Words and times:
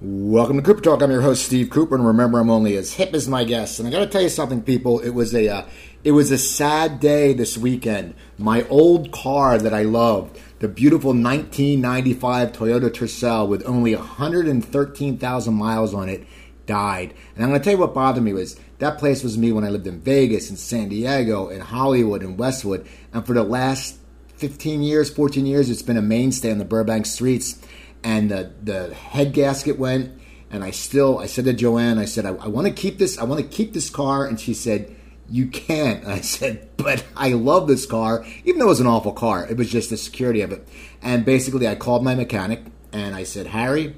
Welcome 0.00 0.58
to 0.58 0.62
Cooper 0.62 0.80
Talk. 0.80 1.02
I'm 1.02 1.10
your 1.10 1.22
host 1.22 1.46
Steve 1.46 1.70
Cooper, 1.70 1.96
and 1.96 2.06
remember, 2.06 2.38
I'm 2.38 2.50
only 2.50 2.76
as 2.76 2.92
hip 2.92 3.14
as 3.14 3.26
my 3.26 3.42
guests. 3.42 3.80
And 3.80 3.88
I 3.88 3.90
got 3.90 3.98
to 3.98 4.06
tell 4.06 4.22
you 4.22 4.28
something, 4.28 4.62
people. 4.62 5.00
It 5.00 5.10
was 5.10 5.34
a 5.34 5.48
uh, 5.48 5.66
it 6.04 6.12
was 6.12 6.30
a 6.30 6.38
sad 6.38 7.00
day 7.00 7.32
this 7.32 7.58
weekend. 7.58 8.14
My 8.38 8.62
old 8.68 9.10
car 9.10 9.58
that 9.58 9.74
I 9.74 9.82
loved, 9.82 10.38
the 10.60 10.68
beautiful 10.68 11.08
1995 11.08 12.52
Toyota 12.52 12.90
Tercel 12.90 13.48
with 13.48 13.66
only 13.66 13.96
113,000 13.96 15.54
miles 15.54 15.92
on 15.92 16.08
it, 16.08 16.24
died. 16.66 17.12
And 17.34 17.42
I'm 17.42 17.50
going 17.50 17.60
to 17.60 17.64
tell 17.64 17.72
you 17.72 17.80
what 17.80 17.92
bothered 17.92 18.22
me 18.22 18.32
was 18.32 18.54
that 18.78 18.98
place 18.98 19.24
was 19.24 19.36
me 19.36 19.50
when 19.50 19.64
I 19.64 19.70
lived 19.70 19.88
in 19.88 19.98
Vegas, 19.98 20.48
in 20.48 20.58
San 20.58 20.90
Diego, 20.90 21.48
in 21.48 21.60
Hollywood, 21.60 22.22
in 22.22 22.36
Westwood, 22.36 22.86
and 23.12 23.26
for 23.26 23.32
the 23.32 23.42
last 23.42 23.98
15 24.36 24.84
years, 24.84 25.10
14 25.10 25.44
years, 25.44 25.68
it's 25.68 25.82
been 25.82 25.96
a 25.96 26.02
mainstay 26.02 26.52
on 26.52 26.58
the 26.58 26.64
Burbank 26.64 27.06
streets 27.06 27.60
and 28.04 28.30
the, 28.30 28.52
the 28.62 28.94
head 28.94 29.32
gasket 29.32 29.78
went 29.78 30.20
and 30.50 30.64
i 30.64 30.70
still 30.70 31.18
i 31.18 31.26
said 31.26 31.44
to 31.44 31.52
joanne 31.52 31.98
i 31.98 32.04
said 32.04 32.24
i, 32.24 32.30
I 32.30 32.48
want 32.48 32.66
to 32.66 32.72
keep 32.72 32.98
this 32.98 33.18
i 33.18 33.24
want 33.24 33.40
to 33.40 33.46
keep 33.46 33.72
this 33.72 33.90
car 33.90 34.26
and 34.26 34.38
she 34.38 34.54
said 34.54 34.94
you 35.30 35.46
can't. 35.48 36.06
I 36.06 36.20
said 36.20 36.68
but 36.76 37.04
i 37.16 37.32
love 37.32 37.68
this 37.68 37.86
car 37.86 38.24
even 38.44 38.58
though 38.58 38.66
it 38.66 38.68
was 38.68 38.80
an 38.80 38.86
awful 38.86 39.12
car 39.12 39.46
it 39.46 39.56
was 39.56 39.70
just 39.70 39.90
the 39.90 39.96
security 39.96 40.40
of 40.40 40.52
it. 40.52 40.66
And 41.02 41.24
basically 41.24 41.68
i 41.68 41.74
called 41.74 42.02
my 42.02 42.14
mechanic 42.14 42.62
and 42.92 43.14
i 43.14 43.24
said 43.24 43.46
harry 43.46 43.94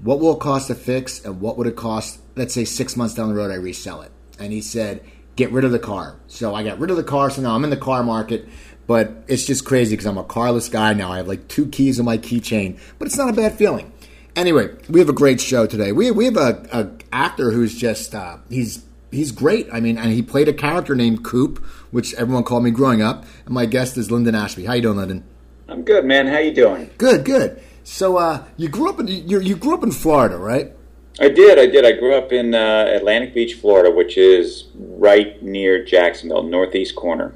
what 0.00 0.20
will 0.20 0.36
it 0.36 0.40
cost 0.40 0.68
to 0.68 0.74
fix 0.74 1.24
and 1.24 1.40
what 1.40 1.56
would 1.56 1.66
it 1.66 1.76
cost 1.76 2.20
let's 2.36 2.54
say 2.54 2.64
six 2.64 2.96
months 2.96 3.14
down 3.14 3.28
the 3.28 3.34
road 3.34 3.50
i 3.50 3.54
resell 3.54 4.02
it? 4.02 4.12
And 4.38 4.52
he 4.52 4.60
said 4.60 5.04
get 5.36 5.52
rid 5.52 5.64
of 5.64 5.70
the 5.70 5.78
car. 5.78 6.18
So 6.26 6.54
i 6.54 6.64
got 6.64 6.80
rid 6.80 6.90
of 6.90 6.96
the 6.96 7.04
car 7.04 7.30
so 7.30 7.42
now 7.42 7.54
i'm 7.54 7.64
in 7.64 7.70
the 7.70 7.76
car 7.76 8.02
market 8.02 8.48
but 8.88 9.12
it's 9.28 9.44
just 9.44 9.64
crazy 9.64 9.92
because 9.92 10.06
I'm 10.06 10.18
a 10.18 10.24
carless 10.24 10.68
guy 10.68 10.94
now. 10.94 11.12
I 11.12 11.18
have 11.18 11.28
like 11.28 11.46
two 11.46 11.66
keys 11.66 12.00
on 12.00 12.06
my 12.06 12.18
keychain, 12.18 12.76
but 12.98 13.06
it's 13.06 13.16
not 13.16 13.28
a 13.28 13.32
bad 13.32 13.52
feeling. 13.52 13.92
Anyway, 14.34 14.74
we 14.88 14.98
have 14.98 15.08
a 15.08 15.12
great 15.12 15.40
show 15.40 15.66
today. 15.66 15.92
We 15.92 16.10
we 16.10 16.24
have 16.24 16.36
a, 16.36 16.66
a 16.72 16.90
actor 17.12 17.52
who's 17.52 17.76
just 17.76 18.14
uh, 18.14 18.38
he's 18.48 18.84
he's 19.12 19.30
great. 19.30 19.68
I 19.72 19.80
mean, 19.80 19.98
and 19.98 20.10
he 20.12 20.22
played 20.22 20.48
a 20.48 20.52
character 20.52 20.96
named 20.96 21.22
Coop, 21.22 21.58
which 21.90 22.14
everyone 22.14 22.44
called 22.44 22.64
me 22.64 22.70
growing 22.70 23.02
up. 23.02 23.24
And 23.44 23.54
my 23.54 23.66
guest 23.66 23.96
is 23.98 24.10
Linden 24.10 24.34
Ashby. 24.34 24.64
How 24.64 24.72
you 24.72 24.82
doing, 24.82 24.96
Linden? 24.96 25.24
I'm 25.68 25.82
good, 25.82 26.06
man. 26.06 26.26
How 26.26 26.38
you 26.38 26.54
doing? 26.54 26.90
Good, 26.96 27.26
good. 27.26 27.62
So 27.84 28.16
uh, 28.16 28.44
you 28.56 28.68
grew 28.68 28.88
up 28.88 28.98
in 29.00 29.06
you 29.06 29.38
you 29.40 29.54
grew 29.54 29.74
up 29.74 29.82
in 29.82 29.92
Florida, 29.92 30.38
right? 30.38 30.72
I 31.20 31.28
did. 31.28 31.58
I 31.58 31.66
did. 31.66 31.84
I 31.84 31.92
grew 31.92 32.14
up 32.14 32.32
in 32.32 32.54
uh, 32.54 32.86
Atlantic 32.94 33.34
Beach, 33.34 33.54
Florida, 33.54 33.90
which 33.90 34.16
is 34.16 34.68
right 34.74 35.42
near 35.42 35.84
Jacksonville, 35.84 36.44
northeast 36.44 36.94
corner. 36.94 37.34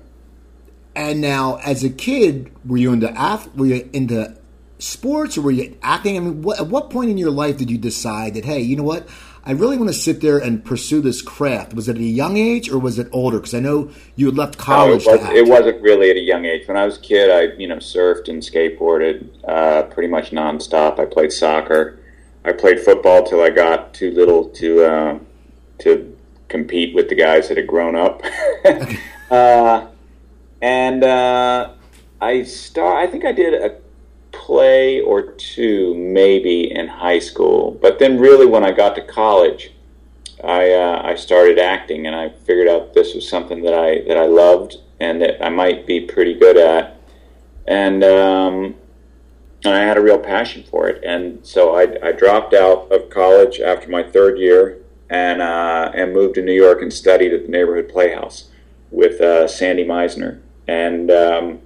And 0.94 1.20
now, 1.20 1.58
as 1.64 1.84
a 1.84 1.90
kid, 1.90 2.50
were 2.64 2.76
you 2.76 2.92
into 2.92 3.10
ath- 3.10 3.54
were 3.54 3.66
you 3.66 3.88
into 3.92 4.36
sports 4.78 5.38
or 5.38 5.42
were 5.42 5.50
you 5.50 5.76
acting? 5.82 6.16
I 6.16 6.20
mean, 6.20 6.42
what, 6.42 6.60
at 6.60 6.66
what 6.66 6.90
point 6.90 7.10
in 7.10 7.18
your 7.18 7.30
life 7.30 7.56
did 7.56 7.70
you 7.70 7.78
decide 7.78 8.34
that 8.34 8.44
hey, 8.44 8.60
you 8.60 8.76
know 8.76 8.82
what? 8.82 9.08
I 9.44 9.52
really 9.52 9.76
want 9.76 9.88
to 9.88 9.94
sit 9.94 10.20
there 10.20 10.38
and 10.38 10.64
pursue 10.64 11.00
this 11.00 11.20
craft. 11.20 11.74
Was 11.74 11.88
it 11.88 11.96
at 11.96 12.00
a 12.00 12.04
young 12.04 12.36
age 12.36 12.70
or 12.70 12.78
was 12.78 13.00
it 13.00 13.08
older? 13.10 13.38
Because 13.38 13.54
I 13.54 13.58
know 13.58 13.90
you 14.14 14.26
had 14.26 14.36
left 14.36 14.56
college. 14.56 15.04
No, 15.04 15.14
it, 15.14 15.40
was, 15.40 15.50
wasn't 15.50 15.82
really 15.82 16.10
at 16.10 16.16
a 16.16 16.20
young 16.20 16.44
age. 16.44 16.68
When 16.68 16.76
I 16.76 16.84
was 16.84 16.96
a 16.96 17.00
kid, 17.00 17.30
I 17.30 17.56
you 17.56 17.66
know 17.66 17.76
surfed 17.76 18.28
and 18.28 18.42
skateboarded 18.42 19.28
uh, 19.48 19.84
pretty 19.84 20.08
much 20.08 20.30
nonstop. 20.30 21.00
I 21.00 21.06
played 21.06 21.32
soccer. 21.32 21.98
I 22.44 22.52
played 22.52 22.80
football 22.80 23.24
till 23.24 23.40
I 23.40 23.50
got 23.50 23.94
too 23.94 24.10
little 24.12 24.48
to 24.50 24.84
uh, 24.84 25.18
to 25.80 26.16
compete 26.48 26.94
with 26.94 27.08
the 27.08 27.14
guys 27.14 27.48
that 27.48 27.56
had 27.56 27.66
grown 27.66 27.96
up. 27.96 28.22
uh, 29.30 29.86
and 30.62 31.02
uh, 31.02 31.72
I 32.20 32.44
start. 32.44 32.96
I 32.96 33.10
think 33.10 33.24
I 33.24 33.32
did 33.32 33.52
a 33.52 33.76
play 34.30 35.00
or 35.00 35.32
two, 35.32 35.94
maybe 35.94 36.70
in 36.72 36.86
high 36.86 37.18
school. 37.18 37.72
But 37.82 37.98
then, 37.98 38.18
really, 38.18 38.46
when 38.46 38.64
I 38.64 38.70
got 38.70 38.94
to 38.94 39.02
college, 39.02 39.72
I 40.42 40.70
uh, 40.72 41.02
I 41.04 41.16
started 41.16 41.58
acting, 41.58 42.06
and 42.06 42.14
I 42.14 42.30
figured 42.30 42.68
out 42.68 42.94
this 42.94 43.14
was 43.14 43.28
something 43.28 43.62
that 43.62 43.74
I 43.74 44.02
that 44.06 44.16
I 44.16 44.26
loved 44.26 44.76
and 45.00 45.20
that 45.20 45.44
I 45.44 45.48
might 45.48 45.84
be 45.84 46.00
pretty 46.00 46.34
good 46.34 46.56
at, 46.56 46.96
and 47.66 48.04
um, 48.04 48.76
and 49.64 49.74
I 49.74 49.82
had 49.82 49.96
a 49.96 50.00
real 50.00 50.18
passion 50.18 50.62
for 50.62 50.88
it. 50.88 51.02
And 51.04 51.44
so 51.44 51.74
I, 51.74 52.08
I 52.08 52.12
dropped 52.12 52.54
out 52.54 52.90
of 52.92 53.10
college 53.10 53.58
after 53.60 53.88
my 53.88 54.04
third 54.04 54.38
year 54.38 54.78
and 55.10 55.42
uh, 55.42 55.90
and 55.92 56.12
moved 56.12 56.36
to 56.36 56.42
New 56.42 56.54
York 56.54 56.82
and 56.82 56.92
studied 56.92 57.34
at 57.34 57.46
the 57.46 57.50
neighborhood 57.50 57.88
playhouse 57.88 58.48
with 58.92 59.20
uh, 59.20 59.48
Sandy 59.48 59.84
Meisner 59.84 60.41
and 60.66 61.10
um, 61.10 61.60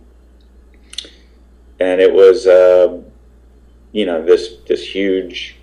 and 1.78 2.00
it 2.00 2.12
was 2.12 2.46
uh, 2.46 3.00
you 3.92 4.06
know 4.06 4.24
this 4.24 4.56
this 4.66 4.94
huge 4.94 5.56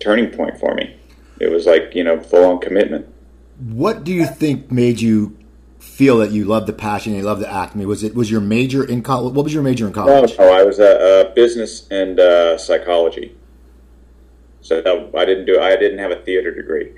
turning 0.00 0.30
point 0.30 0.58
for 0.58 0.74
me. 0.74 0.96
It 1.40 1.50
was 1.50 1.66
like 1.66 1.94
you 1.94 2.04
know 2.04 2.20
full 2.20 2.44
on 2.44 2.60
commitment. 2.60 3.06
What 3.58 4.04
do 4.04 4.12
you 4.12 4.26
think 4.26 4.70
made 4.70 5.00
you 5.00 5.38
feel 5.78 6.18
that 6.18 6.32
you 6.32 6.44
loved 6.44 6.66
the 6.66 6.72
passion 6.72 7.12
and 7.12 7.22
you 7.22 7.26
loved 7.26 7.42
the 7.42 7.52
acting? 7.52 7.86
Was 7.86 8.02
it 8.02 8.14
was 8.14 8.30
your 8.30 8.40
major 8.40 8.84
in 8.84 9.02
college? 9.02 9.34
What 9.34 9.44
was 9.44 9.54
your 9.54 9.62
major 9.62 9.86
in 9.86 9.92
college? 9.92 10.36
No, 10.38 10.44
no 10.44 10.52
I 10.52 10.62
was 10.62 10.78
a, 10.78 11.30
a 11.30 11.34
business 11.34 11.88
and 11.90 12.18
uh, 12.18 12.58
psychology. 12.58 13.36
So 14.60 15.10
I 15.14 15.24
didn't 15.24 15.44
do. 15.44 15.60
I 15.60 15.76
didn't 15.76 15.98
have 15.98 16.10
a 16.10 16.16
theater 16.22 16.54
degree. 16.54 16.92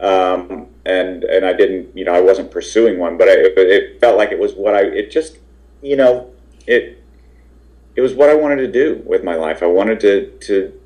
Um, 0.00 0.68
and 0.84 1.24
and 1.24 1.44
I 1.44 1.52
didn't, 1.52 1.96
you 1.96 2.04
know, 2.04 2.12
I 2.12 2.20
wasn't 2.20 2.50
pursuing 2.50 2.98
one, 2.98 3.16
but 3.16 3.28
I, 3.28 3.34
it 3.36 4.00
felt 4.00 4.16
like 4.16 4.32
it 4.32 4.38
was 4.38 4.54
what 4.54 4.74
I. 4.74 4.82
It 4.82 5.10
just, 5.10 5.38
you 5.80 5.96
know, 5.96 6.30
it 6.66 7.02
it 7.94 8.00
was 8.00 8.14
what 8.14 8.30
I 8.30 8.34
wanted 8.34 8.56
to 8.56 8.68
do 8.68 9.02
with 9.04 9.22
my 9.22 9.34
life. 9.34 9.62
I 9.62 9.66
wanted 9.66 10.00
to 10.00 10.30
to 10.38 10.80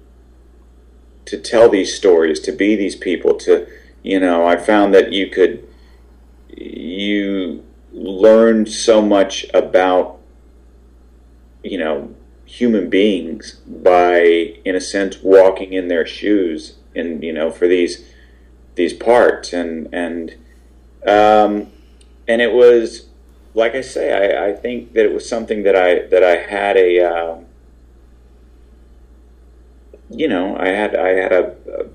to 1.26 1.38
tell 1.38 1.68
these 1.68 1.94
stories, 1.94 2.40
to 2.40 2.52
be 2.52 2.76
these 2.76 2.96
people. 2.96 3.34
To 3.38 3.66
you 4.02 4.20
know, 4.20 4.46
I 4.46 4.56
found 4.56 4.94
that 4.94 5.12
you 5.12 5.28
could 5.30 5.66
you 6.48 7.64
learned 7.92 8.68
so 8.68 9.00
much 9.00 9.46
about 9.54 10.18
you 11.62 11.78
know 11.78 12.14
human 12.44 12.88
beings 12.88 13.54
by 13.66 14.20
in 14.64 14.76
a 14.76 14.80
sense 14.80 15.18
walking 15.22 15.72
in 15.72 15.88
their 15.88 16.06
shoes 16.06 16.76
and 16.94 17.22
you 17.22 17.32
know 17.32 17.50
for 17.50 17.66
these 17.66 18.08
these 18.76 18.92
parts 18.92 19.52
and 19.52 19.88
and 19.92 20.34
um, 21.06 21.72
and 22.28 22.40
it 22.40 22.52
was 22.52 23.08
like 23.54 23.74
I 23.74 23.80
say 23.80 24.12
I, 24.12 24.48
I 24.48 24.52
think 24.52 24.92
that 24.92 25.04
it 25.04 25.12
was 25.12 25.28
something 25.28 25.62
that 25.64 25.74
I 25.76 26.06
that 26.06 26.22
I 26.22 26.36
had 26.36 26.76
a 26.76 27.00
uh, 27.00 27.38
you 30.10 30.28
know 30.28 30.56
I 30.56 30.68
had 30.68 30.94
I 30.94 31.08
had 31.08 31.32
a, 31.32 31.56
a 31.68 31.86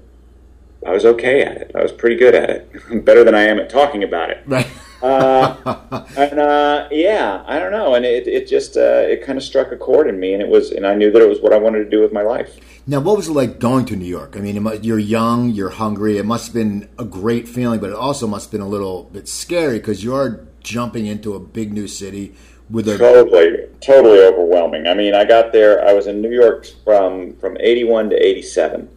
I 0.86 0.92
was 0.92 1.06
okay 1.06 1.44
at 1.44 1.58
it. 1.58 1.72
I 1.76 1.84
was 1.84 1.92
pretty 1.92 2.16
good 2.16 2.34
at 2.34 2.50
it. 2.50 3.06
Better 3.06 3.24
than 3.24 3.36
I 3.36 3.44
am 3.44 3.60
at 3.60 3.70
talking 3.70 4.04
about 4.04 4.32
it. 4.32 4.44
Right 4.46 4.68
uh, 5.02 6.06
and 6.18 6.40
uh, 6.40 6.88
yeah, 6.92 7.44
I 7.46 7.60
don't 7.60 7.72
know, 7.72 7.96
and 7.96 8.06
it 8.06 8.28
it 8.28 8.48
just 8.48 8.78
uh, 8.78 9.06
it 9.08 9.24
kind 9.26 9.38
of 9.38 9.44
struck 9.44 9.72
a 9.72 9.78
chord 9.78 10.08
in 10.08 10.20
me, 10.20 10.34
and 10.34 10.42
it 10.42 10.48
was, 10.48 10.72
and 10.72 10.86
I 10.86 10.96
knew 10.96 11.12
that 11.12 11.22
it 11.22 11.30
was 11.30 11.40
what 11.42 11.54
I 11.54 11.58
wanted 11.58 11.84
to 11.84 11.90
do 11.90 12.02
with 12.02 12.14
my 12.14 12.22
life. 12.22 12.58
Now, 12.88 13.00
what 13.00 13.18
was 13.18 13.28
it 13.28 13.34
like 13.34 13.60
going 13.60 13.86
to 13.86 13.96
New 13.96 14.06
York? 14.06 14.36
I 14.36 14.40
mean, 14.40 14.68
you're 14.82 15.00
young, 15.00 15.50
you're 15.50 15.70
hungry. 15.70 16.18
It 16.18 16.26
must 16.26 16.48
have 16.48 16.54
been 16.54 16.90
a 16.98 17.06
great 17.06 17.48
feeling, 17.48 17.80
but 17.80 17.92
it 17.92 17.96
also 17.96 18.28
must 18.28 18.46
have 18.46 18.52
been 18.52 18.62
a 18.62 18.68
little 18.68 19.04
bit 19.04 19.28
scary 19.28 19.78
because 19.78 20.04
you're 20.04 20.48
jumping 20.62 21.06
into 21.06 21.34
a 21.34 21.40
big 21.40 21.74
new 21.74 21.88
city 21.88 22.36
with 22.70 22.88
a 22.88 22.98
totally, 22.98 23.68
totally 23.82 24.20
overwhelming. 24.20 24.88
I 24.88 24.94
mean, 24.94 25.14
I 25.14 25.26
got 25.26 25.52
there. 25.52 25.86
I 25.86 25.94
was 25.94 26.08
in 26.08 26.22
New 26.22 26.32
York 26.32 26.66
from 26.84 27.36
from 27.38 27.58
'81 27.60 28.12
to 28.12 28.16
'87 28.16 28.90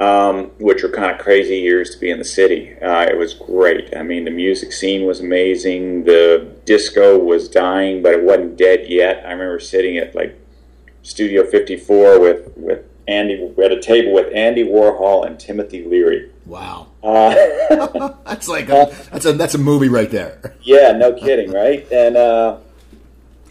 um, 0.00 0.50
which 0.58 0.82
were 0.82 0.88
kind 0.88 1.10
of 1.10 1.18
crazy 1.18 1.58
years 1.58 1.90
to 1.90 1.98
be 1.98 2.10
in 2.10 2.18
the 2.18 2.24
city. 2.24 2.74
Uh, 2.80 3.02
it 3.02 3.16
was 3.16 3.34
great. 3.34 3.96
I 3.96 4.02
mean, 4.02 4.24
the 4.24 4.30
music 4.30 4.72
scene 4.72 5.06
was 5.06 5.20
amazing. 5.20 6.04
The 6.04 6.50
disco 6.64 7.18
was 7.18 7.48
dying, 7.48 8.02
but 8.02 8.12
it 8.14 8.22
wasn't 8.22 8.56
dead 8.56 8.86
yet. 8.88 9.24
I 9.26 9.32
remember 9.32 9.60
sitting 9.60 9.98
at 9.98 10.14
like 10.14 10.38
Studio 11.02 11.44
54 11.44 12.20
with 12.20 12.52
with 12.56 12.84
Andy 13.08 13.52
at 13.62 13.72
a 13.72 13.80
table 13.80 14.12
with 14.12 14.32
Andy 14.34 14.64
Warhol 14.64 15.26
and 15.26 15.38
Timothy 15.38 15.84
Leary. 15.84 16.30
Wow, 16.46 16.88
uh, 17.02 17.34
that's 18.24 18.48
like 18.48 18.68
a, 18.68 18.92
that's 19.12 19.26
a 19.26 19.32
that's 19.32 19.54
a 19.54 19.58
movie 19.58 19.88
right 19.88 20.10
there. 20.10 20.56
Yeah, 20.62 20.92
no 20.92 21.12
kidding, 21.12 21.52
right? 21.52 21.86
And 21.90 22.16
uh, 22.16 22.58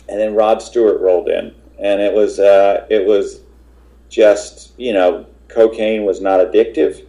and 0.07 0.19
then 0.19 0.35
Rod 0.35 0.61
Stewart 0.61 1.01
rolled 1.01 1.29
in, 1.29 1.53
and 1.79 2.01
it 2.01 2.13
was 2.13 2.39
uh, 2.39 2.85
it 2.89 3.05
was 3.05 3.41
just 4.09 4.77
you 4.77 4.94
know 4.94 5.25
cocaine 5.53 6.06
was 6.06 6.21
not 6.21 6.39
addictive. 6.39 7.06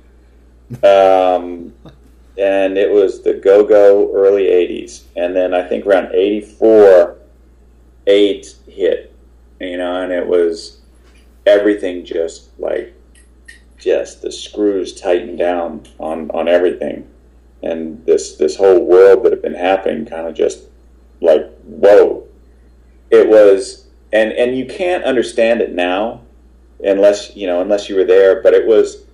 Um, 0.82 1.72
and 2.38 2.78
it 2.78 2.90
was 2.90 3.22
the 3.22 3.34
go 3.34 3.64
go 3.64 4.10
early 4.14 4.44
80s. 4.44 5.02
And 5.16 5.36
then 5.36 5.54
I 5.54 5.66
think 5.66 5.86
around 5.86 6.14
84, 6.14 7.18
AIDS 8.06 8.56
hit, 8.66 9.14
you 9.60 9.76
know, 9.76 10.02
and 10.02 10.12
it 10.12 10.26
was 10.26 10.80
everything 11.46 12.04
just 12.04 12.58
like, 12.58 12.94
just 13.78 14.22
the 14.22 14.32
screws 14.32 14.98
tightened 15.00 15.38
down 15.38 15.86
on, 15.98 16.30
on 16.30 16.48
everything. 16.48 17.08
And 17.62 18.04
this, 18.06 18.36
this 18.36 18.56
whole 18.56 18.84
world 18.84 19.24
that 19.24 19.32
had 19.32 19.42
been 19.42 19.54
happening 19.54 20.06
kind 20.06 20.26
of 20.26 20.34
just 20.34 20.64
like, 21.20 21.52
whoa. 21.64 22.26
It 23.10 23.28
was, 23.28 23.88
and, 24.12 24.32
and 24.32 24.56
you 24.56 24.64
can't 24.64 25.04
understand 25.04 25.60
it 25.60 25.72
now 25.72 26.21
unless 26.82 27.34
you 27.36 27.46
know 27.46 27.60
unless 27.60 27.88
you 27.88 27.96
were 27.96 28.04
there. 28.04 28.42
But 28.42 28.54
it 28.54 28.66
was 28.66 29.04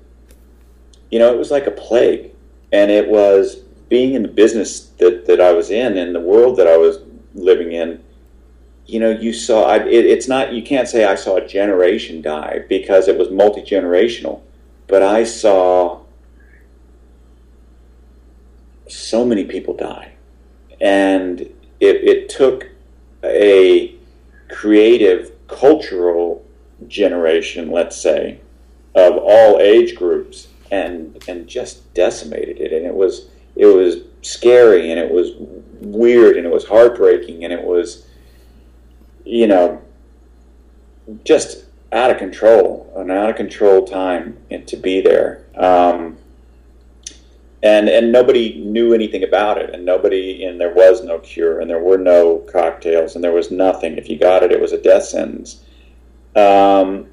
you 1.11 1.19
know, 1.19 1.33
it 1.33 1.39
was 1.39 1.51
like 1.51 1.67
a 1.67 1.71
plague, 1.71 2.31
and 2.73 2.91
it 2.91 3.09
was 3.09 3.57
being 3.89 4.15
in 4.15 4.23
the 4.23 4.29
business 4.29 4.81
that 4.99 5.27
that 5.27 5.41
I 5.41 5.53
was 5.53 5.71
in 5.71 5.97
and 5.97 6.15
the 6.15 6.21
world 6.21 6.59
that 6.59 6.67
I 6.67 6.77
was 6.77 6.99
living 7.35 7.73
in. 7.73 8.03
You 8.87 9.01
know, 9.01 9.11
you 9.11 9.33
saw. 9.33 9.65
I, 9.65 9.77
it, 9.79 10.07
it's 10.07 10.29
not. 10.29 10.53
You 10.53 10.63
can't 10.63 10.89
say 10.89 11.05
I 11.05 11.15
saw 11.15 11.37
a 11.37 11.47
generation 11.47 12.23
die 12.23 12.65
because 12.69 13.09
it 13.09 13.19
was 13.19 13.31
multi 13.31 13.63
generational, 13.63 14.43
but 14.87 15.03
I 15.03 15.25
saw 15.25 16.01
so 18.89 19.25
many 19.25 19.45
people 19.45 19.75
die, 19.75 20.13
and 20.81 21.41
it, 21.41 21.57
it 21.81 22.29
took 22.29 22.69
a 23.23 23.95
creative 24.49 25.33
cultural 25.49 26.45
generation, 26.87 27.71
let's 27.71 27.97
say, 27.97 28.41
of 28.95 29.17
all 29.17 29.61
age 29.61 29.97
groups, 29.97 30.49
and 30.71 31.23
and 31.29 31.47
just 31.47 31.93
decimated 31.95 32.59
it. 32.59 32.73
And 32.73 32.87
it 32.87 32.95
was 32.95 33.29
it 33.57 33.67
was 33.67 33.97
scary, 34.23 34.91
and 34.91 34.99
it 34.99 35.11
was 35.11 35.33
weird, 35.81 36.37
and 36.37 36.47
it 36.47 36.53
was 36.53 36.67
heartbreaking, 36.67 37.45
and 37.45 37.53
it 37.53 37.63
was, 37.63 38.07
you 39.25 39.47
know, 39.47 39.83
just 41.25 41.65
out 41.93 42.11
of 42.11 42.19
control, 42.19 42.93
an 42.97 43.11
out 43.11 43.31
of 43.31 43.37
control 43.37 43.87
time, 43.87 44.37
and 44.51 44.67
to 44.69 44.77
be 44.77 45.01
there. 45.01 45.47
Um, 45.57 46.19
and 47.63 47.89
and 47.89 48.13
nobody 48.13 48.59
knew 48.59 48.95
anything 48.95 49.25
about 49.25 49.59
it, 49.59 49.75
and 49.75 49.85
nobody, 49.85 50.45
and 50.45 50.61
there 50.61 50.73
was 50.73 51.03
no 51.03 51.19
cure, 51.19 51.61
and 51.61 51.69
there 51.69 51.81
were 51.81 51.99
no 51.99 52.39
cocktails, 52.51 53.15
and 53.15 53.25
there 53.25 53.33
was 53.33 53.51
nothing. 53.51 53.99
If 53.99 54.09
you 54.09 54.19
got 54.19 54.43
it, 54.43 54.53
it 54.53 54.61
was 54.61 54.73
a 54.73 54.81
death 54.81 55.05
sentence. 55.05 55.65
Um, 56.37 57.07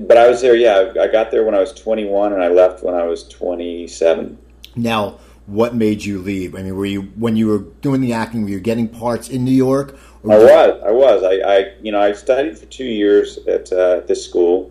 but 0.00 0.16
I 0.16 0.28
was 0.28 0.40
there. 0.40 0.54
Yeah, 0.54 0.92
I 1.00 1.08
got 1.08 1.30
there 1.30 1.44
when 1.44 1.54
I 1.54 1.60
was 1.60 1.72
21, 1.72 2.32
and 2.32 2.42
I 2.42 2.48
left 2.48 2.82
when 2.82 2.94
I 2.94 3.04
was 3.04 3.26
27. 3.28 4.38
Now, 4.76 5.18
what 5.46 5.74
made 5.74 6.04
you 6.04 6.20
leave? 6.20 6.54
I 6.54 6.62
mean, 6.62 6.76
were 6.76 6.86
you 6.86 7.02
when 7.16 7.36
you 7.36 7.48
were 7.48 7.58
doing 7.80 8.00
the 8.00 8.12
acting? 8.12 8.42
Were 8.44 8.50
you 8.50 8.60
getting 8.60 8.88
parts 8.88 9.28
in 9.28 9.44
New 9.44 9.50
York? 9.50 9.98
I 10.24 10.38
was. 10.38 10.82
I 10.84 10.90
was. 10.90 11.22
I, 11.22 11.34
I, 11.40 11.72
you 11.80 11.92
know, 11.92 12.00
I 12.00 12.12
studied 12.12 12.58
for 12.58 12.66
two 12.66 12.84
years 12.84 13.38
at 13.48 13.72
uh, 13.72 14.00
this 14.00 14.24
school 14.24 14.70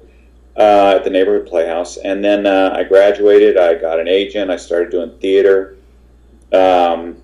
uh, 0.55 0.95
at 0.97 1.03
the 1.03 1.09
neighborhood 1.09 1.47
playhouse, 1.47 1.97
and 1.97 2.23
then 2.23 2.45
uh, 2.45 2.73
I 2.75 2.83
graduated. 2.83 3.57
I 3.57 3.75
got 3.75 3.99
an 3.99 4.07
agent. 4.07 4.51
I 4.51 4.57
started 4.57 4.91
doing 4.91 5.17
theater, 5.19 5.77
um, 6.53 7.17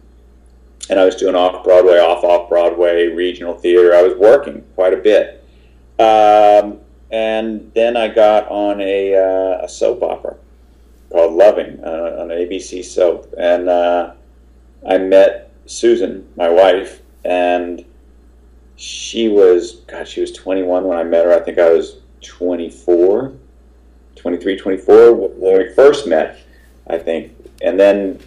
and 0.90 1.00
I 1.00 1.06
was 1.06 1.16
doing 1.16 1.36
off 1.36 1.64
Broadway, 1.64 2.00
off 2.00 2.24
off 2.24 2.50
Broadway, 2.50 3.08
regional 3.08 3.54
theater. 3.54 3.94
I 3.94 4.02
was 4.02 4.16
working 4.18 4.64
quite 4.74 4.94
a 4.94 4.98
bit, 4.98 5.45
um, 6.00 6.80
and 7.12 7.72
then 7.74 7.96
I 7.96 8.08
got 8.08 8.48
on 8.50 8.82
a, 8.82 9.16
uh, 9.16 9.66
a 9.66 9.70
soap 9.70 10.04
opera 10.04 10.36
called 11.10 11.34
Loving 11.34 11.80
uh, 11.84 12.18
on 12.20 12.28
ABC 12.30 12.84
soap, 12.84 13.34
and 13.38 13.70
uh, 13.70 14.14
I 14.88 14.98
met 14.98 15.52
Susan, 15.66 16.28
my 16.36 16.50
wife, 16.50 17.02
and 17.24 17.86
she 18.76 19.30
was 19.30 19.78
God, 19.88 20.08
she 20.08 20.22
was 20.22 20.32
21 20.32 20.84
when 20.84 20.98
I 20.98 21.04
met 21.04 21.26
her. 21.26 21.34
I 21.34 21.40
think 21.40 21.58
I 21.58 21.70
was 21.70 21.98
24, 22.22 23.34
23, 24.16 24.58
24 24.58 25.14
when 25.14 25.58
we 25.58 25.74
first 25.74 26.08
met, 26.08 26.40
I 26.88 26.98
think. 26.98 27.32
And 27.62 27.80
then, 27.80 28.20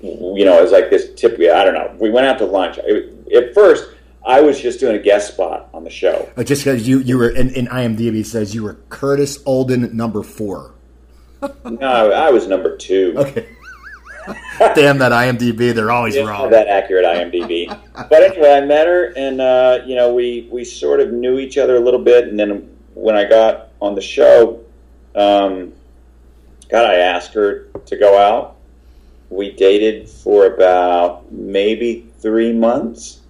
you 0.00 0.44
know, 0.44 0.58
it 0.58 0.62
was 0.62 0.72
like 0.72 0.90
this 0.90 1.14
tip. 1.14 1.34
I 1.34 1.64
don't 1.64 1.74
know. 1.74 1.94
We 1.98 2.10
went 2.10 2.26
out 2.26 2.38
to 2.38 2.44
lunch. 2.44 2.78
It, 2.82 3.32
at 3.32 3.54
first, 3.54 3.90
I 4.24 4.40
was 4.40 4.60
just 4.60 4.80
doing 4.80 4.96
a 4.96 5.02
guest 5.02 5.34
spot 5.34 5.68
on 5.74 5.84
the 5.84 5.90
show. 5.90 6.30
Uh, 6.36 6.44
just 6.44 6.64
because 6.64 6.86
you, 6.86 7.00
you 7.00 7.18
were 7.18 7.30
in, 7.30 7.50
in 7.50 7.66
IMDb 7.66 8.24
says 8.24 8.54
you 8.54 8.62
were 8.62 8.74
Curtis 8.88 9.42
Alden 9.44 9.96
number 9.96 10.22
four. 10.22 10.74
no, 11.64 12.12
I 12.12 12.30
was 12.30 12.46
number 12.46 12.76
two. 12.76 13.14
Okay. 13.16 13.48
Damn 14.58 14.98
that 14.98 15.10
IMDb, 15.10 15.74
they're 15.74 15.90
always 15.90 16.16
wrong. 16.16 16.50
that 16.50 16.68
accurate 16.68 17.04
IMDb. 17.04 17.66
but 17.94 18.22
anyway, 18.22 18.52
I 18.52 18.60
met 18.60 18.86
her, 18.86 19.12
and 19.16 19.40
uh, 19.40 19.80
you 19.84 19.96
know, 19.96 20.14
we 20.14 20.48
we 20.52 20.64
sort 20.64 21.00
of 21.00 21.12
knew 21.12 21.38
each 21.40 21.58
other 21.58 21.74
a 21.74 21.80
little 21.80 22.02
bit. 22.02 22.28
And 22.28 22.38
then 22.38 22.76
when 22.94 23.16
I 23.16 23.24
got 23.24 23.70
on 23.80 23.96
the 23.96 24.00
show, 24.00 24.60
um, 25.16 25.72
God, 26.68 26.86
I 26.86 26.94
asked 26.94 27.34
her 27.34 27.64
to 27.86 27.96
go 27.96 28.16
out. 28.16 28.56
We 29.30 29.50
dated 29.50 30.08
for 30.08 30.46
about 30.46 31.32
maybe 31.32 32.06
three 32.20 32.52
months. 32.52 33.21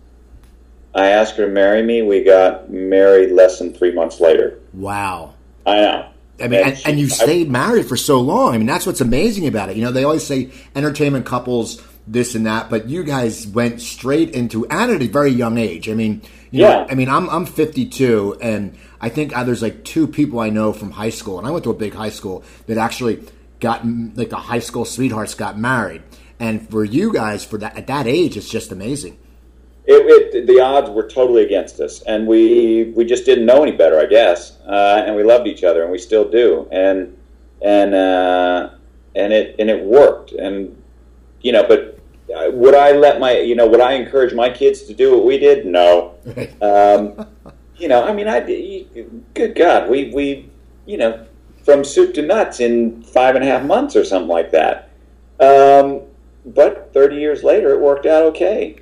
I 0.94 1.08
asked 1.08 1.36
her 1.36 1.46
to 1.46 1.52
marry 1.52 1.82
me. 1.82 2.02
We 2.02 2.22
got 2.22 2.70
married 2.70 3.32
less 3.32 3.58
than 3.58 3.72
three 3.72 3.92
months 3.92 4.20
later. 4.20 4.58
Wow. 4.74 5.34
I 5.66 5.76
know. 5.76 6.08
I 6.40 6.48
mean, 6.48 6.60
and, 6.66 6.76
she- 6.78 6.84
and 6.86 6.98
you 7.00 7.06
I- 7.06 7.08
stayed 7.10 7.50
married 7.50 7.86
for 7.86 7.96
so 7.96 8.20
long. 8.20 8.54
I 8.54 8.58
mean, 8.58 8.66
that's 8.66 8.86
what's 8.86 9.00
amazing 9.00 9.46
about 9.46 9.70
it. 9.70 9.76
You 9.76 9.84
know, 9.84 9.92
they 9.92 10.04
always 10.04 10.26
say 10.26 10.50
entertainment 10.74 11.24
couples, 11.24 11.80
this 12.06 12.34
and 12.34 12.46
that, 12.46 12.68
but 12.68 12.88
you 12.88 13.04
guys 13.04 13.46
went 13.46 13.80
straight 13.80 14.30
into, 14.30 14.66
and 14.66 14.90
at 14.90 15.00
a 15.02 15.06
very 15.06 15.30
young 15.30 15.56
age. 15.56 15.88
I 15.88 15.94
mean, 15.94 16.20
you 16.50 16.62
Yeah. 16.62 16.68
know, 16.68 16.86
I 16.90 16.94
mean, 16.96 17.08
I'm 17.08 17.30
I'm 17.30 17.46
52, 17.46 18.38
and 18.42 18.74
I 19.00 19.08
think 19.08 19.36
uh, 19.36 19.44
there's 19.44 19.62
like 19.62 19.84
two 19.84 20.08
people 20.08 20.40
I 20.40 20.50
know 20.50 20.72
from 20.72 20.90
high 20.90 21.10
school, 21.10 21.38
and 21.38 21.46
I 21.46 21.52
went 21.52 21.62
to 21.64 21.70
a 21.70 21.74
big 21.74 21.94
high 21.94 22.10
school 22.10 22.42
that 22.66 22.76
actually 22.76 23.22
got 23.60 23.86
like 24.16 24.30
the 24.30 24.36
high 24.36 24.58
school 24.58 24.84
sweethearts 24.84 25.34
got 25.34 25.56
married. 25.56 26.02
And 26.40 26.68
for 26.68 26.84
you 26.84 27.12
guys, 27.12 27.44
for 27.44 27.56
that 27.58 27.76
at 27.78 27.86
that 27.86 28.08
age, 28.08 28.36
it's 28.36 28.48
just 28.50 28.72
amazing. 28.72 29.16
It, 29.84 30.34
it, 30.34 30.46
the 30.46 30.60
odds 30.60 30.90
were 30.90 31.08
totally 31.08 31.42
against 31.44 31.80
us, 31.80 32.02
and 32.02 32.26
we 32.26 32.92
we 32.94 33.04
just 33.04 33.24
didn't 33.24 33.46
know 33.46 33.62
any 33.62 33.72
better, 33.72 33.98
I 33.98 34.06
guess. 34.06 34.58
Uh, 34.66 35.02
and 35.04 35.16
we 35.16 35.24
loved 35.24 35.46
each 35.46 35.64
other, 35.64 35.82
and 35.82 35.90
we 35.90 35.98
still 35.98 36.28
do. 36.28 36.68
And 36.70 37.16
and 37.60 37.94
uh, 37.94 38.70
and 39.14 39.32
it 39.32 39.56
and 39.58 39.68
it 39.68 39.84
worked. 39.84 40.32
And 40.32 40.80
you 41.40 41.52
know, 41.52 41.66
but 41.66 41.98
uh, 42.34 42.50
would 42.52 42.74
I 42.74 42.92
let 42.92 43.18
my 43.18 43.38
you 43.38 43.56
know 43.56 43.66
would 43.66 43.80
I 43.80 43.92
encourage 43.92 44.34
my 44.34 44.50
kids 44.50 44.82
to 44.82 44.94
do 44.94 45.16
what 45.16 45.24
we 45.24 45.38
did? 45.38 45.66
No. 45.66 46.14
Um, 46.60 47.26
you 47.76 47.88
know, 47.88 48.04
I 48.04 48.12
mean, 48.12 48.28
I 48.28 48.40
good 49.34 49.56
God, 49.56 49.90
we 49.90 50.12
we 50.14 50.48
you 50.86 50.96
know 50.96 51.26
from 51.64 51.84
soup 51.84 52.14
to 52.14 52.22
nuts 52.22 52.60
in 52.60 53.02
five 53.02 53.34
and 53.34 53.44
a 53.44 53.48
half 53.48 53.64
months 53.64 53.96
or 53.96 54.04
something 54.04 54.28
like 54.28 54.52
that. 54.52 54.90
Um, 55.40 56.02
but 56.46 56.92
thirty 56.92 57.16
years 57.16 57.42
later, 57.42 57.70
it 57.72 57.80
worked 57.80 58.06
out 58.06 58.22
okay. 58.26 58.81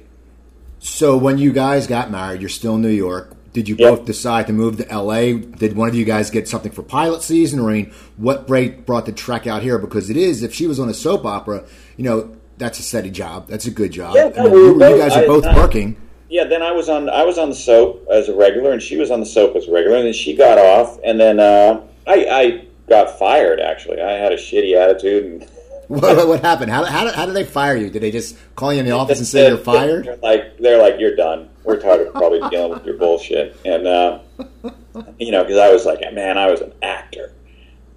So 0.81 1.17
when 1.17 1.39
you 1.39 1.53
guys 1.53 1.87
got 1.87 2.11
married, 2.11 2.41
you're 2.41 2.49
still 2.49 2.77
in 2.77 2.83
New 2.83 2.89
York. 2.89 3.33
Did 3.53 3.69
you 3.69 3.77
Yep. 3.79 3.91
both 3.91 4.05
decide 4.07 4.47
to 4.47 4.53
move 4.53 4.79
to 4.79 4.87
LA? 4.91 5.33
Did 5.35 5.77
one 5.77 5.89
of 5.89 5.95
you 5.95 6.05
guys 6.05 6.31
get 6.31 6.49
something 6.49 6.73
for 6.73 6.83
pilot 6.83 7.21
season, 7.23 7.59
or 7.61 7.71
I 7.71 7.75
mean, 7.75 7.91
what 8.17 8.47
break 8.47 8.87
brought 8.87 9.07
the 9.07 9.13
trek 9.13 9.47
out 9.47 9.63
here? 9.63 9.77
Because 9.79 10.09
it 10.09 10.17
is, 10.17 10.43
if 10.43 10.55
she 10.55 10.67
was 10.67 10.79
on 10.81 10.89
a 10.89 10.95
soap 10.95 11.27
opera, 11.27 11.65
you 11.97 12.05
know, 12.05 12.31
that's 12.59 12.79
a 12.79 12.83
steady 12.83 13.11
job. 13.11 13.49
That's 13.49 13.67
a 13.67 13.71
good 13.71 13.91
job. 13.91 14.15
Yeah, 14.15 14.31
I 14.39 14.43
mean, 14.45 14.53
we 14.53 14.59
you, 14.61 14.73
you 14.75 14.99
guys 14.99 15.17
are 15.17 15.27
both 15.27 15.45
I- 15.47 15.57
working. 15.57 15.97
Yeah, 16.29 16.45
then 16.45 16.63
I 16.63 16.71
was 16.71 16.89
on 16.89 17.09
I 17.09 17.25
was 17.25 17.39
on 17.39 17.49
the 17.49 17.57
soap 17.57 18.07
as 18.09 18.29
a 18.29 18.35
regular, 18.35 18.71
and 18.71 18.81
she 18.81 18.97
was 18.97 19.11
on 19.11 19.19
the 19.19 19.27
soap 19.27 19.57
as 19.57 19.67
a 19.67 19.73
regular, 19.73 19.97
and 19.97 20.07
then 20.07 20.13
she 20.13 20.37
got 20.37 20.59
off, 20.59 20.97
and 21.05 21.19
then 21.21 21.41
uh, 21.41 21.81
I, 22.07 22.15
I 22.31 22.65
got 22.89 23.19
fired. 23.19 23.59
Actually, 23.59 24.01
I 24.01 24.13
had 24.13 24.31
a 24.33 24.37
shitty 24.37 24.77
attitude, 24.77 25.25
and 25.25 25.43
What, 25.91 26.29
what, 26.29 26.41
happened? 26.41 26.71
How, 26.71 26.85
how, 26.85 27.11
how 27.11 27.27
did 27.27 27.35
they 27.35 27.43
fire 27.43 27.75
you? 27.75 27.91
Did 27.91 28.03
they 28.03 28.13
just 28.13 28.37
call 28.55 28.73
you 28.73 28.79
in 28.79 28.87
the 28.87 28.93
office 28.93 29.19
and 29.19 29.27
say 29.27 29.49
you're 29.49 29.59
fired? 29.59 30.05
They're 30.05 30.17
like 30.19 30.57
they're 30.59 30.81
like 30.81 31.01
you're 31.01 31.17
done. 31.17 31.51
We're 31.65 31.81
tired 31.81 32.07
of 32.07 32.15
probably 32.15 32.49
dealing 32.49 32.71
with 32.71 32.85
your 32.85 32.97
bullshit, 32.97 33.57
and 33.65 33.89
uh, 33.89 34.21
you 35.19 35.33
know, 35.33 35.43
because 35.43 35.59
I 35.59 35.73
was 35.73 35.87
like, 35.87 36.01
man, 36.15 36.39
I 36.39 36.49
was 36.49 36.61
an 36.61 36.73
actor, 36.81 37.33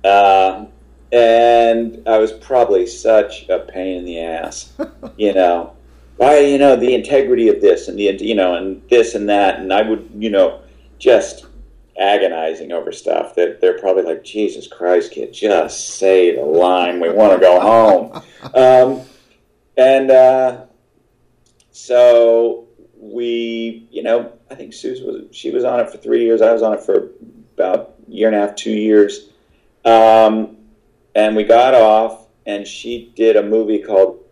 uh, 0.04 0.66
and 1.12 2.02
I 2.08 2.18
was 2.18 2.32
probably 2.32 2.88
such 2.88 3.48
a 3.48 3.60
pain 3.60 4.00
in 4.00 4.06
the 4.06 4.22
ass, 4.22 4.74
you 5.16 5.32
know. 5.36 5.76
Why, 6.18 6.40
you 6.40 6.58
know, 6.58 6.76
the 6.76 6.96
integrity 6.96 7.48
of 7.50 7.62
this 7.62 7.88
and 7.88 7.98
the, 7.98 8.06
you 8.06 8.34
know, 8.34 8.56
and 8.56 8.82
this 8.90 9.14
and 9.14 9.30
that, 9.30 9.60
and 9.60 9.72
I 9.72 9.84
would, 9.84 10.10
you 10.18 10.32
know, 10.32 10.62
just 10.98 11.46
agonizing 11.98 12.72
over 12.72 12.92
stuff 12.92 13.36
that 13.36 13.62
they're 13.62 13.80
probably 13.80 14.04
like, 14.04 14.24
Jesus 14.24 14.68
Christ, 14.68 15.12
kid, 15.12 15.34
just 15.34 15.98
say 15.98 16.36
the 16.36 16.42
line. 16.42 17.00
We 17.00 17.10
want 17.12 17.34
to 17.34 17.40
go 17.40 17.60
home. 17.60 18.22
Um, 18.54 19.02
and 19.78 20.12
uh, 20.12 20.66
so 21.72 22.68
we, 22.98 23.88
you 23.90 24.04
know, 24.04 24.34
I 24.52 24.56
think 24.56 24.74
Suze 24.74 25.02
was 25.02 25.26
she 25.32 25.50
was 25.50 25.64
on 25.64 25.80
it 25.80 25.90
for 25.90 25.98
three 25.98 26.24
years. 26.24 26.42
I 26.42 26.52
was 26.52 26.62
on 26.62 26.74
it 26.74 26.82
for 26.82 27.12
about 27.56 27.96
a 28.08 28.12
year 28.12 28.28
and 28.28 28.36
a 28.36 28.40
half, 28.40 28.56
two 28.56 28.72
years. 28.72 29.30
Um, 29.86 30.58
and 31.16 31.36
we 31.36 31.44
got 31.44 31.74
off, 31.74 32.28
and 32.46 32.68
she 32.68 33.12
did 33.16 33.36
a 33.36 33.44
movie 33.44 33.80
called 33.80 34.24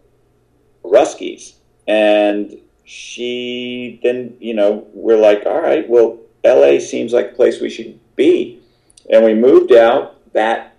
Russkies, 0.84 1.54
and 1.88 2.58
she 2.86 4.00
then, 4.04 4.36
you 4.40 4.54
know, 4.54 4.88
we're 4.94 5.18
like, 5.18 5.46
all 5.46 5.62
right, 5.62 5.88
well, 5.88 6.20
L.A. 6.44 6.80
seems 6.80 7.14
like 7.14 7.32
a 7.32 7.36
place 7.36 7.62
we 7.62 7.70
should 7.70 8.00
be, 8.16 8.60
and 9.10 9.24
we 9.24 9.34
moved 9.34 9.72
out 9.72 10.18
that 10.34 10.76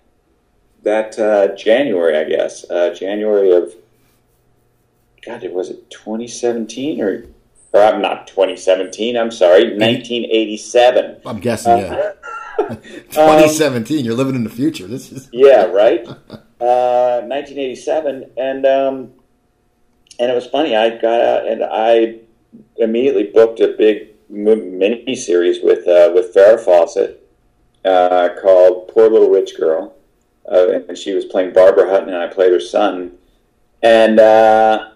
that 0.83 1.17
uh, 1.17 1.55
January, 1.55 2.17
I 2.17 2.25
guess, 2.25 2.69
uh, 2.69 2.93
January 2.93 3.51
of 3.51 3.73
God, 5.25 5.43
was 5.51 5.69
it 5.69 5.89
2017 5.89 7.01
or 7.01 7.25
or 7.73 7.81
I'm 7.81 8.01
not 8.01 8.27
2017. 8.27 9.17
I'm 9.17 9.31
sorry, 9.31 9.63
1987. 9.63 11.21
I'm 11.25 11.39
guessing, 11.39 11.79
yeah. 11.79 12.11
2017. 12.59 14.05
you're 14.05 14.13
living 14.13 14.35
in 14.35 14.43
the 14.43 14.49
future. 14.49 14.85
This 14.85 15.11
is 15.11 15.27
yeah, 15.33 15.65
right. 15.65 16.07
Uh, 16.07 17.21
1987, 17.25 18.31
and 18.37 18.65
um, 18.65 19.13
and 20.19 20.31
it 20.31 20.35
was 20.35 20.45
funny. 20.45 20.75
I 20.75 20.91
got 20.97 21.21
out 21.21 21.47
and 21.47 21.63
I 21.63 22.19
immediately 22.77 23.23
booked 23.23 23.59
a 23.59 23.69
big 23.69 24.12
mini 24.33 25.15
series 25.15 25.63
with 25.63 25.87
uh, 25.87 26.11
with 26.13 26.33
Farrah 26.33 26.59
Fawcett 26.59 27.27
uh, 27.85 28.29
called 28.41 28.89
"Poor 28.89 29.09
Little 29.09 29.29
Rich 29.29 29.57
Girl," 29.57 29.95
uh, 30.51 30.79
and 30.87 30.97
she 30.97 31.13
was 31.13 31.25
playing 31.25 31.53
Barbara 31.53 31.89
Hutton, 31.89 32.09
and 32.09 32.17
I 32.17 32.27
played 32.27 32.51
her 32.51 32.59
son, 32.59 33.17
and 33.81 34.19
uh, 34.19 34.91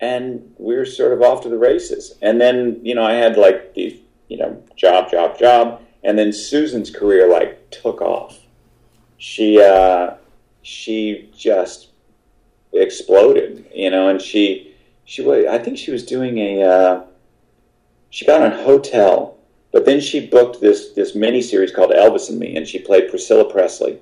and 0.00 0.54
we 0.58 0.74
were 0.74 0.84
sort 0.84 1.12
of 1.12 1.22
off 1.22 1.42
to 1.42 1.48
the 1.48 1.58
races. 1.58 2.18
And 2.22 2.40
then 2.40 2.80
you 2.82 2.94
know 2.94 3.04
I 3.04 3.14
had 3.14 3.36
like 3.36 3.74
the 3.74 4.00
you 4.28 4.38
know 4.38 4.62
job, 4.76 5.10
job, 5.10 5.38
job, 5.38 5.82
and 6.02 6.18
then 6.18 6.32
Susan's 6.32 6.90
career 6.90 7.28
like 7.28 7.70
took 7.70 8.00
off. 8.00 8.38
She 9.18 9.60
uh, 9.60 10.14
she 10.62 11.30
just 11.36 11.88
exploded, 12.72 13.66
you 13.74 13.90
know, 13.90 14.08
and 14.08 14.20
she 14.20 14.74
she 15.04 15.22
was 15.22 15.46
I 15.46 15.58
think 15.58 15.78
she 15.78 15.92
was 15.92 16.04
doing 16.04 16.38
a 16.38 17.04
she 18.12 18.26
got 18.26 18.42
on 18.42 18.52
Hotel, 18.52 19.38
but 19.72 19.86
then 19.86 19.98
she 19.98 20.26
booked 20.26 20.60
this 20.60 20.90
this 20.92 21.14
mini 21.14 21.40
series 21.40 21.72
called 21.72 21.92
Elvis 21.92 22.28
and 22.28 22.38
Me, 22.38 22.54
and 22.54 22.68
she 22.68 22.78
played 22.78 23.08
Priscilla 23.08 23.50
Presley, 23.50 23.98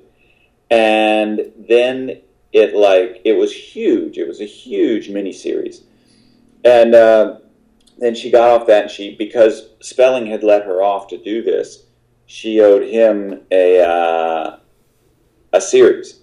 and 0.69 1.53
then 1.57 2.21
it 2.53 2.75
like 2.75 3.23
it 3.25 3.35
was 3.35 3.53
huge. 3.55 4.19
It 4.19 4.27
was 4.27 4.41
a 4.41 4.47
huge 4.47 5.09
mini 5.09 5.33
series, 5.33 5.85
and 6.65 6.93
uh, 6.93 7.39
then 7.99 8.17
she 8.17 8.33
got 8.33 8.51
off 8.51 8.67
that, 8.67 8.83
and 8.83 8.91
she 8.91 9.15
because 9.15 9.69
Spelling 9.81 10.27
had 10.27 10.43
let 10.43 10.65
her 10.65 10.83
off 10.83 11.07
to 11.09 11.17
do 11.17 11.41
this, 11.41 11.85
she 12.27 12.61
owed 12.61 12.83
him 12.83 13.43
a 13.53 13.81
uh, 13.81 14.57
a 15.53 15.61
series. 15.61 16.19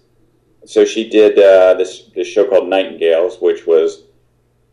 So 0.65 0.84
she 0.84 1.10
did 1.10 1.39
uh, 1.39 1.75
this 1.75 2.10
this 2.13 2.27
show 2.27 2.50
called 2.50 2.67
Nightingales, 2.67 3.39
which 3.39 3.65
was 3.65 4.07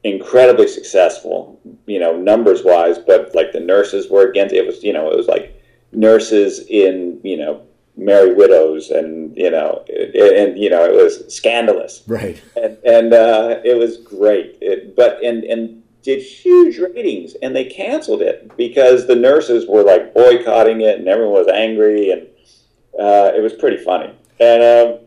incredibly 0.05 0.69
successful, 0.69 1.59
you 1.87 1.99
know, 1.99 2.17
numbers 2.17 2.63
wise, 2.63 2.99
but 2.99 3.35
like 3.35 3.53
the 3.53 3.61
nurses 3.61 4.11
were 4.11 4.29
against 4.29 4.55
it 4.55 4.67
was, 4.67 4.85
you 4.85 4.93
know, 4.93 5.11
it 5.11 5.17
was 5.17 5.27
like 5.27 5.61
nurses 5.93 6.67
in, 6.69 7.19
you 7.25 7.39
know, 7.39 7.63
Merry 7.97 8.35
Widows 8.35 8.91
and, 8.91 9.35
you 9.37 9.51
know, 9.51 9.83
and, 9.89 10.15
and 10.15 10.59
you 10.59 10.69
know, 10.69 10.85
it 10.85 10.93
was 10.93 11.35
scandalous. 11.35 12.03
Right. 12.07 12.41
And, 12.55 12.77
and 12.85 13.15
uh, 13.15 13.61
it 13.65 13.79
was 13.79 13.97
great. 13.99 14.59
It, 14.61 14.95
but, 14.95 15.23
and, 15.25 15.43
and 15.45 15.83
did 16.03 16.21
huge 16.21 16.79
ratings 16.79 17.35
and 17.41 17.57
they 17.57 17.65
canceled 17.65 18.21
it 18.21 18.55
because 18.59 19.07
the 19.07 19.15
nurses 19.15 19.67
were 19.67 19.83
like 19.83 20.13
boycotting 20.13 20.83
it 20.83 20.99
and 20.99 21.09
everyone 21.09 21.33
was 21.33 21.49
angry 21.49 22.11
and 22.11 22.23
uh, 23.01 23.33
it 23.35 23.43
was 23.43 23.55
pretty 23.55 23.83
funny. 23.83 24.13
And, 24.39 24.63
um, 24.63 24.99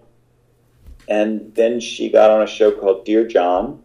and 1.08 1.54
then 1.54 1.80
she 1.80 2.10
got 2.10 2.32
on 2.32 2.42
a 2.42 2.48
show 2.48 2.72
called 2.72 3.06
Dear 3.06 3.28
John, 3.28 3.84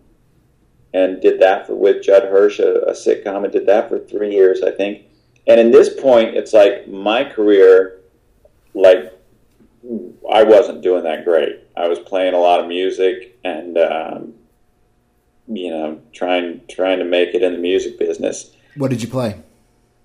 and 0.95 1.21
did 1.21 1.41
that 1.41 1.67
for 1.67 1.75
with 1.75 2.03
Judd 2.03 2.25
Hirsch, 2.25 2.59
a, 2.59 2.83
a 2.83 2.93
sitcom, 2.93 3.45
and 3.45 3.53
did 3.53 3.67
that 3.67 3.89
for 3.89 3.99
three 3.99 4.33
years, 4.33 4.63
I 4.63 4.71
think. 4.71 5.07
And 5.47 5.59
in 5.59 5.71
this 5.71 5.89
point, 6.01 6.37
it's 6.37 6.53
like 6.53 6.89
my 6.89 7.25
career, 7.25 8.01
like 8.75 9.13
I 10.31 10.43
wasn't 10.45 10.83
doing 10.83 11.05
that 11.05 11.25
great. 11.25 11.61
I 11.77 11.89
was 11.89 11.99
playing 11.99 12.35
a 12.35 12.39
lot 12.39 12.61
of 12.61 12.69
music 12.69 13.39
and 13.45 13.77
um, 13.79 14.35
you 15.49 15.71
know 15.71 16.01
trying 16.13 16.61
trying 16.71 16.99
to 16.99 17.05
make 17.05 17.35
it 17.35 17.43
in 17.43 17.53
the 17.53 17.59
music 17.59 17.99
business. 17.99 18.55
What 18.77 18.91
did 18.91 19.03
you 19.03 19.09
play? 19.09 19.41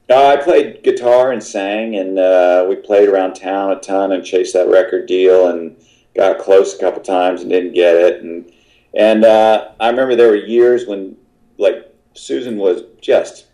Uh, 0.10 0.28
I 0.28 0.38
played 0.38 0.84
guitar 0.84 1.34
and 1.34 1.44
sang, 1.44 1.96
and 1.96 2.18
uh, 2.18 2.66
we 2.68 2.78
played 2.78 3.10
around 3.10 3.34
town 3.34 3.72
a 3.72 3.80
ton 3.80 4.14
and 4.14 4.24
chased 4.24 4.54
that 4.54 4.70
record 4.70 5.06
deal 5.06 5.48
and 5.50 5.76
got 6.16 6.40
close 6.40 6.74
a 6.74 6.80
couple 6.80 7.02
times 7.02 7.42
and 7.42 7.52
didn't 7.52 7.74
get 7.74 7.96
it 7.96 8.24
and 8.24 8.52
and 8.94 9.26
uh, 9.26 9.70
I 9.80 9.90
remember 9.90 10.16
there 10.16 10.30
were 10.30 10.36
years 10.36 10.86
when, 10.86 11.18
like, 11.58 11.94
Susan 12.14 12.58
was 12.58 12.84
just 13.02 13.46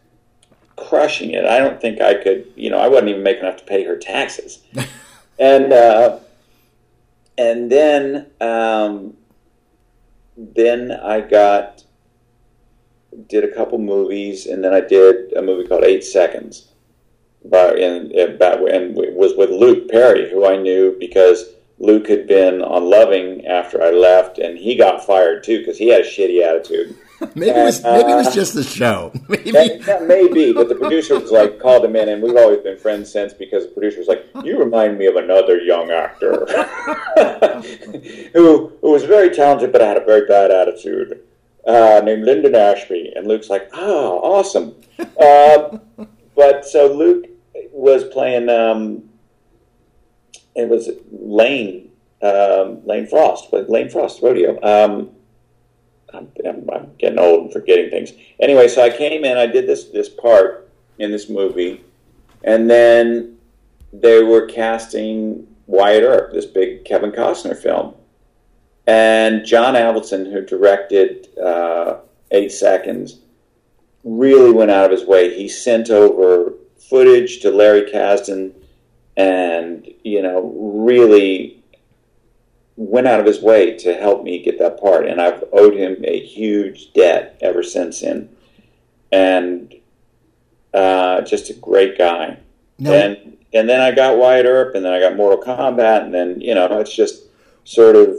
crushing 0.75 1.31
it. 1.31 1.45
I 1.45 1.59
don't 1.59 1.79
think 1.79 2.01
I 2.01 2.15
could, 2.15 2.47
you 2.55 2.69
know, 2.69 2.77
I 2.77 2.87
wasn't 2.87 3.09
even 3.09 3.23
making 3.23 3.43
enough 3.43 3.57
to 3.57 3.65
pay 3.65 3.83
her 3.83 3.97
taxes. 3.97 4.59
and 5.39 5.73
uh, 5.73 6.19
and 7.37 7.71
then 7.71 8.27
um, 8.39 9.15
then 10.37 10.91
I 10.91 11.21
got 11.21 11.83
did 13.27 13.43
a 13.43 13.53
couple 13.53 13.77
movies, 13.77 14.47
and 14.47 14.63
then 14.63 14.73
I 14.73 14.81
did 14.81 15.33
a 15.33 15.41
movie 15.41 15.67
called 15.67 15.83
Eight 15.83 16.03
Seconds, 16.03 16.69
by 17.45 17.73
and, 17.73 18.11
and, 18.11 18.41
and 18.41 18.95
was 18.95 19.33
with 19.37 19.49
Luke 19.49 19.89
Perry, 19.89 20.29
who 20.29 20.45
I 20.45 20.57
knew 20.57 20.95
because 20.99 21.45
Luke 21.79 22.07
had 22.07 22.27
been 22.27 22.61
on 22.61 22.89
Loving 22.89 23.45
after 23.45 23.81
I 23.81 23.91
left, 23.91 24.37
and 24.37 24.57
he 24.57 24.75
got 24.75 25.05
fired 25.05 25.43
too 25.43 25.59
because 25.59 25.77
he 25.77 25.89
had 25.89 26.01
a 26.01 26.03
shitty 26.03 26.41
attitude. 26.41 26.95
maybe 27.35 27.49
and, 27.49 27.59
it 27.59 27.63
was 27.63 27.83
maybe 27.83 28.11
it 28.11 28.15
was 28.15 28.27
uh, 28.27 28.31
just 28.31 28.53
the 28.53 28.63
show. 28.63 29.11
Maybe 29.29 29.51
that, 29.51 29.81
that 29.83 30.07
may 30.07 30.27
be, 30.27 30.51
but 30.51 30.69
the 30.69 30.75
producer 30.75 31.19
was 31.19 31.31
like 31.31 31.59
called 31.59 31.85
him 31.85 31.95
in, 31.95 32.09
and 32.09 32.21
we've 32.21 32.35
always 32.35 32.59
been 32.59 32.77
friends 32.77 33.11
since 33.11 33.33
because 33.33 33.65
the 33.65 33.71
producer 33.71 33.99
was 33.99 34.07
like, 34.07 34.25
"You 34.43 34.59
remind 34.59 34.97
me 34.97 35.05
of 35.05 35.15
another 35.15 35.59
young 35.59 35.91
actor 35.91 36.45
who 38.33 38.71
who 38.81 38.91
was 38.91 39.03
very 39.03 39.29
talented 39.29 39.71
but 39.71 39.81
had 39.81 39.97
a 39.97 40.05
very 40.05 40.25
bad 40.27 40.51
attitude." 40.51 41.21
Uh, 41.65 42.01
named 42.03 42.25
Linden 42.25 42.55
Ashby, 42.55 43.13
and 43.15 43.25
Luke's 43.25 43.49
like, 43.49 43.69
"Oh, 43.73 44.19
awesome!" 44.19 44.75
Uh, 44.99 45.77
but 46.35 46.65
so 46.65 46.91
Luke 46.93 47.27
was 47.71 48.03
playing 48.05 48.49
um, 48.49 49.03
it 50.55 50.69
was 50.69 50.89
Lane 51.11 51.89
um, 52.23 52.85
Lane 52.85 53.05
Frost, 53.05 53.51
Lane 53.51 53.89
Frost 53.89 54.21
Rodeo. 54.21 54.57
Um, 54.63 55.11
I'm, 56.13 56.31
I'm, 56.45 56.91
getting 56.97 57.19
old 57.19 57.45
and 57.45 57.53
forgetting 57.53 57.89
things. 57.89 58.13
Anyway, 58.39 58.67
so 58.67 58.81
I 58.83 58.89
came 58.89 59.25
in, 59.25 59.37
I 59.37 59.45
did 59.45 59.67
this 59.67 59.85
this 59.85 60.09
part 60.09 60.69
in 60.99 61.11
this 61.11 61.29
movie, 61.29 61.83
and 62.43 62.69
then 62.69 63.37
they 63.91 64.23
were 64.23 64.45
casting 64.45 65.47
Wyatt 65.67 66.03
Earp, 66.03 66.33
this 66.33 66.45
big 66.45 66.85
Kevin 66.85 67.11
Costner 67.11 67.57
film, 67.57 67.93
and 68.87 69.45
John 69.45 69.73
Avildsen, 69.73 70.31
who 70.31 70.41
directed 70.45 71.27
uh, 71.37 71.97
Eight 72.31 72.51
Seconds, 72.51 73.19
really 74.03 74.51
went 74.51 74.71
out 74.71 74.85
of 74.85 74.97
his 74.97 75.07
way. 75.07 75.35
He 75.35 75.49
sent 75.49 75.89
over 75.89 76.53
footage 76.77 77.39
to 77.41 77.51
Larry 77.51 77.91
Kasdan 77.91 78.53
and 79.15 79.87
you 80.03 80.21
know 80.21 80.41
really 80.41 81.63
went 82.75 83.07
out 83.07 83.19
of 83.19 83.25
his 83.25 83.41
way 83.41 83.77
to 83.77 83.93
help 83.93 84.23
me 84.23 84.41
get 84.41 84.59
that 84.59 84.79
part, 84.79 85.07
and 85.07 85.21
I've 85.21 85.43
owed 85.53 85.75
him 85.75 86.03
a 86.03 86.19
huge 86.19 86.93
debt 86.93 87.37
ever 87.41 87.63
since 87.63 88.01
then. 88.01 88.29
And 89.11 89.75
uh, 90.73 91.21
just 91.21 91.51
a 91.51 91.53
great 91.53 91.97
guy. 91.97 92.39
No. 92.79 92.91
And 92.91 93.37
and 93.53 93.69
then 93.69 93.79
I 93.79 93.91
got 93.91 94.17
Wyatt 94.17 94.47
Earp, 94.47 94.75
and 94.75 94.83
then 94.83 94.93
I 94.93 94.99
got 94.99 95.15
Mortal 95.15 95.43
Kombat, 95.43 96.03
and 96.03 96.13
then 96.13 96.41
you 96.41 96.55
know 96.55 96.79
it's 96.79 96.95
just 96.95 97.23
sort 97.63 97.95
of 97.95 98.17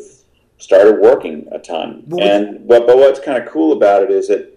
started 0.58 1.00
working 1.00 1.48
a 1.50 1.58
ton. 1.58 2.04
And 2.20 2.66
but 2.68 2.86
but 2.86 2.96
what's 2.96 3.20
kind 3.20 3.42
of 3.42 3.48
cool 3.48 3.72
about 3.72 4.02
it 4.04 4.10
is 4.10 4.28
that 4.28 4.50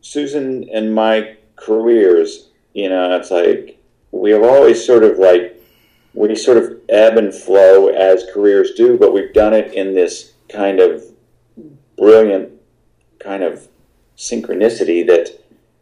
Susan 0.00 0.68
and 0.72 0.94
my 0.94 1.36
careers, 1.56 2.50
you 2.74 2.88
know, 2.88 3.16
it's 3.16 3.30
like 3.30 3.73
we 4.20 4.30
have 4.30 4.42
always 4.42 4.84
sort 4.84 5.04
of 5.04 5.18
like 5.18 5.60
we 6.14 6.34
sort 6.36 6.56
of 6.56 6.80
ebb 6.88 7.16
and 7.16 7.34
flow 7.34 7.88
as 7.88 8.24
careers 8.32 8.72
do, 8.72 8.96
but 8.96 9.12
we've 9.12 9.32
done 9.32 9.52
it 9.52 9.74
in 9.74 9.94
this 9.94 10.32
kind 10.48 10.78
of 10.78 11.02
brilliant 11.98 12.50
kind 13.18 13.42
of 13.42 13.68
synchronicity 14.16 15.04
that 15.06 15.30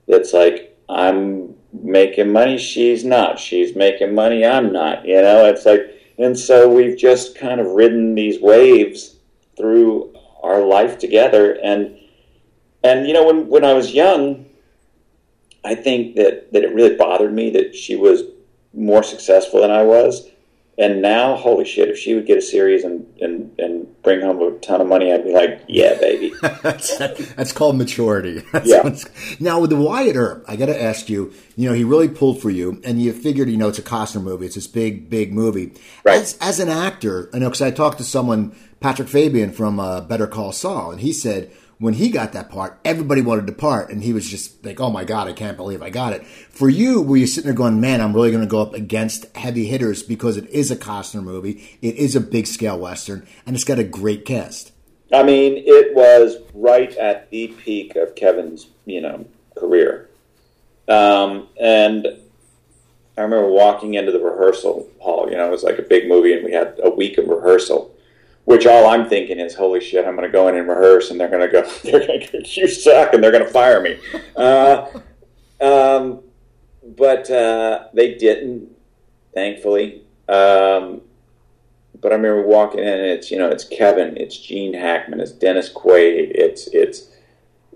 that's 0.08 0.32
like 0.32 0.76
I'm 0.88 1.54
making 1.72 2.32
money, 2.32 2.58
she's 2.58 3.04
not. 3.04 3.38
She's 3.38 3.76
making 3.76 4.14
money, 4.14 4.44
I'm 4.44 4.72
not. 4.72 5.06
You 5.06 5.20
know, 5.20 5.44
it's 5.46 5.66
like 5.66 6.00
and 6.18 6.38
so 6.38 6.68
we've 6.68 6.96
just 6.96 7.36
kind 7.36 7.60
of 7.60 7.66
ridden 7.68 8.14
these 8.14 8.40
waves 8.40 9.16
through 9.56 10.14
our 10.42 10.62
life 10.64 10.98
together 10.98 11.58
and 11.62 11.98
and 12.82 13.06
you 13.06 13.12
know 13.12 13.26
when 13.26 13.48
when 13.48 13.64
I 13.64 13.74
was 13.74 13.92
young 13.92 14.46
I 15.64 15.74
think 15.74 16.16
that, 16.16 16.52
that 16.52 16.64
it 16.64 16.74
really 16.74 16.96
bothered 16.96 17.32
me 17.32 17.50
that 17.50 17.74
she 17.74 17.96
was 17.96 18.22
more 18.74 19.02
successful 19.02 19.60
than 19.60 19.70
I 19.70 19.82
was. 19.82 20.28
And 20.78 21.02
now, 21.02 21.36
holy 21.36 21.66
shit, 21.66 21.90
if 21.90 21.98
she 21.98 22.14
would 22.14 22.26
get 22.26 22.38
a 22.38 22.42
series 22.42 22.82
and, 22.82 23.06
and, 23.20 23.54
and 23.58 24.02
bring 24.02 24.22
home 24.22 24.40
a 24.40 24.58
ton 24.60 24.80
of 24.80 24.86
money, 24.86 25.12
I'd 25.12 25.22
be 25.22 25.32
like, 25.32 25.62
yeah, 25.68 25.98
baby. 26.00 26.32
that's, 26.62 26.96
that's 26.96 27.52
called 27.52 27.76
maturity. 27.76 28.42
That's 28.52 28.68
yeah. 28.68 29.36
Now, 29.38 29.60
with 29.60 29.70
the 29.70 29.76
Wyatt 29.76 30.16
Earp, 30.16 30.44
I 30.48 30.56
got 30.56 30.66
to 30.66 30.82
ask 30.82 31.10
you, 31.10 31.32
you 31.56 31.68
know, 31.68 31.74
he 31.74 31.84
really 31.84 32.08
pulled 32.08 32.40
for 32.40 32.48
you, 32.48 32.80
and 32.84 33.00
you 33.02 33.12
figured, 33.12 33.50
you 33.50 33.58
know, 33.58 33.68
it's 33.68 33.78
a 33.78 33.82
Costner 33.82 34.22
movie. 34.22 34.46
It's 34.46 34.54
this 34.54 34.66
big, 34.66 35.10
big 35.10 35.32
movie. 35.32 35.74
Right. 36.04 36.20
As, 36.20 36.38
as 36.40 36.58
an 36.58 36.70
actor, 36.70 37.28
I 37.34 37.38
know, 37.38 37.48
because 37.48 37.62
I 37.62 37.70
talked 37.70 37.98
to 37.98 38.04
someone, 38.04 38.56
Patrick 38.80 39.08
Fabian 39.08 39.52
from 39.52 39.78
uh, 39.78 40.00
Better 40.00 40.26
Call 40.26 40.52
Saul, 40.52 40.90
and 40.90 41.00
he 41.00 41.12
said, 41.12 41.52
when 41.82 41.94
he 41.94 42.10
got 42.10 42.32
that 42.32 42.48
part, 42.48 42.78
everybody 42.84 43.20
wanted 43.20 43.44
to 43.44 43.52
part, 43.52 43.90
and 43.90 44.04
he 44.04 44.12
was 44.12 44.30
just 44.30 44.64
like, 44.64 44.80
"Oh 44.80 44.88
my 44.88 45.02
god, 45.02 45.26
I 45.26 45.32
can't 45.32 45.56
believe 45.56 45.82
I 45.82 45.90
got 45.90 46.12
it." 46.12 46.24
For 46.24 46.68
you, 46.68 47.02
were 47.02 47.16
you 47.16 47.26
sitting 47.26 47.48
there 47.48 47.56
going, 47.56 47.80
"Man, 47.80 48.00
I'm 48.00 48.14
really 48.14 48.30
going 48.30 48.44
to 48.44 48.48
go 48.48 48.62
up 48.62 48.72
against 48.72 49.26
heavy 49.36 49.66
hitters 49.66 50.04
because 50.04 50.36
it 50.36 50.48
is 50.50 50.70
a 50.70 50.76
Costner 50.76 51.24
movie, 51.24 51.78
it 51.82 51.96
is 51.96 52.14
a 52.14 52.20
big 52.20 52.46
scale 52.46 52.78
western, 52.78 53.26
and 53.44 53.56
it's 53.56 53.64
got 53.64 53.80
a 53.80 53.84
great 53.84 54.24
cast." 54.24 54.70
I 55.12 55.24
mean, 55.24 55.54
it 55.56 55.92
was 55.92 56.36
right 56.54 56.96
at 56.96 57.28
the 57.30 57.48
peak 57.48 57.96
of 57.96 58.14
Kevin's, 58.14 58.68
you 58.86 59.00
know, 59.00 59.26
career, 59.58 60.08
um, 60.86 61.48
and 61.60 62.06
I 63.18 63.22
remember 63.22 63.50
walking 63.50 63.94
into 63.94 64.12
the 64.12 64.20
rehearsal 64.20 64.88
hall. 65.00 65.28
You 65.28 65.36
know, 65.36 65.48
it 65.48 65.50
was 65.50 65.64
like 65.64 65.80
a 65.80 65.82
big 65.82 66.08
movie, 66.08 66.32
and 66.32 66.44
we 66.44 66.52
had 66.52 66.78
a 66.80 66.90
week 66.90 67.18
of 67.18 67.26
rehearsal 67.26 67.91
which 68.52 68.66
all 68.66 68.86
I'm 68.86 69.08
thinking 69.08 69.40
is, 69.40 69.54
holy 69.54 69.80
shit, 69.80 70.06
I'm 70.06 70.14
going 70.14 70.28
to 70.28 70.32
go 70.32 70.48
in 70.48 70.56
and 70.56 70.68
rehearse, 70.68 71.10
and 71.10 71.18
they're 71.18 71.30
going 71.30 71.40
to 71.40 71.48
go, 71.48 71.62
they're 71.84 72.06
going 72.06 72.20
to 72.20 72.60
you 72.60 72.68
suck, 72.68 73.14
and 73.14 73.24
they're 73.24 73.32
going 73.32 73.44
to 73.44 73.50
fire 73.50 73.80
me. 73.80 73.98
Uh, 74.36 74.86
um, 75.60 76.20
but 76.96 77.30
uh, 77.30 77.88
they 77.94 78.14
didn't, 78.14 78.68
thankfully. 79.32 80.02
Um, 80.28 81.00
but 81.98 82.12
I 82.12 82.16
remember 82.16 82.42
walking 82.46 82.80
in, 82.80 82.86
and 82.86 83.06
it's 83.06 83.30
you 83.30 83.38
know, 83.38 83.48
it's 83.48 83.64
Kevin, 83.64 84.18
it's 84.18 84.36
Gene 84.36 84.74
Hackman, 84.74 85.20
it's 85.20 85.32
Dennis 85.32 85.72
Quaid, 85.72 86.32
it's 86.34 86.66
it's 86.68 87.08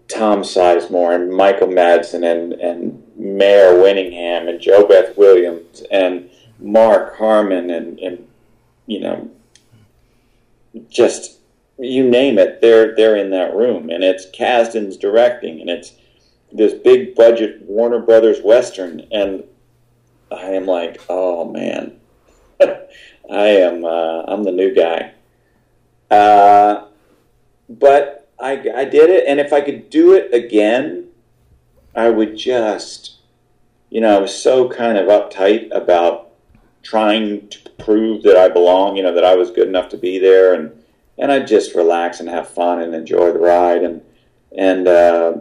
Tom 0.08 0.42
Sizemore 0.42 1.14
and 1.14 1.30
Michael 1.30 1.68
Madsen 1.68 2.30
and 2.30 2.52
and 2.54 3.02
Mare 3.16 3.74
Winningham 3.74 4.48
and 4.48 4.60
JoBeth 4.60 5.16
Williams 5.16 5.82
and 5.90 6.28
Mark 6.58 7.16
Harmon 7.16 7.70
and 7.70 7.98
and 8.00 8.28
you 8.86 9.00
know 9.00 9.30
just 10.88 11.38
you 11.78 12.08
name 12.08 12.38
it, 12.38 12.60
they're 12.60 12.94
they're 12.96 13.16
in 13.16 13.30
that 13.30 13.54
room, 13.54 13.90
and 13.90 14.02
it's 14.02 14.26
Kasdan's 14.30 14.96
directing, 14.96 15.60
and 15.60 15.68
it's 15.68 15.92
this 16.52 16.72
big 16.72 17.14
budget 17.14 17.62
Warner 17.62 18.00
Brothers 18.00 18.40
western, 18.40 19.06
and 19.12 19.44
I 20.30 20.52
am 20.52 20.66
like, 20.66 21.00
oh 21.08 21.44
man, 21.44 21.98
I 22.60 23.46
am 23.46 23.84
uh, 23.84 24.22
I'm 24.22 24.44
the 24.44 24.52
new 24.52 24.74
guy, 24.74 25.12
uh, 26.10 26.86
but 27.68 28.30
I 28.38 28.52
I 28.52 28.84
did 28.84 29.10
it, 29.10 29.24
and 29.26 29.38
if 29.38 29.52
I 29.52 29.60
could 29.60 29.90
do 29.90 30.14
it 30.14 30.32
again, 30.32 31.08
I 31.94 32.10
would 32.10 32.36
just, 32.36 33.16
you 33.90 34.00
know, 34.00 34.16
I 34.16 34.20
was 34.20 34.34
so 34.34 34.68
kind 34.68 34.96
of 34.96 35.08
uptight 35.08 35.74
about 35.74 36.25
trying 36.86 37.48
to 37.48 37.58
prove 37.78 38.22
that 38.22 38.36
I 38.36 38.48
belong, 38.48 38.96
you 38.96 39.02
know, 39.02 39.12
that 39.12 39.24
I 39.24 39.34
was 39.34 39.50
good 39.50 39.66
enough 39.66 39.88
to 39.88 39.98
be 39.98 40.18
there, 40.18 40.54
and 40.54 40.72
and 41.18 41.32
I 41.32 41.40
just 41.40 41.74
relax 41.74 42.20
and 42.20 42.28
have 42.28 42.48
fun 42.48 42.80
and 42.80 42.94
enjoy 42.94 43.32
the 43.32 43.40
ride, 43.40 43.82
and 43.82 44.00
and 44.56 44.86
uh, 44.86 45.34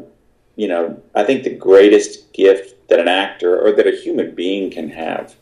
you 0.56 0.68
know, 0.68 1.02
I 1.14 1.24
think 1.24 1.44
the 1.44 1.56
greatest 1.56 2.34
gift 2.34 2.90
that 2.90 3.00
an 3.00 3.08
actor 3.08 3.62
or 3.62 3.74
that 3.74 3.86
a 3.86 3.96
human 3.96 4.34
being 4.34 4.72
can 4.72 4.90
have 4.90 5.36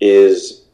is 0.00 0.64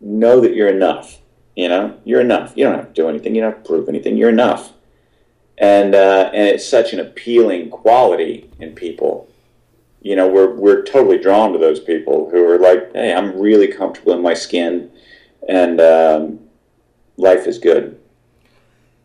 know 0.00 0.40
that 0.40 0.54
you're 0.54 0.68
enough. 0.68 1.18
You 1.54 1.68
know, 1.68 1.98
you're 2.04 2.20
enough. 2.20 2.54
You 2.56 2.64
don't 2.64 2.74
have 2.74 2.88
to 2.88 2.94
do 2.94 3.08
anything. 3.08 3.34
You 3.34 3.42
don't 3.42 3.52
have 3.52 3.62
to 3.62 3.68
prove 3.68 3.88
anything. 3.88 4.16
You're 4.16 4.30
enough. 4.30 4.72
And 5.58 5.94
uh, 5.94 6.30
and 6.32 6.48
it's 6.48 6.66
such 6.66 6.94
an 6.94 7.00
appealing 7.00 7.68
quality 7.68 8.48
in 8.60 8.74
people 8.74 9.28
you 10.00 10.14
know, 10.14 10.28
we're 10.28 10.54
we're 10.54 10.82
totally 10.82 11.18
drawn 11.18 11.52
to 11.52 11.58
those 11.58 11.80
people 11.80 12.30
who 12.30 12.44
are 12.48 12.58
like, 12.58 12.92
hey, 12.92 13.12
I'm 13.12 13.38
really 13.38 13.68
comfortable 13.68 14.12
in 14.12 14.22
my 14.22 14.34
skin, 14.34 14.90
and 15.48 15.80
um, 15.80 16.40
life 17.16 17.46
is 17.46 17.58
good. 17.58 18.00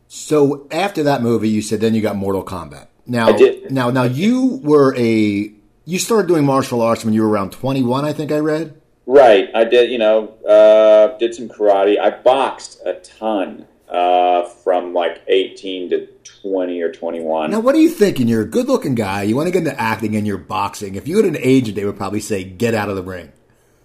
So 0.08 0.68
after 0.70 1.02
that 1.02 1.22
movie, 1.22 1.48
you 1.48 1.62
said 1.62 1.80
then 1.80 1.94
you 1.94 2.00
got 2.00 2.16
Mortal 2.16 2.44
Kombat. 2.44 2.88
Now, 3.06 3.28
I 3.28 3.32
did. 3.36 3.70
now, 3.70 3.90
now 3.90 4.04
you 4.04 4.60
were 4.62 4.94
a 4.96 5.52
you 5.84 5.98
started 5.98 6.28
doing 6.28 6.44
martial 6.44 6.80
arts 6.80 7.04
when 7.04 7.12
you 7.12 7.22
were 7.22 7.28
around 7.28 7.52
21. 7.52 8.04
I 8.04 8.12
think 8.12 8.32
I 8.32 8.38
read. 8.38 8.80
Right, 9.06 9.50
I 9.54 9.64
did. 9.64 9.90
You 9.90 9.98
know, 9.98 10.28
uh, 10.48 11.18
did 11.18 11.34
some 11.34 11.48
karate. 11.48 11.98
I 11.98 12.10
boxed 12.10 12.80
a 12.86 12.94
ton 12.94 13.66
uh, 13.94 14.48
from 14.48 14.92
like 14.92 15.22
18 15.28 15.90
to 15.90 16.06
20 16.42 16.82
or 16.82 16.92
21. 16.92 17.50
Now, 17.50 17.60
what 17.60 17.74
are 17.74 17.78
you 17.78 17.88
thinking? 17.88 18.26
You're 18.26 18.42
a 18.42 18.46
good 18.46 18.66
looking 18.66 18.94
guy. 18.96 19.22
You 19.22 19.36
want 19.36 19.46
to 19.46 19.52
get 19.52 19.66
into 19.66 19.80
acting 19.80 20.16
and 20.16 20.26
you're 20.26 20.36
boxing. 20.36 20.96
If 20.96 21.06
you 21.06 21.16
had 21.16 21.26
an 21.26 21.36
agent, 21.38 21.76
they 21.76 21.84
would 21.84 21.96
probably 21.96 22.20
say, 22.20 22.42
get 22.42 22.74
out 22.74 22.88
of 22.88 22.96
the 22.96 23.02
ring. 23.02 23.32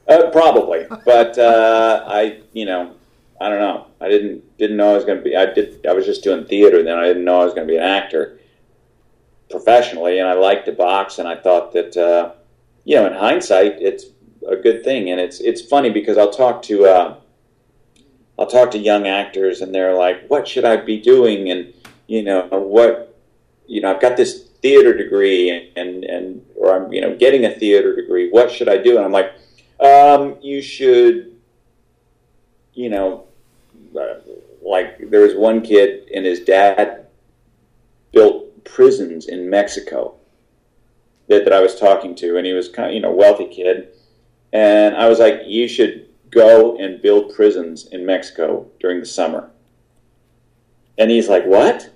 Uh, 0.07 0.31
probably. 0.31 0.87
But 1.05 1.37
uh, 1.37 2.03
I, 2.07 2.39
you 2.53 2.65
know, 2.65 2.95
I 3.39 3.49
don't 3.49 3.59
know. 3.59 3.85
I 4.01 4.09
didn't 4.09 4.57
didn't 4.57 4.77
know 4.77 4.91
I 4.91 4.95
was 4.95 5.05
going 5.05 5.19
to 5.19 5.23
be. 5.23 5.35
I 5.35 5.45
did. 5.53 5.85
I 5.85 5.93
was 5.93 6.05
just 6.05 6.23
doing 6.23 6.45
theater. 6.45 6.81
Then 6.81 6.97
I 6.97 7.05
didn't 7.05 7.23
know 7.23 7.41
I 7.41 7.45
was 7.45 7.53
going 7.53 7.67
to 7.67 7.71
be 7.71 7.77
an 7.77 7.83
actor 7.83 8.39
professionally, 9.51 10.17
and 10.17 10.27
I 10.27 10.33
liked 10.33 10.65
to 10.65 10.71
box. 10.71 11.19
And 11.19 11.27
I 11.27 11.35
thought 11.35 11.73
that, 11.73 11.95
uh, 11.95 12.33
you 12.83 12.95
know, 12.95 13.05
in 13.05 13.13
hindsight, 13.13 13.79
it's 13.79 14.05
a 14.49 14.55
good 14.55 14.83
thing. 14.83 15.11
And 15.11 15.21
it's 15.21 15.39
it's 15.39 15.61
funny 15.61 15.91
because 15.91 16.17
I'll 16.17 16.31
talk 16.31 16.63
to 16.63 16.85
uh, 16.85 17.15
I'll 18.39 18.47
talk 18.47 18.71
to 18.71 18.79
young 18.79 19.05
actors, 19.05 19.61
and 19.61 19.75
they're 19.75 19.95
like, 19.95 20.27
"What 20.29 20.47
should 20.47 20.65
I 20.65 20.77
be 20.77 20.97
doing?" 20.99 21.51
And 21.51 21.73
you 22.09 22.23
know 22.23 22.47
what 22.49 23.15
you 23.67 23.79
know 23.79 23.93
i've 23.93 24.01
got 24.01 24.17
this 24.17 24.47
theater 24.61 24.97
degree 24.97 25.71
and 25.75 26.03
and 26.03 26.45
or 26.55 26.75
i'm 26.75 26.91
you 26.91 26.99
know 26.99 27.15
getting 27.15 27.45
a 27.45 27.51
theater 27.51 27.95
degree. 27.95 28.29
What 28.29 28.51
should 28.51 28.67
i 28.67 28.77
do? 28.77 28.97
And 28.97 29.05
i'm 29.05 29.11
like 29.13 29.31
um, 29.79 30.35
you 30.41 30.61
should 30.61 31.37
you 32.73 32.89
know 32.89 33.25
uh, 33.97 34.15
like 34.61 35.09
there 35.09 35.21
was 35.21 35.35
one 35.35 35.61
kid 35.61 36.09
and 36.13 36.25
his 36.25 36.41
dad 36.41 37.05
built 38.11 38.65
prisons 38.65 39.27
in 39.27 39.49
mexico 39.49 40.15
that, 41.27 41.45
that 41.45 41.53
i 41.53 41.61
was 41.61 41.79
talking 41.79 42.13
to 42.15 42.35
and 42.35 42.45
he 42.45 42.53
was 42.53 42.67
kind 42.67 42.89
of 42.89 42.95
you 42.95 42.99
know 42.99 43.11
wealthy 43.11 43.47
kid. 43.47 43.89
And 44.51 44.95
i 44.95 45.07
was 45.07 45.19
like 45.19 45.43
you 45.45 45.67
should 45.67 46.08
go 46.29 46.77
and 46.77 47.01
build 47.01 47.33
prisons 47.33 47.87
in 47.87 48.05
mexico 48.05 48.65
during 48.79 48.99
the 48.99 49.05
summer 49.05 49.49
and 50.97 51.09
he's 51.09 51.29
like 51.29 51.45
what 51.45 51.89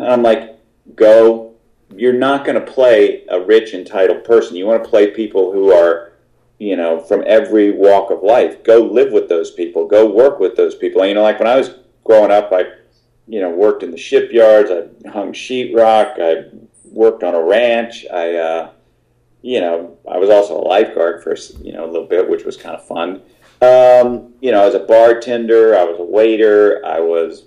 and 0.00 0.08
I'm 0.08 0.22
like, 0.22 0.58
go. 0.96 1.52
You're 1.94 2.14
not 2.14 2.46
going 2.46 2.54
to 2.54 2.72
play 2.72 3.24
a 3.28 3.38
rich, 3.38 3.74
entitled 3.74 4.24
person. 4.24 4.56
You 4.56 4.64
want 4.64 4.82
to 4.82 4.88
play 4.88 5.10
people 5.10 5.52
who 5.52 5.72
are, 5.72 6.12
you 6.58 6.74
know, 6.74 7.00
from 7.00 7.22
every 7.26 7.72
walk 7.72 8.10
of 8.10 8.22
life. 8.22 8.64
Go 8.64 8.78
live 8.78 9.12
with 9.12 9.28
those 9.28 9.50
people. 9.50 9.86
Go 9.86 10.08
work 10.08 10.40
with 10.40 10.56
those 10.56 10.74
people. 10.74 11.02
And, 11.02 11.10
you 11.10 11.14
know, 11.14 11.22
like 11.22 11.38
when 11.38 11.48
I 11.48 11.56
was 11.56 11.74
growing 12.04 12.30
up, 12.30 12.50
I, 12.50 12.64
you 13.26 13.40
know, 13.40 13.50
worked 13.50 13.82
in 13.82 13.90
the 13.90 13.98
shipyards. 13.98 14.70
I 14.70 15.10
hung 15.10 15.32
sheetrock. 15.32 16.18
I 16.18 16.44
worked 16.90 17.22
on 17.22 17.34
a 17.34 17.42
ranch. 17.42 18.06
I, 18.10 18.36
uh, 18.36 18.70
you 19.42 19.60
know, 19.60 19.96
I 20.10 20.18
was 20.18 20.30
also 20.30 20.58
a 20.58 20.62
lifeguard 20.62 21.22
for 21.22 21.34
you 21.62 21.72
know 21.72 21.84
a 21.84 21.90
little 21.90 22.06
bit, 22.06 22.28
which 22.28 22.44
was 22.44 22.56
kind 22.56 22.76
of 22.76 22.86
fun. 22.86 23.22
Um, 23.62 24.34
you 24.40 24.52
know, 24.52 24.62
I 24.62 24.66
was 24.66 24.74
a 24.74 24.80
bartender. 24.80 25.76
I 25.76 25.84
was 25.84 25.98
a 25.98 26.04
waiter. 26.04 26.84
I 26.84 27.00
was 27.00 27.44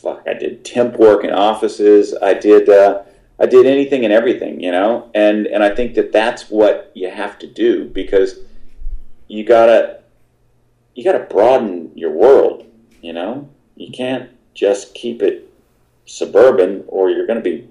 fuck, 0.00 0.22
I 0.26 0.34
did 0.34 0.64
temp 0.64 0.96
work 0.96 1.24
in 1.24 1.30
offices. 1.30 2.14
I 2.20 2.34
did 2.34 2.68
uh, 2.68 3.02
I 3.38 3.46
did 3.46 3.66
anything 3.66 4.04
and 4.04 4.12
everything, 4.12 4.60
you 4.60 4.70
know. 4.70 5.10
And 5.14 5.46
and 5.46 5.62
I 5.62 5.74
think 5.74 5.94
that 5.94 6.12
that's 6.12 6.50
what 6.50 6.90
you 6.94 7.10
have 7.10 7.38
to 7.40 7.46
do 7.46 7.88
because 7.88 8.38
you 9.28 9.44
gotta 9.44 10.00
you 10.94 11.04
gotta 11.04 11.24
broaden 11.24 11.92
your 11.94 12.12
world, 12.12 12.66
you 13.00 13.12
know. 13.12 13.48
You 13.76 13.90
can't 13.90 14.30
just 14.54 14.94
keep 14.94 15.22
it 15.22 15.50
suburban, 16.04 16.84
or 16.88 17.10
you're 17.10 17.26
going 17.26 17.42
to 17.42 17.42
be 17.42 17.68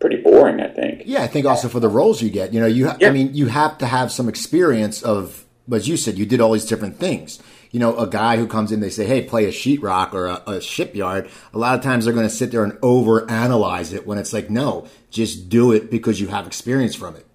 pretty 0.00 0.16
boring. 0.16 0.60
I 0.60 0.68
think. 0.68 1.02
Yeah, 1.06 1.22
I 1.22 1.26
think 1.26 1.46
also 1.46 1.68
for 1.68 1.80
the 1.80 1.88
roles 1.88 2.22
you 2.22 2.30
get, 2.30 2.52
you 2.52 2.60
know, 2.60 2.66
you 2.66 2.88
ha- 2.88 2.96
yeah. 3.00 3.08
I 3.08 3.10
mean, 3.10 3.34
you 3.34 3.46
have 3.46 3.78
to 3.78 3.86
have 3.86 4.12
some 4.12 4.28
experience 4.28 5.02
of, 5.02 5.44
as 5.72 5.88
you 5.88 5.96
said, 5.96 6.18
you 6.18 6.26
did 6.26 6.40
all 6.40 6.52
these 6.52 6.66
different 6.66 6.98
things 6.98 7.40
you 7.74 7.80
know, 7.80 7.96
a 7.96 8.06
guy 8.06 8.36
who 8.36 8.46
comes 8.46 8.70
in, 8.70 8.78
they 8.78 8.88
say, 8.88 9.04
hey, 9.04 9.20
play 9.20 9.46
a 9.46 9.48
sheetrock 9.48 10.14
or 10.14 10.26
a, 10.26 10.40
a 10.46 10.60
shipyard. 10.60 11.28
A 11.52 11.58
lot 11.58 11.74
of 11.74 11.82
times 11.82 12.04
they're 12.04 12.14
going 12.14 12.28
to 12.28 12.32
sit 12.32 12.52
there 12.52 12.62
and 12.62 12.78
over 12.82 13.28
analyze 13.28 13.92
it 13.92 14.06
when 14.06 14.16
it's 14.16 14.32
like, 14.32 14.48
no, 14.48 14.86
just 15.10 15.48
do 15.48 15.72
it 15.72 15.90
because 15.90 16.20
you 16.20 16.28
have 16.28 16.46
experience 16.46 16.94
from 16.94 17.16
it. 17.16 17.26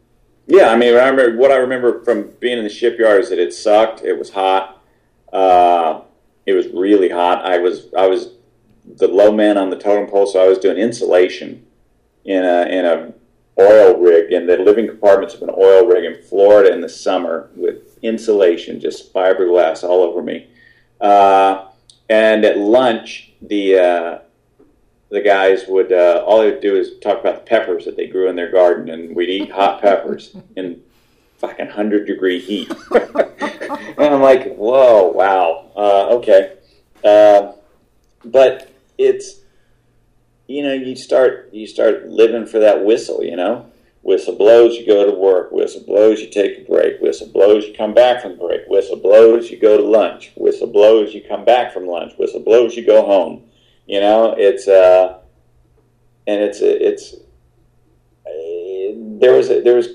Yeah, 0.47 0.69
I 0.69 0.77
mean, 0.77 0.95
I 0.95 1.09
remember 1.09 1.37
what 1.37 1.51
I 1.51 1.57
remember 1.57 2.05
from 2.05 2.31
being 2.39 2.57
in 2.57 2.63
the 2.63 2.69
shipyard 2.69 3.21
is 3.21 3.31
that 3.31 3.37
it 3.37 3.53
sucked. 3.53 4.01
It 4.01 4.17
was 4.17 4.29
hot. 4.29 4.81
Uh, 5.33 6.03
it 6.45 6.53
was 6.53 6.67
really 6.69 7.09
hot. 7.09 7.43
I 7.45 7.57
was 7.57 7.87
I 7.97 8.07
was 8.07 8.29
the 8.85 9.09
low 9.09 9.33
man 9.33 9.57
on 9.57 9.69
the 9.69 9.77
totem 9.77 10.09
pole, 10.09 10.25
so 10.25 10.41
I 10.41 10.47
was 10.47 10.57
doing 10.57 10.77
insulation 10.77 11.65
in 12.25 12.43
a 12.43 12.63
in 12.63 12.85
a 12.85 13.13
oil 13.59 13.99
rig 13.99 14.31
in 14.31 14.47
the 14.47 14.57
living 14.57 14.87
compartments 14.87 15.33
of 15.33 15.41
an 15.41 15.49
oil 15.49 15.85
rig 15.85 16.05
in 16.05 16.21
Florida 16.23 16.73
in 16.73 16.81
the 16.81 16.89
summer 16.89 17.49
with 17.55 17.97
insulation, 18.01 18.79
just 18.79 19.13
fiberglass 19.13 19.83
all 19.83 20.01
over 20.01 20.21
me. 20.21 20.47
Uh, 21.01 21.65
and 22.09 22.45
at 22.45 22.57
lunch, 22.57 23.33
the 23.41 23.77
uh, 23.77 24.19
the 25.09 25.21
guys 25.21 25.65
would 25.67 25.91
uh, 25.91 26.23
all 26.25 26.39
they 26.39 26.51
would 26.51 26.61
do 26.61 26.75
is 26.75 26.99
talk 26.99 27.19
about 27.19 27.35
the 27.35 27.49
peppers 27.49 27.85
that 27.85 27.95
they 27.95 28.07
grew 28.07 28.29
in 28.29 28.35
their 28.35 28.51
garden, 28.51 28.89
and 28.89 29.15
we'd 29.15 29.29
eat 29.29 29.51
hot 29.51 29.81
peppers 29.81 30.35
in 30.55 30.81
fucking 31.37 31.67
hundred 31.67 32.05
degree 32.05 32.39
heat. 32.39 32.71
and 32.91 33.99
I'm 33.99 34.21
like, 34.21 34.55
whoa, 34.55 35.07
wow, 35.07 35.71
uh, 35.75 36.15
okay. 36.15 36.57
Uh, 37.03 37.53
but 38.25 38.71
it's 38.97 39.38
you 40.49 40.63
know, 40.63 40.73
you 40.73 40.95
start 40.95 41.49
you 41.53 41.67
start 41.67 42.07
living 42.07 42.47
for 42.47 42.59
that 42.59 42.83
whistle. 42.83 43.23
You 43.23 43.35
know, 43.35 43.71
whistle 44.01 44.35
blows, 44.35 44.75
you 44.75 44.85
go 44.85 45.05
to 45.05 45.11
work. 45.11 45.51
Whistle 45.51 45.83
blows, 45.85 46.19
you 46.21 46.29
take 46.29 46.57
a 46.57 46.69
break. 46.69 46.99
Whistle 46.99 47.27
blows, 47.27 47.65
you 47.65 47.73
come 47.75 47.93
back 47.93 48.23
from 48.23 48.35
break. 48.35 48.61
Whistle 48.67 48.97
blows, 48.97 49.51
you 49.51 49.59
go 49.59 49.77
to 49.77 49.83
lunch. 49.83 50.31
Whistle 50.35 50.67
blows, 50.67 51.13
you 51.13 51.21
come 51.21 51.45
back 51.45 51.71
from 51.71 51.85
lunch. 51.85 52.13
Whistle 52.17 52.39
blows, 52.39 52.75
you 52.75 52.83
go 52.83 53.05
home. 53.05 53.43
You 53.85 53.99
know, 54.01 54.33
it's 54.35 54.67
uh, 54.67 55.19
and 56.25 56.41
it's 56.41 56.61
it's 56.61 57.13
uh, 58.25 59.19
there 59.19 59.33
was 59.33 59.51
a, 59.51 59.61
there 59.61 59.75
was 59.75 59.87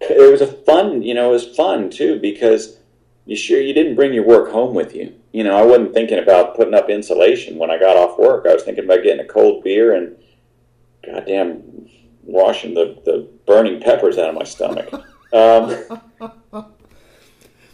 there 0.00 0.30
was 0.30 0.40
a 0.40 0.46
fun. 0.46 1.02
You 1.02 1.12
know, 1.12 1.28
it 1.28 1.32
was 1.32 1.54
fun 1.54 1.90
too 1.90 2.18
because 2.18 2.78
you 3.26 3.36
sure 3.36 3.60
you 3.60 3.74
didn't 3.74 3.96
bring 3.96 4.14
your 4.14 4.24
work 4.24 4.52
home 4.52 4.74
with 4.74 4.94
you. 4.94 5.14
You 5.32 5.44
know, 5.44 5.56
I 5.56 5.64
wasn't 5.64 5.94
thinking 5.94 6.18
about 6.18 6.56
putting 6.56 6.74
up 6.74 6.90
insulation 6.90 7.56
when 7.56 7.70
I 7.70 7.78
got 7.78 7.96
off 7.96 8.18
work. 8.18 8.46
I 8.46 8.52
was 8.52 8.62
thinking 8.62 8.84
about 8.84 9.02
getting 9.02 9.24
a 9.24 9.28
cold 9.28 9.64
beer 9.64 9.94
and 9.94 10.16
goddamn 11.04 11.88
washing 12.22 12.74
the, 12.74 13.00
the 13.04 13.28
burning 13.46 13.80
peppers 13.80 14.18
out 14.18 14.28
of 14.28 14.34
my 14.34 14.44
stomach. 14.44 14.90
Um, 15.34 15.74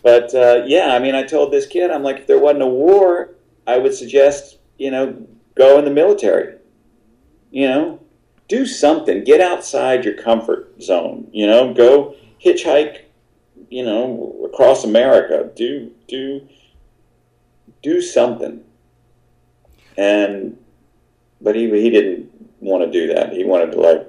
but 0.05 0.33
uh, 0.33 0.63
yeah, 0.67 0.95
I 0.95 1.01
mean, 1.01 1.17
I 1.17 1.25
told 1.25 1.53
this 1.53 1.67
kid, 1.67 1.91
I'm 1.91 2.05
like, 2.05 2.19
if 2.19 2.27
there 2.29 2.39
wasn't 2.39 2.63
a 2.63 2.69
war, 2.69 3.35
I 3.67 3.79
would 3.79 3.93
suggest, 3.93 4.59
you 4.79 4.93
know, 4.93 5.27
go 5.57 5.77
in 5.79 5.85
the 5.85 5.91
military. 5.91 6.55
You 7.51 7.67
know, 7.67 8.01
do 8.47 8.65
something. 8.65 9.25
Get 9.25 9.41
outside 9.41 10.05
your 10.05 10.15
comfort 10.15 10.81
zone. 10.81 11.29
You 11.33 11.47
know, 11.47 11.75
go 11.75 12.15
hitchhike. 12.43 13.03
You 13.71 13.85
know, 13.85 14.49
across 14.51 14.85
America. 14.85 15.51
Do 15.57 15.91
do 16.07 16.49
do 17.83 18.01
something. 18.01 18.63
And 19.97 20.59
but 21.41 21.55
he 21.55 21.69
he 21.71 21.91
didn't 21.91 22.31
want 22.61 22.85
to 22.85 22.91
do 22.91 23.13
that. 23.15 23.33
He 23.33 23.45
wanted 23.45 23.73
to 23.73 23.81
like 23.81 24.07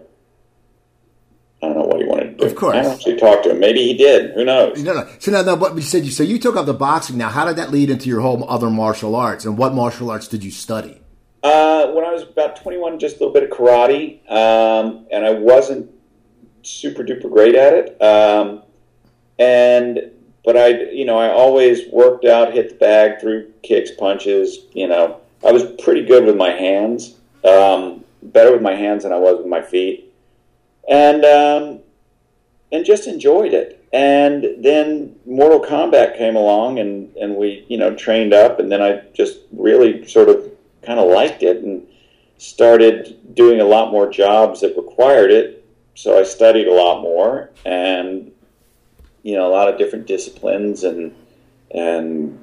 I 1.62 1.68
don't 1.68 1.78
know 1.78 1.86
what 1.86 2.00
he 2.00 2.06
wanted 2.06 2.38
to 2.38 2.38
do. 2.38 2.46
Of 2.46 2.56
course. 2.56 2.76
I 2.76 2.80
actually 2.92 3.18
talked 3.18 3.44
to 3.44 3.52
him. 3.52 3.60
Maybe 3.60 3.84
he 3.84 3.94
did. 3.94 4.34
Who 4.34 4.46
knows? 4.46 4.82
No, 4.82 4.94
no. 4.94 5.10
So 5.20 5.32
now, 5.32 5.42
now, 5.42 5.56
what 5.56 5.76
you 5.76 5.82
said, 5.82 6.06
You 6.06 6.12
so 6.12 6.24
you 6.24 6.40
took 6.40 6.56
up 6.56 6.66
the 6.66 6.74
boxing. 6.74 7.18
Now, 7.18 7.30
how 7.30 7.46
did 7.46 7.58
that 7.58 7.70
lead 7.70 7.90
into 7.90 8.08
your 8.08 8.22
whole 8.22 8.50
other 8.50 8.70
martial 8.70 9.16
arts, 9.16 9.46
and 9.46 9.58
what 9.58 9.74
martial 9.74 10.10
arts 10.10 10.28
did 10.28 10.44
you 10.44 10.52
study? 10.52 11.02
Uh, 11.44 11.88
when 11.92 12.04
I 12.04 12.12
was 12.12 12.24
about 12.24 12.62
21, 12.62 13.00
just 13.00 13.18
a 13.18 13.20
little 13.20 13.34
bit 13.34 13.44
of 13.44 13.50
karate, 13.50 14.20
um, 14.30 15.06
and 15.12 15.26
I 15.26 15.32
wasn't 15.32 15.90
super 16.64 17.04
duper 17.04 17.32
great 17.32 17.56
at 17.56 17.74
it. 17.74 18.02
Um, 18.02 18.64
and 19.38 20.12
but 20.44 20.58
I, 20.58 20.68
you 20.92 21.06
know, 21.06 21.18
I 21.18 21.30
always 21.30 21.88
worked 21.92 22.26
out, 22.26 22.54
hit 22.54 22.70
the 22.70 22.76
bag, 22.76 23.20
threw 23.20 23.52
kicks, 23.64 23.92
punches. 23.92 24.60
You 24.74 24.88
know, 24.88 25.20
I 25.46 25.52
was 25.52 25.64
pretty 25.82 26.06
good 26.06 26.26
with 26.26 26.36
my 26.36 26.52
hands. 26.52 27.16
Um, 27.44 28.04
better 28.22 28.52
with 28.52 28.62
my 28.62 28.76
hands 28.76 29.04
than 29.04 29.14
I 29.14 29.18
was 29.18 29.38
with 29.38 29.48
my 29.48 29.62
feet 29.62 30.10
and 30.90 31.24
um, 31.24 31.80
and 32.72 32.84
just 32.84 33.08
enjoyed 33.08 33.54
it. 33.54 33.76
And 33.94 34.64
then 34.64 35.16
Mortal 35.26 35.62
Kombat 35.62 36.18
came 36.18 36.36
along, 36.36 36.80
and 36.80 37.16
and 37.16 37.36
we 37.36 37.66
you 37.70 37.78
know 37.78 37.96
trained 37.96 38.34
up, 38.34 38.60
and 38.60 38.72
then 38.72 38.82
I 38.82 39.04
just 39.14 39.40
really 39.52 40.06
sort 40.08 40.30
of 40.30 40.52
kind 40.82 41.00
of 41.00 41.10
liked 41.10 41.44
it 41.44 41.58
and 41.58 41.86
started 42.38 43.36
doing 43.36 43.62
a 43.62 43.66
lot 43.66 43.92
more 43.92 44.10
jobs 44.10 44.62
that 44.62 44.76
required 44.76 45.32
it. 45.32 45.66
So 45.96 46.18
I 46.18 46.24
studied 46.24 46.68
a 46.68 46.74
lot 46.74 47.02
more, 47.02 47.52
and 47.66 48.32
you 49.24 49.36
know 49.36 49.48
a 49.48 49.52
lot 49.52 49.68
of 49.68 49.78
different 49.78 50.08
disciplines 50.08 50.84
and 50.84 51.14
and 51.72 52.42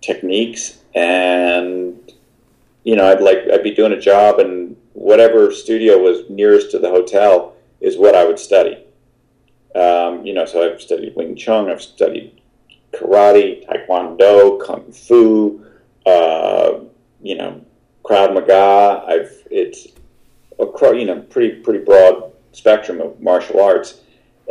techniques, 0.00 0.78
and 0.94 2.12
you 2.84 2.96
know 2.96 3.10
I'd 3.10 3.20
like 3.20 3.38
I'd 3.52 3.62
be 3.62 3.74
doing 3.74 3.92
a 3.92 4.00
job, 4.00 4.38
and 4.38 4.76
whatever 4.92 5.52
studio 5.52 5.98
was 5.98 6.28
nearest 6.28 6.70
to 6.72 6.78
the 6.78 6.88
hotel 6.88 7.54
is 7.80 7.96
what 7.96 8.14
I 8.14 8.24
would 8.24 8.38
study. 8.38 8.82
Um, 9.74 10.24
you 10.24 10.32
know, 10.32 10.46
so 10.46 10.64
I've 10.64 10.80
studied 10.80 11.14
Wing 11.16 11.36
Chun, 11.36 11.70
I've 11.70 11.82
studied 11.82 12.40
karate, 12.92 13.66
Taekwondo, 13.66 14.64
Kung 14.64 14.90
Fu, 14.90 15.64
uh, 16.06 16.80
you 17.22 17.36
know, 17.36 17.60
Krav 18.04 18.32
Maga. 18.32 19.04
I've 19.06 19.46
it's 19.50 19.88
a 20.58 20.96
you 20.96 21.04
know 21.04 21.20
pretty 21.20 21.60
pretty 21.60 21.84
broad 21.84 22.32
spectrum 22.52 23.00
of 23.00 23.20
martial 23.20 23.60
arts, 23.60 24.00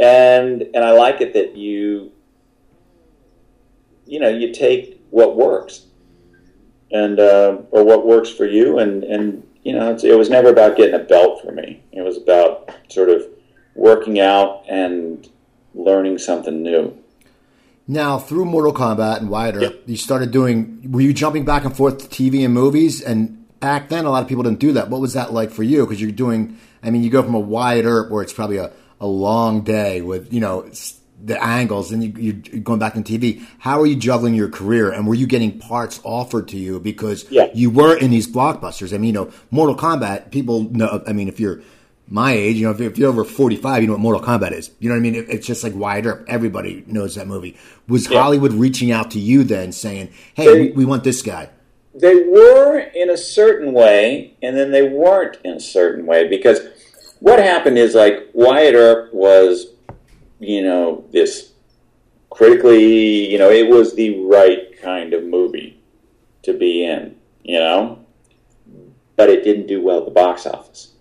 and 0.02 0.62
and 0.62 0.84
I 0.84 0.92
like 0.92 1.22
it 1.22 1.34
that 1.34 1.56
you 1.56 2.12
you 4.06 4.20
know 4.20 4.30
you 4.30 4.54
take 4.54 5.02
what 5.10 5.36
works 5.36 5.86
and 6.92 7.20
uh, 7.20 7.58
or 7.72 7.84
what 7.84 8.06
works 8.06 8.30
for 8.30 8.46
you 8.46 8.80
and 8.80 9.04
and 9.04 9.44
you 9.66 9.74
know, 9.74 9.98
it 10.02 10.18
was 10.18 10.30
never 10.30 10.50
about 10.50 10.78
getting 10.78 10.94
a 10.94 11.04
belt 11.04 11.42
for 11.42 11.52
me. 11.52 11.82
It 11.92 12.04
was 12.04 12.18
about 12.18 12.70
sort 12.88 13.10
of 13.10 13.26
working 13.74 14.20
out 14.20 14.64
and 14.70 15.28
learning 15.74 16.20
something 16.20 16.62
new. 16.62 16.96
Now, 17.88 18.20
through 18.20 18.46
Mortal 18.46 18.74
Kombat 18.74 19.18
and 19.18 19.30
Wyatt 19.30 19.82
you 19.88 19.98
started 19.98 20.32
doing. 20.32 20.92
Were 20.92 21.02
you 21.02 21.14
jumping 21.14 21.46
back 21.46 21.66
and 21.66 21.76
forth 21.76 21.98
to 21.98 22.08
TV 22.08 22.46
and 22.46 22.54
movies? 22.54 23.02
And 23.02 23.48
back 23.60 23.90
then, 23.90 24.06
a 24.06 24.12
lot 24.12 24.22
of 24.22 24.30
people 24.30 24.44
didn't 24.44 24.60
do 24.60 24.72
that. 24.74 24.90
What 24.90 25.02
was 25.02 25.14
that 25.14 25.34
like 25.34 25.50
for 25.50 25.64
you? 25.64 25.86
Because 25.86 26.00
you're 26.00 26.12
doing. 26.12 26.60
I 26.84 26.92
mean, 26.92 27.02
you 27.02 27.10
go 27.10 27.24
from 27.24 27.34
a 27.34 27.82
Earp 27.84 28.12
where 28.12 28.22
it's 28.22 28.34
probably 28.34 28.58
a, 28.58 28.72
a 29.06 29.08
long 29.08 29.62
day 29.62 30.02
with 30.02 30.34
you 30.34 30.40
know 30.40 30.70
the 31.24 31.42
angles 31.42 31.92
and 31.92 32.18
you, 32.18 32.42
are 32.54 32.60
going 32.60 32.80
back 32.80 32.96
on 32.96 33.04
TV. 33.04 33.46
How 33.60 33.80
are 33.80 33.86
you 33.86 33.96
juggling 33.96 34.36
your 34.36 34.50
career? 34.50 34.92
And 34.92 35.08
were 35.08 35.16
you 35.16 35.28
getting 35.28 35.60
parts 35.60 36.02
offered 36.04 36.48
to 36.50 36.58
you 36.58 36.80
because 36.80 37.30
yeah. 37.32 37.48
you 37.54 37.70
were 37.70 37.96
in 37.96 38.12
these 38.12 38.28
blockbusters? 38.28 38.94
I 38.94 38.98
mean, 38.98 39.14
you 39.14 39.14
know, 39.14 39.32
Mortal 39.52 39.76
Kombat. 39.76 40.32
People 40.32 40.70
know. 40.72 41.04
I 41.08 41.14
mean, 41.14 41.28
if 41.28 41.40
you're 41.40 41.62
my 42.08 42.34
age, 42.34 42.58
you 42.58 42.66
know, 42.66 42.72
if, 42.78 42.98
you're 42.98 43.10
over 43.10 43.24
45, 43.24 43.82
you 43.82 43.88
know 43.88 43.94
what 43.94 44.02
Mortal 44.02 44.22
Kombat 44.22 44.52
is. 44.52 44.72
You 44.80 44.90
know 44.90 44.96
what 44.96 45.00
I 45.00 45.12
mean? 45.12 45.26
it's 45.30 45.48
just 45.48 45.64
like 45.64 45.74
Wyatt. 45.76 46.26
Everybody 46.28 46.84
knows 46.88 47.16
that 47.16 47.28
movie. 47.28 47.58
Was 47.88 48.10
yeah. 48.10 48.22
Hollywood 48.22 48.54
reaching 48.54 48.92
out 48.92 49.12
to 49.12 49.20
you 49.20 49.44
then, 49.44 49.72
saying, 49.72 50.12
"Hey, 50.34 50.46
they, 50.46 50.62
we, 50.62 50.72
we 50.72 50.86
want 50.86 51.04
this 51.04 51.22
guy"? 51.22 51.50
They 51.94 52.16
were 52.16 52.80
in 52.80 53.10
a 53.10 53.18
certain 53.18 53.72
way, 53.72 54.36
and 54.42 54.58
then 54.58 54.72
they 54.72 54.84
weren't 54.84 55.38
in 55.44 55.54
a 55.54 55.60
certain 55.62 56.06
way 56.06 56.28
because 56.28 56.60
what 57.20 57.40
happened 57.40 57.78
is 57.78 57.96
like 57.96 58.30
Wyatt 58.34 58.76
Earp 58.76 59.14
was 59.14 59.76
you 60.40 60.62
know, 60.62 61.06
this 61.12 61.54
critically, 62.30 63.32
you 63.32 63.38
know, 63.38 63.50
it 63.50 63.70
was 63.70 63.96
the 63.96 64.24
right 64.26 64.80
kind 64.82 65.14
of 65.14 65.24
movie 65.24 65.80
to 66.44 66.54
be 66.54 66.86
in, 66.86 67.16
you 67.44 67.60
know, 67.60 68.06
but 69.16 69.30
it 69.30 69.44
didn't 69.44 69.68
do 69.68 69.82
well 69.82 70.00
at 70.00 70.06
the 70.06 70.12
box 70.12 70.46
office. 70.46 70.92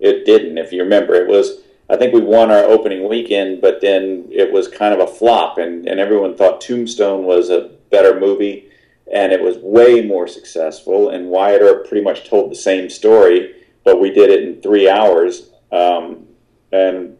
It 0.00 0.24
didn't, 0.26 0.58
if 0.58 0.72
you 0.72 0.82
remember. 0.82 1.14
It 1.14 1.28
was, 1.28 1.60
I 1.88 1.96
think 1.96 2.12
we 2.12 2.20
won 2.20 2.50
our 2.50 2.64
opening 2.64 3.08
weekend, 3.08 3.60
but 3.60 3.80
then 3.80 4.26
it 4.30 4.52
was 4.52 4.66
kind 4.66 4.92
of 4.92 5.00
a 5.00 5.12
flop, 5.12 5.58
and, 5.58 5.86
and 5.86 6.00
everyone 6.00 6.36
thought 6.36 6.60
Tombstone 6.60 7.24
was 7.24 7.50
a 7.50 7.70
better 7.90 8.18
movie, 8.18 8.68
and 9.12 9.32
it 9.32 9.40
was 9.40 9.58
way 9.58 10.02
more 10.04 10.26
successful. 10.26 11.10
And 11.10 11.28
Wyatt 11.28 11.62
Earp 11.62 11.88
pretty 11.88 12.02
much 12.02 12.28
told 12.28 12.50
the 12.50 12.56
same 12.56 12.90
story, 12.90 13.54
but 13.84 14.00
we 14.00 14.10
did 14.10 14.30
it 14.30 14.44
in 14.44 14.62
three 14.62 14.88
hours. 14.88 15.50
Um, 15.70 16.26
and 16.72 17.16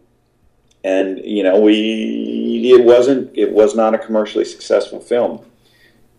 and 0.85 1.19
you 1.25 1.43
know 1.43 1.61
we 1.61 2.73
it 2.75 2.85
wasn't 2.85 3.31
it 3.37 3.53
was 3.53 3.75
not 3.77 3.95
a 3.95 3.99
commercially 3.99 4.45
successful 4.45 5.01
film. 5.01 5.45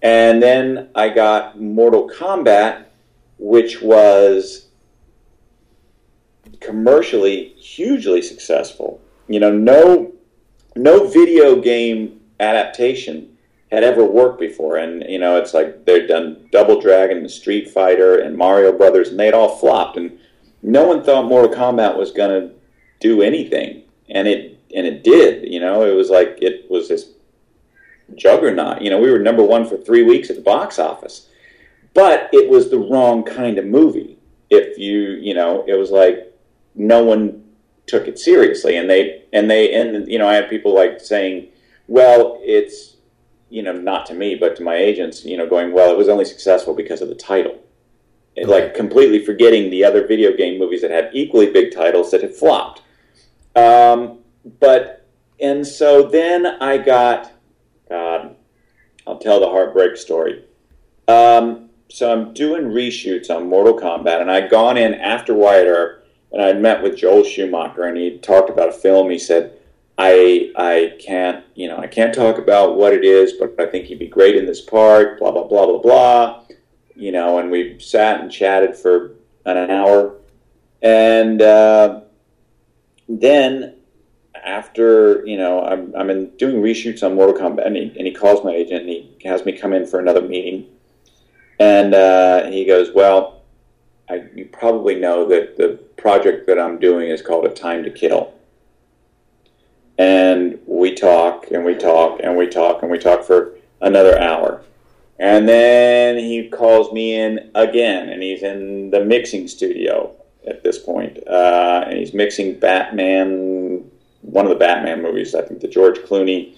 And 0.02 0.44
then 0.44 0.90
i 0.96 1.10
got 1.10 1.60
mortal 1.60 2.10
kombat 2.10 2.86
which 3.40 3.82
was 3.82 4.68
commercially 6.60 7.50
hugely 7.56 8.22
successful. 8.22 9.02
You 9.28 9.40
know 9.40 9.52
no 9.52 10.14
no 10.76 11.08
video 11.08 11.60
game 11.60 12.22
adaptation 12.40 13.38
had 13.72 13.84
ever 13.84 14.06
worked 14.06 14.40
before. 14.40 14.78
And 14.78 15.04
you 15.10 15.20
know 15.20 15.38
it's 15.38 15.54
like 15.54 15.86
they'd 15.86 16.08
done 16.08 16.48
double 16.52 16.80
dragon 16.80 17.18
and 17.18 17.32
street 17.32 17.70
fighter 17.70 18.20
and 18.20 18.38
mario 18.38 18.72
brothers 18.72 19.10
and 19.10 19.20
they'd 19.20 19.34
all 19.34 19.58
flopped. 19.58 19.98
And 19.98 20.20
no 20.64 20.88
one 20.88 21.04
thought 21.04 21.26
mortal 21.26 21.54
kombat 21.54 21.98
was 21.98 22.12
going 22.12 22.42
to 22.42 22.56
do 23.00 23.22
anything 23.22 23.84
and 24.10 24.28
it 24.28 24.60
and 24.74 24.88
it 24.88 25.04
did. 25.04 25.52
You 25.52 25.60
know, 25.60 25.84
it 25.84 25.94
was 25.94 26.10
like 26.10 26.38
it 26.42 26.70
was 26.70 26.88
this 26.90 27.12
juggernaut. 28.16 28.82
You 28.82 28.90
know, 28.90 29.00
we 29.00 29.12
were 29.12 29.20
number 29.20 29.44
one 29.44 29.68
for 29.68 29.78
three 29.78 30.04
weeks 30.04 30.30
at 30.30 30.36
the 30.36 30.42
box 30.42 30.80
office, 30.80 31.28
but 31.94 32.30
it 32.32 32.50
was 32.50 32.70
the 32.70 32.80
wrong 32.80 33.24
kind 33.24 33.58
of 33.58 33.66
movie. 33.66 34.18
If 34.50 34.78
you, 34.78 35.12
you 35.22 35.34
know, 35.34 35.64
it 35.68 35.74
was 35.74 35.92
like 35.92 36.34
no 36.76 37.04
one 37.04 37.44
took 37.86 38.08
it 38.08 38.18
seriously, 38.20 38.78
and 38.78 38.90
they 38.90 39.24
and 39.34 39.50
they 39.50 39.74
and 39.74 40.08
you 40.08 40.18
know, 40.18 40.28
I 40.28 40.36
had 40.36 40.50
people 40.50 40.74
like 40.74 41.00
saying, 41.00 41.50
"Well, 41.88 42.40
it's." 42.42 42.92
You 43.50 43.62
know, 43.62 43.72
not 43.72 44.08
to 44.08 44.16
me, 44.16 44.34
but 44.34 44.56
to 44.56 44.64
my 44.64 44.74
agents. 44.74 45.24
You 45.24 45.38
know, 45.38 45.48
going 45.48 45.74
well. 45.74 45.92
It 45.92 45.98
was 45.98 46.10
only 46.10 46.26
successful 46.26 46.74
because 46.74 47.02
of 47.04 47.08
the 47.10 47.14
title. 47.14 47.60
Like 48.36 48.74
completely 48.74 49.24
forgetting 49.24 49.70
the 49.70 49.84
other 49.84 50.08
video 50.08 50.36
game 50.36 50.58
movies 50.58 50.82
that 50.82 50.92
had 50.92 51.12
equally 51.14 51.52
big 51.52 51.74
titles 51.74 52.10
that 52.12 52.22
had 52.22 52.34
flopped. 52.34 52.82
Um, 53.56 54.20
but 54.60 55.06
and 55.40 55.66
so 55.66 56.04
then 56.04 56.46
I 56.46 56.78
got 56.78 57.32
God, 57.90 58.36
I'll 59.06 59.20
tell 59.20 59.40
the 59.40 59.50
heartbreak 59.50 59.98
story. 59.98 60.44
Um, 61.08 61.70
so 61.90 62.12
I'm 62.12 62.34
doing 62.34 62.64
reshoots 62.64 63.30
on 63.30 63.50
Mortal 63.50 63.78
Kombat, 63.78 64.22
and 64.22 64.32
I'd 64.32 64.50
gone 64.50 64.78
in 64.78 64.96
after 64.96 65.34
Wyatt 65.34 65.68
Earp, 65.68 66.08
and 66.32 66.42
I'd 66.42 66.62
met 66.62 66.82
with 66.82 66.98
Joel 66.98 67.24
Schumacher, 67.24 67.84
and 67.84 67.98
he 67.98 68.18
talked 68.18 68.50
about 68.50 68.70
a 68.70 68.74
film. 68.74 69.12
He 69.12 69.20
said, 69.20 69.54
"I 69.98 70.52
I 70.56 70.96
can't 71.00 71.46
you 71.54 71.68
know 71.68 71.78
I 71.78 71.88
can't 71.88 72.16
talk 72.16 72.40
about 72.40 72.78
what 72.78 72.94
it 72.94 73.04
is, 73.04 73.34
but 73.34 73.54
I 73.60 73.68
think 73.68 73.86
he'd 73.86 74.00
be 74.00 74.08
great 74.08 74.36
in 74.36 74.48
this 74.48 74.62
part." 74.62 75.20
Blah 75.20 75.32
blah 75.32 75.44
blah 75.44 75.68
blah 75.68 75.80
blah. 75.80 76.44
You 76.96 77.12
know, 77.12 77.40
and 77.40 77.50
we 77.50 77.80
sat 77.80 78.22
and 78.22 78.32
chatted 78.32 78.76
for 78.76 79.14
an 79.46 79.72
hour, 79.72 80.16
and 80.82 81.42
uh, 81.42 82.02
then 83.10 83.76
after 84.44 85.26
you 85.26 85.38
know 85.38 85.64
I'm 85.64 85.94
I'm 85.96 86.10
in 86.10 86.30
doing 86.38 86.58
reshoots 86.58 87.04
on 87.04 87.16
Mortal 87.16 87.36
Kombat, 87.36 87.66
and 87.66 87.76
he, 87.76 87.94
and 87.98 88.08
he 88.08 88.14
calls 88.14 88.44
my 88.44 88.52
agent 88.52 88.82
and 88.82 88.90
he 88.90 89.18
has 89.26 89.46
me 89.46 89.54
come 89.54 89.74
in 89.74 89.86
for 89.86 90.00
another 90.00 90.22
meeting, 90.22 90.68
and 91.60 91.94
uh, 91.94 92.46
he 92.50 92.66
goes, 92.66 92.92
"Well, 92.94 93.42
I, 94.10 94.26
you 94.36 94.46
probably 94.46 94.96
know 94.96 95.28
that 95.30 95.58
the 95.58 95.80
project 95.98 96.48
that 96.48 96.60
I'm 96.60 96.80
doing 96.80 97.10
is 97.10 97.22
called 97.22 97.46
A 97.46 97.50
Time 97.50 97.84
to 97.84 97.90
Kill." 97.90 98.34
And 99.98 100.60
we 100.66 100.96
talk 100.96 101.52
and 101.52 101.64
we 101.64 101.76
talk 101.76 102.20
and 102.24 102.36
we 102.36 102.48
talk 102.48 102.82
and 102.82 102.92
we 102.92 102.98
talk 102.98 103.24
for 103.24 103.54
another 103.82 104.20
hour. 104.20 104.64
And 105.24 105.48
then 105.48 106.18
he 106.18 106.50
calls 106.50 106.92
me 106.92 107.16
in 107.16 107.50
again, 107.56 108.10
and 108.10 108.22
he's 108.22 108.44
in 108.44 108.90
the 108.90 109.06
mixing 109.06 109.48
studio 109.48 110.14
at 110.46 110.66
this 110.66 110.78
point. 110.78 111.18
Uh, 111.26 111.86
and 111.88 111.98
he's 111.98 112.14
mixing 112.14 112.60
Batman, 112.60 113.90
one 114.20 114.46
of 114.46 114.50
the 114.50 114.58
Batman 114.58 115.02
movies, 115.02 115.34
I 115.34 115.42
think 115.42 115.62
the 115.62 115.70
George 115.70 116.00
Clooney 116.00 116.56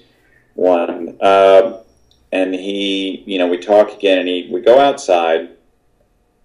one. 0.56 1.16
Uh, 1.22 1.84
and 2.32 2.56
he, 2.56 3.24
you 3.28 3.38
know, 3.38 3.48
we 3.48 3.60
talk 3.60 3.94
again, 3.94 4.18
and 4.18 4.28
he, 4.28 4.50
we 4.52 4.62
go 4.62 4.80
outside, 4.80 5.50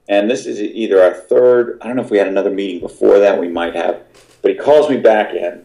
and 0.06 0.30
this 0.30 0.44
is 0.44 0.60
either 0.60 1.02
our 1.02 1.14
third. 1.14 1.78
I 1.80 1.86
don't 1.86 1.96
know 1.96 2.02
if 2.02 2.10
we 2.10 2.18
had 2.18 2.28
another 2.28 2.50
meeting 2.50 2.80
before 2.80 3.18
that. 3.18 3.40
We 3.40 3.48
might 3.48 3.74
have, 3.74 4.02
but 4.42 4.50
he 4.50 4.58
calls 4.58 4.90
me 4.90 4.98
back 4.98 5.32
in, 5.32 5.64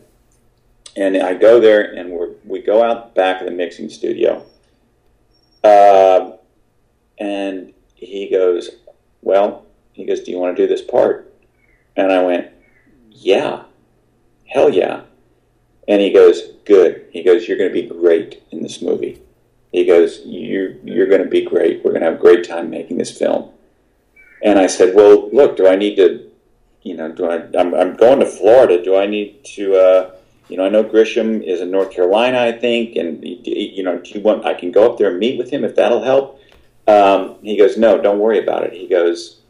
and 0.96 1.18
I 1.18 1.34
go 1.34 1.60
there, 1.60 1.82
and 1.82 2.12
we 2.12 2.28
we 2.46 2.62
go 2.62 2.82
out 2.82 3.14
back 3.14 3.42
of 3.42 3.46
the 3.46 3.52
mixing 3.52 3.90
studio, 3.90 4.42
uh, 5.66 6.32
and 7.18 7.74
he 7.96 8.30
goes, 8.30 8.70
"Well," 9.22 9.66
he 9.94 10.06
goes, 10.06 10.22
"Do 10.22 10.32
you 10.32 10.40
want 10.40 10.56
to 10.56 10.64
do 10.64 10.68
this 10.68 10.82
part?" 10.82 11.32
And 11.96 12.12
I 12.12 12.24
went, 12.24 12.50
"Yeah, 13.12 13.64
hell 14.48 14.70
yeah." 14.70 15.02
And 15.88 16.02
he 16.02 16.12
goes, 16.12 16.42
"Good." 16.66 17.06
He 17.12 17.24
goes, 17.24 17.48
"You're 17.48 17.58
going 17.58 17.74
to 17.74 17.82
be 17.82 17.88
great 17.88 18.44
in 18.52 18.62
this 18.64 18.82
movie." 18.82 19.22
He 19.72 19.86
goes, 19.86 20.22
"You 20.26 20.80
you're 20.84 21.08
going 21.08 21.24
to 21.24 21.30
be 21.30 21.44
great. 21.44 21.84
We're 21.84 21.92
going 21.92 22.02
to 22.02 22.10
have 22.10 22.20
a 22.20 22.22
great 22.22 22.48
time 22.48 22.70
making 22.70 22.98
this 22.98 23.18
film." 23.18 23.50
And 24.44 24.60
I 24.60 24.68
said, 24.68 24.96
"Well, 24.96 25.30
look, 25.32 25.58
do 25.58 25.68
I 25.68 25.76
need 25.76 25.96
to, 25.96 26.30
you 26.84 26.96
know, 26.96 27.12
do 27.12 27.30
I? 27.30 27.48
I'm, 27.58 27.74
I'm 27.74 27.96
going 27.96 28.20
to 28.20 28.26
Florida. 28.26 28.84
Do 28.84 28.96
I 28.96 29.06
need 29.06 29.44
to?" 29.56 29.76
Uh, 29.76 30.12
you 30.50 30.58
know, 30.58 30.66
I 30.66 30.70
know 30.70 30.84
Grisham 30.84 31.42
is 31.42 31.60
in 31.60 31.72
North 31.72 31.92
Carolina, 31.92 32.40
I 32.40 32.52
think, 32.52 32.96
and 32.96 33.24
you 33.24 33.84
know, 33.84 33.98
do 33.98 34.12
you 34.12 34.22
want? 34.22 34.46
I 34.46 34.54
can 34.54 34.72
go 34.72 34.92
up 34.92 34.98
there 34.98 35.10
and 35.10 35.20
meet 35.20 35.38
with 35.38 35.50
him 35.50 35.64
if 35.64 35.76
that'll 35.76 36.04
help. 36.04 36.40
Um, 36.88 37.38
he 37.42 37.58
goes, 37.58 37.78
no, 37.78 38.02
don't 38.02 38.20
worry 38.20 38.40
about 38.40 38.64
it. 38.64 38.74
He 38.74 38.88
goes, 38.88 39.42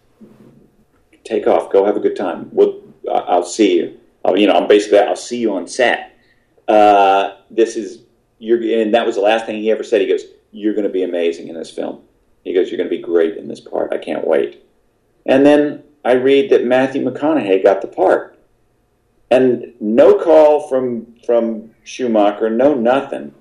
take 1.24 1.48
off, 1.48 1.72
go 1.72 1.86
have 1.86 1.98
a 1.98 2.00
good 2.00 2.16
time. 2.16 2.50
We'll, 2.52 2.82
I'll 3.12 3.44
see 3.44 3.78
you. 3.78 4.00
I'll, 4.24 4.38
you 4.38 4.48
know, 4.48 4.54
I'm 4.54 4.68
basically, 4.68 5.00
I'll 5.00 5.16
see 5.16 5.40
you 5.40 5.54
on 5.54 5.68
set. 5.68 6.18
Uh, 6.68 7.36
this 7.52 7.76
is 7.76 8.04
you're, 8.40 8.62
and 8.82 8.94
that 8.94 9.06
was 9.06 9.16
the 9.16 9.22
last 9.22 9.46
thing 9.46 9.62
he 9.62 9.72
ever 9.72 9.84
said. 9.84 10.02
He 10.02 10.08
goes, 10.08 10.24
you're 10.52 10.74
going 10.74 10.88
to 10.88 10.94
be 10.94 11.04
amazing 11.04 11.48
in 11.48 11.56
this 11.56 11.70
film. 11.72 12.02
He 12.44 12.54
goes, 12.54 12.70
you're 12.70 12.78
going 12.78 12.90
to 12.90 12.96
be 12.96 13.02
great 13.02 13.38
in 13.38 13.48
this 13.48 13.60
part. 13.60 13.94
I 13.94 13.98
can't 13.98 14.26
wait. 14.26 14.64
And 15.26 15.46
then 15.46 15.84
I 16.04 16.14
read 16.14 16.52
that 16.52 16.66
Matthew 16.66 17.04
McConaughey 17.04 17.64
got 17.64 17.82
the 17.82 17.88
part 17.88 18.38
and 19.32 19.74
no 19.80 20.20
call 20.20 20.68
from 20.68 21.16
from 21.26 21.72
Schumacher, 21.84 22.50
no 22.50 22.74
nothing. 22.74 23.34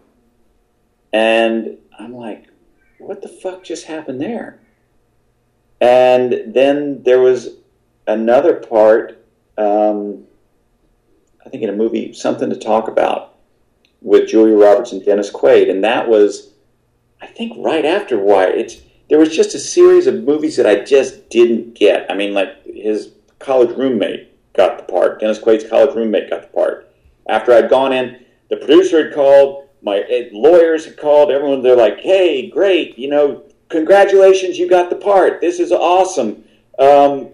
And 1.12 1.78
I'm 1.98 2.14
like, 2.14 2.46
what 3.06 3.22
the 3.22 3.28
fuck 3.28 3.64
just 3.64 3.86
happened 3.86 4.20
there? 4.20 4.58
And 5.80 6.54
then 6.54 7.02
there 7.02 7.20
was 7.20 7.50
another 8.06 8.54
part, 8.54 9.24
um, 9.58 10.24
I 11.44 11.48
think 11.48 11.62
in 11.62 11.68
a 11.68 11.74
movie, 11.74 12.12
something 12.12 12.50
to 12.50 12.56
talk 12.56 12.88
about 12.88 13.34
with 14.00 14.28
Julia 14.28 14.56
Roberts 14.56 14.92
and 14.92 15.04
Dennis 15.04 15.30
Quaid, 15.30 15.70
and 15.70 15.82
that 15.84 16.08
was, 16.08 16.50
I 17.20 17.26
think, 17.26 17.54
right 17.58 17.84
after 17.84 18.18
Wyatt. 18.18 18.56
It's 18.56 18.80
there 19.08 19.18
was 19.18 19.34
just 19.34 19.54
a 19.54 19.58
series 19.58 20.06
of 20.06 20.24
movies 20.24 20.56
that 20.56 20.66
I 20.66 20.82
just 20.82 21.28
didn't 21.28 21.74
get. 21.74 22.10
I 22.10 22.14
mean, 22.14 22.32
like 22.32 22.64
his 22.64 23.10
college 23.38 23.76
roommate 23.76 24.30
got 24.54 24.78
the 24.78 24.92
part. 24.92 25.20
Dennis 25.20 25.38
Quaid's 25.38 25.68
college 25.68 25.94
roommate 25.94 26.30
got 26.30 26.42
the 26.42 26.48
part. 26.48 26.90
After 27.28 27.52
I'd 27.52 27.70
gone 27.70 27.92
in, 27.92 28.24
the 28.48 28.56
producer 28.56 29.04
had 29.04 29.14
called, 29.14 29.63
my 29.84 29.98
eh, 29.98 30.30
lawyers 30.32 30.86
had 30.86 30.96
called, 30.96 31.30
everyone, 31.30 31.62
they're 31.62 31.76
like, 31.76 32.00
hey, 32.00 32.48
great, 32.48 32.98
you 32.98 33.08
know, 33.08 33.44
congratulations, 33.68 34.58
you 34.58 34.68
got 34.68 34.90
the 34.90 34.96
part. 34.96 35.40
This 35.40 35.60
is 35.60 35.70
awesome. 35.70 36.44
Um, 36.78 37.28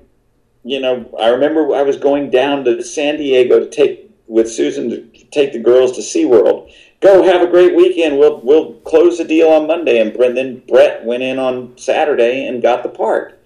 you 0.64 0.80
know, 0.80 1.10
I 1.18 1.28
remember 1.28 1.74
I 1.74 1.82
was 1.82 1.96
going 1.96 2.30
down 2.30 2.64
to 2.64 2.82
San 2.82 3.16
Diego 3.16 3.60
to 3.60 3.70
take, 3.70 4.10
with 4.26 4.50
Susan, 4.50 4.90
to 4.90 5.24
take 5.30 5.52
the 5.52 5.58
girls 5.58 5.92
to 5.92 6.02
SeaWorld. 6.02 6.72
Go 7.00 7.22
have 7.22 7.40
a 7.40 7.46
great 7.46 7.74
weekend. 7.74 8.18
We'll, 8.18 8.40
we'll 8.40 8.74
close 8.80 9.16
the 9.16 9.24
deal 9.24 9.48
on 9.48 9.66
Monday. 9.66 10.00
And 10.00 10.14
then 10.36 10.62
Brett 10.68 11.04
went 11.04 11.22
in 11.22 11.38
on 11.38 11.78
Saturday 11.78 12.46
and 12.46 12.60
got 12.60 12.82
the 12.82 12.90
part. 12.90 13.42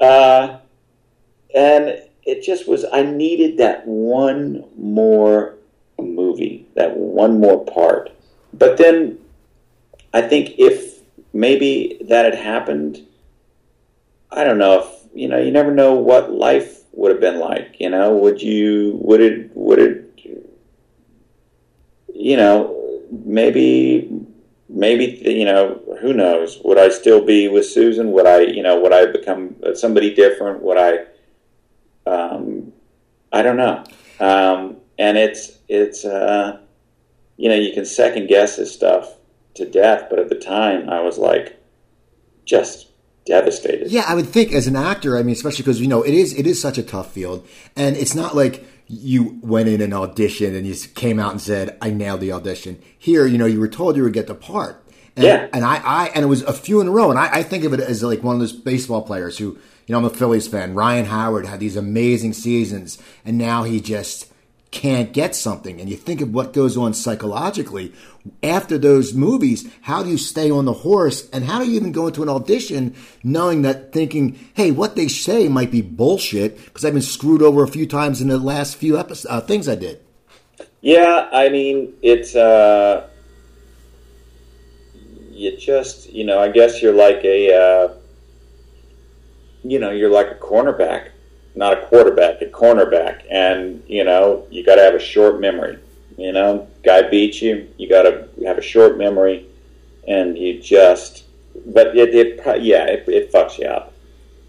Uh, 0.00 0.58
and 1.54 2.02
it 2.24 2.42
just 2.42 2.68
was 2.68 2.84
I 2.92 3.02
needed 3.02 3.58
that 3.58 3.86
one 3.86 4.64
more 4.76 5.54
movie, 5.98 6.66
that 6.74 6.96
one 6.96 7.38
more 7.38 7.64
part. 7.64 8.10
But 8.58 8.76
then 8.78 9.18
I 10.12 10.22
think 10.22 10.54
if 10.58 11.00
maybe 11.32 11.98
that 12.08 12.24
had 12.24 12.34
happened, 12.34 13.06
I 14.30 14.44
don't 14.44 14.58
know 14.58 14.80
if 14.80 14.86
you 15.14 15.28
know, 15.28 15.38
you 15.38 15.50
never 15.50 15.72
know 15.72 15.94
what 15.94 16.32
life 16.32 16.82
would 16.92 17.10
have 17.10 17.20
been 17.20 17.38
like, 17.38 17.76
you 17.80 17.90
know, 17.90 18.16
would 18.16 18.40
you 18.40 18.98
would 19.02 19.20
it 19.20 19.50
would 19.54 19.78
it 19.78 20.02
you 22.14 22.36
know, 22.36 23.02
maybe 23.24 24.10
maybe 24.68 25.22
you 25.24 25.44
know 25.44 25.80
who 26.00 26.12
knows? 26.12 26.60
Would 26.64 26.78
i 26.78 26.88
still 26.88 27.24
be 27.24 27.48
with 27.48 27.66
susan? 27.66 28.12
Would 28.12 28.26
i 28.26 28.40
you 28.40 28.62
know 28.62 28.80
would 28.80 28.92
i 28.92 29.06
become 29.06 29.54
somebody 29.74 30.14
different? 30.14 30.62
Would 30.62 30.78
i 30.78 31.04
um, 32.10 32.72
I 33.32 33.42
don't 33.42 33.56
know. 33.56 33.84
Um, 34.20 34.76
and 34.98 35.18
it's 35.18 35.58
it's 35.68 36.04
uh, 36.04 36.60
you 37.36 37.48
know 37.48 37.54
you 37.54 37.72
can 37.72 37.84
second 37.84 38.28
guess 38.28 38.56
this 38.56 38.72
stuff 38.72 39.14
to 39.54 39.68
death, 39.68 40.06
but 40.10 40.18
at 40.18 40.28
the 40.28 40.36
time 40.36 40.88
I 40.88 41.00
was 41.00 41.18
like 41.18 41.60
just 42.44 42.88
devastated. 43.24 43.90
Yeah, 43.90 44.04
I 44.06 44.14
would 44.14 44.28
think 44.28 44.52
as 44.52 44.66
an 44.66 44.76
actor, 44.76 45.16
I 45.18 45.22
mean, 45.22 45.32
especially 45.32 45.62
because 45.62 45.80
you 45.80 45.88
know 45.88 46.02
it 46.02 46.14
is 46.14 46.32
it 46.38 46.46
is 46.46 46.60
such 46.60 46.78
a 46.78 46.82
tough 46.82 47.12
field, 47.12 47.46
and 47.74 47.96
it's 47.96 48.14
not 48.14 48.34
like 48.34 48.64
you 48.88 49.38
went 49.42 49.68
in 49.68 49.80
an 49.80 49.92
audition 49.92 50.54
and 50.54 50.66
you 50.66 50.74
came 50.94 51.18
out 51.18 51.32
and 51.32 51.40
said, 51.40 51.76
"I 51.80 51.90
nailed 51.90 52.20
the 52.20 52.32
audition." 52.32 52.80
Here, 52.98 53.26
you 53.26 53.38
know, 53.38 53.46
you 53.46 53.60
were 53.60 53.68
told 53.68 53.96
you 53.96 54.02
would 54.04 54.12
get 54.12 54.26
the 54.26 54.34
part. 54.34 54.82
And, 55.16 55.24
yeah, 55.24 55.48
and 55.52 55.64
I, 55.64 55.76
I, 55.78 56.06
and 56.08 56.24
it 56.24 56.28
was 56.28 56.42
a 56.42 56.52
few 56.52 56.80
in 56.80 56.88
a 56.88 56.90
row, 56.90 57.10
and 57.10 57.18
I, 57.18 57.38
I 57.38 57.42
think 57.42 57.64
of 57.64 57.72
it 57.72 57.80
as 57.80 58.02
like 58.02 58.22
one 58.22 58.36
of 58.36 58.40
those 58.40 58.52
baseball 58.52 59.00
players 59.00 59.38
who 59.38 59.58
you 59.86 59.92
know, 59.92 59.98
I'm 59.98 60.04
a 60.04 60.10
Phillies 60.10 60.48
fan. 60.48 60.74
Ryan 60.74 61.06
Howard 61.06 61.46
had 61.46 61.60
these 61.60 61.76
amazing 61.76 62.32
seasons, 62.32 62.98
and 63.24 63.38
now 63.38 63.62
he 63.62 63.80
just 63.80 64.32
can't 64.76 65.14
get 65.14 65.34
something. 65.34 65.80
And 65.80 65.88
you 65.88 65.96
think 65.96 66.20
of 66.20 66.34
what 66.34 66.52
goes 66.52 66.76
on 66.76 66.92
psychologically 66.92 67.94
after 68.42 68.76
those 68.76 69.14
movies. 69.14 69.66
How 69.80 70.02
do 70.02 70.10
you 70.10 70.18
stay 70.18 70.50
on 70.50 70.66
the 70.66 70.74
horse? 70.74 71.30
And 71.30 71.44
how 71.44 71.60
do 71.60 71.66
you 71.66 71.76
even 71.76 71.92
go 71.92 72.08
into 72.08 72.22
an 72.22 72.28
audition 72.28 72.94
knowing 73.24 73.62
that 73.62 73.94
thinking, 73.94 74.38
hey, 74.52 74.70
what 74.70 74.94
they 74.94 75.08
say 75.08 75.48
might 75.48 75.70
be 75.70 75.80
bullshit 75.80 76.62
because 76.66 76.84
I've 76.84 76.92
been 76.92 77.00
screwed 77.00 77.40
over 77.40 77.64
a 77.64 77.68
few 77.68 77.86
times 77.86 78.20
in 78.20 78.28
the 78.28 78.38
last 78.38 78.76
few 78.76 78.98
episodes, 78.98 79.32
uh, 79.32 79.40
things 79.40 79.66
I 79.66 79.76
did? 79.76 80.00
Yeah, 80.82 81.28
I 81.32 81.48
mean, 81.48 81.94
it's, 82.02 82.36
uh, 82.36 83.08
you 85.30 85.56
just, 85.56 86.12
you 86.12 86.24
know, 86.24 86.38
I 86.38 86.48
guess 86.48 86.82
you're 86.82 86.94
like 86.94 87.24
a, 87.24 87.54
uh, 87.54 87.94
you 89.64 89.78
know, 89.78 89.90
you're 89.90 90.10
like 90.10 90.30
a 90.30 90.34
cornerback, 90.34 91.12
not 91.56 91.72
a 91.72 91.86
quarterback, 91.86 92.40
a 92.42 92.46
cornerback, 92.46 93.22
and 93.30 93.82
you 93.88 94.04
know, 94.04 94.46
you 94.50 94.64
got 94.64 94.76
to 94.76 94.82
have 94.82 94.94
a 94.94 95.00
short 95.00 95.40
memory. 95.40 95.78
You 96.16 96.32
know, 96.32 96.68
guy 96.84 97.02
beats 97.02 97.42
you, 97.42 97.68
you 97.76 97.88
got 97.88 98.02
to 98.02 98.28
have 98.44 98.58
a 98.58 98.62
short 98.62 98.96
memory, 98.96 99.46
and 100.06 100.38
you 100.38 100.60
just, 100.60 101.24
but 101.66 101.96
it, 101.96 102.14
it 102.14 102.62
yeah, 102.62 102.86
it, 102.86 103.08
it 103.08 103.32
fucks 103.32 103.58
you 103.58 103.66
up. 103.66 103.92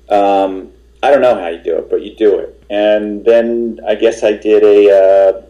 Um, 0.09 0.71
I 1.03 1.11
don't 1.11 1.21
know 1.21 1.35
how 1.35 1.47
you 1.47 1.59
do 1.59 1.77
it, 1.77 1.89
but 1.89 2.01
you 2.01 2.15
do 2.15 2.39
it. 2.39 2.63
And 2.69 3.23
then 3.25 3.79
I 3.87 3.95
guess 3.95 4.23
I 4.23 4.33
did 4.33 4.63
a, 4.63 4.91
uh, 4.91 5.41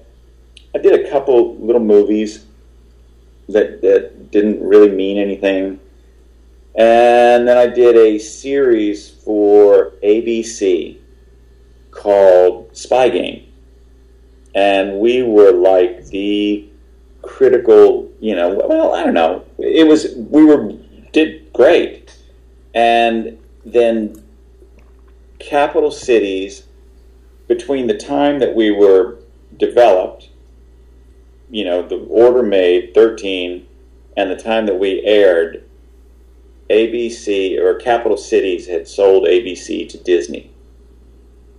I 0.75 0.77
did 0.79 1.05
a 1.05 1.09
couple 1.09 1.55
little 1.57 1.81
movies 1.81 2.45
that 3.49 3.81
that 3.81 4.31
didn't 4.31 4.61
really 4.61 4.91
mean 4.91 5.17
anything. 5.17 5.79
And 6.75 7.37
and 7.37 7.47
then 7.47 7.57
I 7.57 7.67
did 7.67 7.95
a 7.95 8.17
series 8.17 9.11
for 9.11 9.91
ABC 10.03 10.97
called 11.97 12.69
Spy 12.77 13.09
Game, 13.09 13.51
and 14.53 14.99
we 14.99 15.23
were 15.23 15.51
like 15.51 16.05
the 16.07 16.69
critical, 17.21 18.09
you 18.19 18.35
know. 18.35 18.61
Well, 18.67 18.93
I 18.93 19.03
don't 19.03 19.13
know. 19.13 19.43
It 19.57 19.87
was 19.87 20.13
we 20.15 20.45
were 20.45 20.73
did 21.11 21.51
great, 21.53 22.15
and 22.73 23.37
then 23.65 24.23
capital 25.39 25.91
cities 25.91 26.63
between 27.47 27.87
the 27.87 27.97
time 27.97 28.39
that 28.39 28.55
we 28.55 28.71
were 28.71 29.17
developed, 29.57 30.29
you 31.49 31.65
know, 31.65 31.81
the 31.81 31.97
order 31.97 32.43
made 32.43 32.93
thirteen, 32.93 33.67
and 34.15 34.29
the 34.29 34.35
time 34.35 34.67
that 34.67 34.75
we 34.75 35.01
aired 35.03 35.63
ABC 36.69 37.57
or 37.59 37.75
Capital 37.75 38.17
Cities 38.17 38.67
had 38.67 38.87
sold 38.87 39.25
ABC 39.25 39.87
to 39.89 39.97
Disney. 39.97 40.51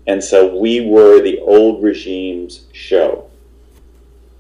And 0.08 0.24
so 0.24 0.56
we 0.56 0.80
were 0.80 1.20
the 1.20 1.38
old 1.40 1.82
regime's 1.82 2.62
show. 2.72 3.30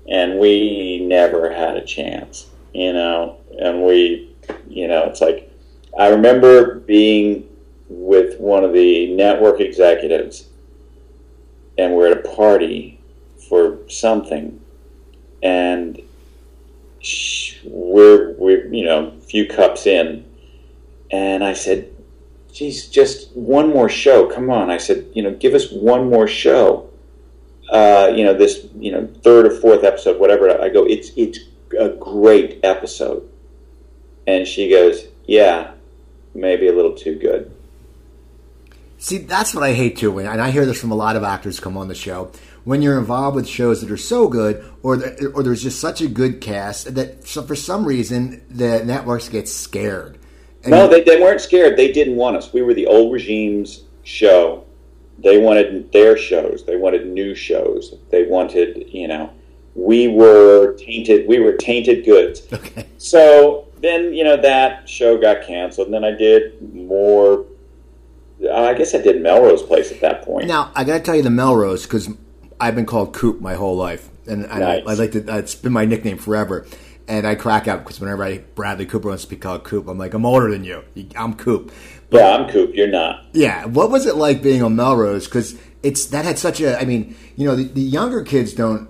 And 0.08 0.38
we 0.38 1.04
never 1.04 1.52
had 1.52 1.76
a 1.76 1.84
chance, 1.84 2.48
you 2.72 2.94
know. 2.94 3.36
And 3.60 3.84
we, 3.84 4.34
you 4.66 4.88
know, 4.88 5.04
it's 5.04 5.20
like, 5.20 5.52
I 5.96 6.08
remember 6.08 6.76
being 6.76 7.46
with 7.90 8.40
one 8.40 8.64
of 8.64 8.72
the 8.72 9.14
network 9.14 9.60
executives, 9.60 10.48
and 11.76 11.94
we're 11.94 12.12
at 12.12 12.24
a 12.24 12.28
party 12.34 12.98
for 13.48 13.78
something, 13.88 14.58
and 15.42 16.00
we're, 17.64 18.32
we're 18.32 18.72
you 18.72 18.84
know, 18.84 19.08
a 19.08 19.20
few 19.20 19.46
cups 19.46 19.86
in, 19.86 20.24
and 21.10 21.44
I 21.44 21.52
said, 21.52 21.94
geez, 22.52 22.88
just 22.88 23.30
one 23.36 23.70
more 23.70 23.88
show. 23.88 24.26
Come 24.26 24.50
on. 24.50 24.70
I 24.70 24.76
said, 24.76 25.06
you 25.14 25.22
know, 25.22 25.34
give 25.34 25.54
us 25.54 25.70
one 25.70 26.08
more 26.08 26.26
show. 26.26 26.90
Uh, 27.70 28.12
you 28.14 28.24
know, 28.24 28.34
this, 28.34 28.66
you 28.76 28.90
know, 28.90 29.06
third 29.22 29.46
or 29.46 29.50
fourth 29.50 29.84
episode, 29.84 30.18
whatever. 30.18 30.50
I 30.60 30.68
go, 30.68 30.84
it's, 30.84 31.10
it's 31.16 31.38
a 31.78 31.90
great 31.90 32.60
episode. 32.62 33.28
And 34.26 34.46
she 34.46 34.70
goes, 34.70 35.06
yeah, 35.26 35.72
maybe 36.34 36.68
a 36.68 36.72
little 36.72 36.94
too 36.94 37.16
good. 37.18 37.54
See, 39.00 39.18
that's 39.18 39.54
what 39.54 39.62
I 39.62 39.74
hate 39.74 39.96
too, 39.96 40.18
and 40.18 40.40
I 40.40 40.50
hear 40.50 40.66
this 40.66 40.80
from 40.80 40.90
a 40.90 40.96
lot 40.96 41.14
of 41.14 41.22
actors 41.22 41.60
come 41.60 41.76
on 41.76 41.86
the 41.86 41.94
show. 41.94 42.32
When 42.64 42.82
you're 42.82 42.98
involved 42.98 43.36
with 43.36 43.46
shows 43.46 43.80
that 43.80 43.92
are 43.92 43.96
so 43.96 44.26
good, 44.26 44.64
or 44.82 44.96
or 45.34 45.44
there's 45.44 45.62
just 45.62 45.80
such 45.80 46.00
a 46.00 46.08
good 46.08 46.40
cast 46.40 46.96
that 46.96 47.24
for 47.24 47.54
some 47.54 47.84
reason 47.84 48.42
the 48.50 48.84
networks 48.84 49.28
get 49.28 49.48
scared 49.48 50.17
and 50.64 50.70
no, 50.70 50.88
they, 50.88 51.02
they 51.02 51.20
weren't 51.20 51.40
scared. 51.40 51.76
They 51.76 51.92
didn't 51.92 52.16
want 52.16 52.36
us. 52.36 52.52
We 52.52 52.62
were 52.62 52.74
the 52.74 52.86
old 52.86 53.12
regime's 53.12 53.84
show. 54.02 54.64
They 55.18 55.38
wanted 55.38 55.90
their 55.92 56.16
shows. 56.16 56.64
They 56.64 56.76
wanted 56.76 57.06
new 57.06 57.34
shows. 57.34 57.94
They 58.10 58.24
wanted, 58.24 58.88
you 58.88 59.08
know, 59.08 59.30
we 59.74 60.08
were 60.08 60.74
tainted. 60.74 61.28
We 61.28 61.38
were 61.38 61.52
tainted 61.52 62.04
goods. 62.04 62.42
Okay. 62.52 62.86
So 62.98 63.68
then, 63.80 64.12
you 64.12 64.24
know, 64.24 64.36
that 64.36 64.88
show 64.88 65.16
got 65.16 65.46
canceled. 65.46 65.88
And 65.88 65.94
then 65.94 66.04
I 66.04 66.10
did 66.10 66.74
more. 66.74 67.44
Uh, 68.42 68.52
I 68.52 68.74
guess 68.74 68.94
I 68.94 68.98
did 68.98 69.22
Melrose 69.22 69.62
Place 69.62 69.92
at 69.92 70.00
that 70.00 70.22
point. 70.24 70.46
Now 70.46 70.72
I 70.74 70.84
got 70.84 70.98
to 70.98 71.00
tell 71.00 71.16
you 71.16 71.22
the 71.22 71.30
Melrose 71.30 71.84
because 71.84 72.08
I've 72.60 72.74
been 72.74 72.86
called 72.86 73.14
Coop 73.14 73.40
my 73.40 73.54
whole 73.54 73.76
life, 73.76 74.08
and 74.26 74.42
nice. 74.42 74.86
I, 74.86 74.90
I 74.90 74.94
like 74.94 75.12
to. 75.12 75.38
It's 75.38 75.54
been 75.54 75.72
my 75.72 75.84
nickname 75.84 76.18
forever. 76.18 76.66
And 77.08 77.26
I 77.26 77.34
crack 77.34 77.66
up 77.66 77.84
because 77.84 78.00
whenever 78.00 78.22
I 78.22 78.38
Bradley 78.38 78.84
Cooper 78.84 79.08
wants 79.08 79.24
to 79.24 79.30
be 79.30 79.36
called 79.36 79.64
Coop, 79.64 79.88
I'm 79.88 79.96
like, 79.96 80.12
I'm 80.12 80.26
older 80.26 80.50
than 80.50 80.62
you. 80.62 80.84
I'm 81.16 81.34
Coop. 81.34 81.72
But, 82.10 82.18
yeah, 82.18 82.36
I'm 82.36 82.50
Coop. 82.50 82.74
You're 82.74 82.86
not. 82.86 83.24
Yeah. 83.32 83.64
What 83.64 83.90
was 83.90 84.06
it 84.06 84.16
like 84.16 84.42
being 84.42 84.62
on 84.62 84.76
Melrose? 84.76 85.24
Because 85.26 85.58
it's 85.82 86.06
that 86.06 86.24
had 86.24 86.38
such 86.38 86.60
a. 86.60 86.78
I 86.78 86.84
mean, 86.84 87.16
you 87.36 87.46
know, 87.46 87.56
the, 87.56 87.64
the 87.64 87.80
younger 87.80 88.22
kids 88.22 88.52
don't 88.52 88.88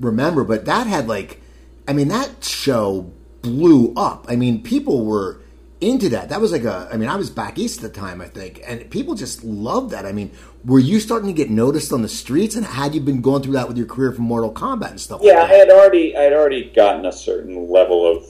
remember, 0.00 0.44
but 0.44 0.64
that 0.64 0.86
had 0.86 1.08
like, 1.08 1.40
I 1.86 1.92
mean, 1.92 2.08
that 2.08 2.42
show 2.42 3.12
blew 3.42 3.92
up. 3.96 4.26
I 4.28 4.36
mean, 4.36 4.62
people 4.62 5.04
were 5.04 5.40
into 5.80 6.08
that. 6.10 6.28
That 6.30 6.40
was 6.40 6.52
like 6.52 6.64
a. 6.64 6.88
I 6.92 6.96
mean, 6.96 7.08
I 7.08 7.16
was 7.16 7.30
back 7.30 7.58
east 7.58 7.82
at 7.82 7.92
the 7.92 8.00
time, 8.00 8.20
I 8.20 8.26
think, 8.26 8.62
and 8.66 8.88
people 8.90 9.14
just 9.14 9.44
loved 9.44 9.90
that. 9.90 10.06
I 10.06 10.12
mean, 10.12 10.30
were 10.64 10.78
you 10.78 11.00
starting 11.00 11.28
to 11.28 11.34
get 11.34 11.50
noticed 11.50 11.92
on 11.92 12.02
the 12.02 12.08
streets, 12.08 12.56
and 12.56 12.64
had 12.64 12.94
you 12.94 13.00
been 13.00 13.20
going 13.20 13.42
through 13.42 13.54
that 13.54 13.68
with 13.68 13.76
your 13.76 13.86
career 13.86 14.12
from 14.12 14.24
Mortal 14.24 14.52
Kombat 14.52 14.90
and 14.90 15.00
stuff? 15.00 15.20
Yeah, 15.22 15.42
like 15.42 15.50
I 15.50 15.54
had 15.54 15.70
already. 15.70 16.16
I 16.16 16.22
had 16.22 16.32
already 16.32 16.70
gotten 16.70 17.04
a 17.04 17.12
certain 17.12 17.70
level 17.70 18.06
of 18.10 18.24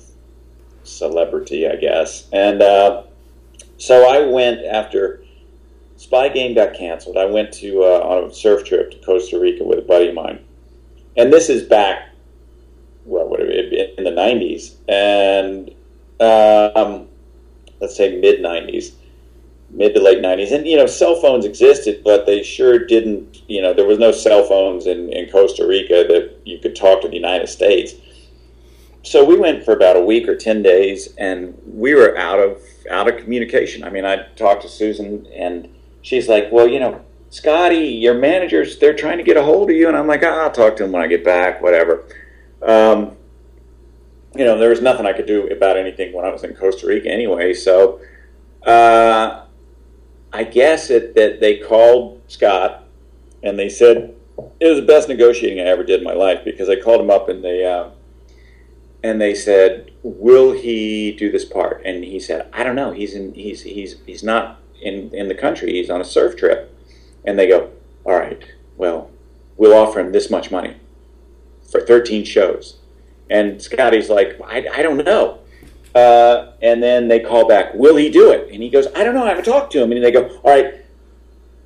celebrity, 0.83 1.69
I 1.69 1.77
guess, 1.77 2.29
and 2.33 2.63
uh, 2.63 3.05
so 3.79 4.09
I 4.09 4.27
went 4.27 4.65
after 4.65 5.23
Spy 5.97 6.29
Game 6.29 6.55
got 6.55 6.75
canceled. 6.75 7.17
I 7.17 7.27
went 7.27 7.53
to 7.55 7.83
uh, 7.83 8.01
on 8.01 8.31
a 8.31 8.35
surf 8.35 8.65
trip 8.65 8.91
to 8.91 8.99
Costa 8.99 9.39
Rica 9.39 9.65
with 9.65 9.79
a 9.79 9.83
buddy 9.83 10.09
of 10.09 10.15
mine, 10.15 10.45
and 11.17 11.33
this 11.33 11.49
is 11.49 11.63
back. 11.63 12.11
Well, 13.05 13.29
what 13.29 13.41
in 13.41 14.03
the 14.03 14.11
'90s, 14.11 14.75
and 14.89 15.71
um, 16.21 17.09
let's 17.81 17.97
say 17.97 18.19
mid 18.21 18.41
90s, 18.41 18.93
mid 19.71 19.95
to 19.95 20.03
late 20.03 20.23
90s. 20.23 20.53
And, 20.53 20.67
you 20.67 20.77
know, 20.77 20.87
cell 20.87 21.21
phones 21.21 21.45
existed, 21.45 22.03
but 22.05 22.27
they 22.27 22.43
sure 22.43 22.79
didn't, 22.79 23.43
you 23.49 23.63
know, 23.63 23.73
there 23.73 23.87
was 23.87 23.99
no 23.99 24.13
cell 24.13 24.45
phones 24.45 24.87
in, 24.87 25.13
in 25.13 25.31
Costa 25.31 25.67
Rica 25.67 26.05
that 26.09 26.37
you 26.45 26.59
could 26.59 26.77
talk 26.77 27.03
to 27.03 27.09
the 27.09 27.17
United 27.17 27.49
States. 27.49 27.95
So 29.03 29.25
we 29.25 29.37
went 29.37 29.65
for 29.65 29.73
about 29.73 29.97
a 29.97 30.01
week 30.01 30.27
or 30.29 30.37
10 30.37 30.63
days 30.63 31.15
and 31.17 31.57
we 31.65 31.95
were 31.95 32.17
out 32.19 32.41
of 32.41 32.61
out 32.91 33.09
of 33.09 33.17
communication. 33.19 33.85
I 33.85 33.91
mean, 33.91 34.05
I 34.05 34.27
talked 34.35 34.63
to 34.63 34.69
Susan 34.69 35.27
and 35.33 35.69
she's 36.03 36.29
like, 36.29 36.51
"Well, 36.51 36.67
you 36.67 36.81
know, 36.81 37.01
Scotty, 37.31 37.87
your 37.87 38.15
managers, 38.15 38.79
they're 38.79 38.95
trying 38.95 39.19
to 39.19 39.25
get 39.25 39.37
a 39.37 39.45
hold 39.45 39.71
of 39.71 39.77
you." 39.77 39.87
And 39.87 39.97
I'm 39.97 40.09
like, 40.09 40.25
oh, 40.25 40.29
"I'll 40.29 40.51
talk 40.51 40.77
to 40.77 40.83
them 40.83 40.93
when 40.93 41.03
I 41.03 41.07
get 41.07 41.25
back, 41.25 41.63
whatever." 41.63 42.05
Um, 42.63 43.17
you 44.39 44.45
know, 44.45 44.59
there 44.59 44.71
was 44.71 44.81
nothing 44.81 45.07
I 45.07 45.13
could 45.13 45.27
do 45.27 45.49
about 45.49 45.77
anything 45.77 46.13
when 46.13 46.25
I 46.25 46.31
was 46.31 46.45
in 46.45 46.55
Costa 46.55 46.87
Rica 46.87 47.11
anyway. 47.11 47.55
So 47.55 48.01
uh, 48.65 49.45
I 50.33 50.45
guess 50.45 50.91
it, 50.91 51.15
that 51.15 51.41
they 51.41 51.59
called 51.59 52.21
Scott 52.29 52.85
and 53.43 53.59
they 53.59 53.69
said 53.69 54.15
it 54.61 54.67
was 54.67 54.79
the 54.79 54.87
best 54.87 55.09
negotiating 55.09 55.61
I 55.61 55.69
ever 55.69 55.85
did 55.85 56.01
in 56.01 56.05
my 56.05 56.13
life 56.13 56.45
because 56.45 56.69
I 56.69 56.77
called 56.77 57.01
him 57.01 57.11
up 57.11 57.29
and 57.29 57.43
they 57.43 57.65
uh, 57.65 57.91
and 59.03 59.21
they 59.21 59.35
said, 59.35 59.93
"Will 60.03 60.53
he 60.53 61.13
do 61.13 61.31
this 61.31 61.45
part?" 61.45 61.83
And 61.85 62.05
he 62.05 62.19
said, 62.19 62.49
"I 62.53 62.65
don't 62.65 62.77
know. 62.77 62.93
He's 62.93 63.15
in. 63.15 63.35
He's 63.35 63.63
he's 63.63 63.97
he's 64.05 64.23
not 64.23 64.61
in 64.83 65.11
in 65.15 65.29
the 65.29 65.35
country. 65.35 65.73
He's 65.73 65.91
on 65.91 66.01
a 66.01 66.05
surf 66.05 66.37
trip." 66.37 66.73
And 67.25 67.39
they 67.39 67.49
go, 67.49 67.71
"All 68.05 68.19
right. 68.19 68.45
Well, 68.77 69.11
we'll 69.57 69.75
offer 69.75 70.01
him 70.01 70.13
this 70.13 70.31
much 70.31 70.51
money 70.51 70.77
for 71.71 71.81
13 71.81 72.25
shows." 72.25 72.79
And 73.31 73.61
Scotty's 73.61 74.09
like, 74.09 74.41
I, 74.45 74.67
I 74.73 74.83
don't 74.83 75.05
know. 75.05 75.41
Uh, 75.95 76.53
and 76.61 76.83
then 76.83 77.09
they 77.09 77.21
call 77.21 77.49
back, 77.49 77.75
will 77.75 77.97
he 77.97 78.11
do 78.11 78.31
it? 78.31 78.53
And 78.53 78.63
he 78.63 78.69
goes, 78.69 78.87
I 78.95 79.03
don't 79.03 79.15
know. 79.15 79.25
I 79.25 79.29
haven't 79.29 79.45
talked 79.45 79.73
to 79.73 79.83
him. 79.83 79.93
And 79.93 80.05
they 80.05 80.11
go, 80.11 80.29
all 80.45 80.51
right, 80.51 80.85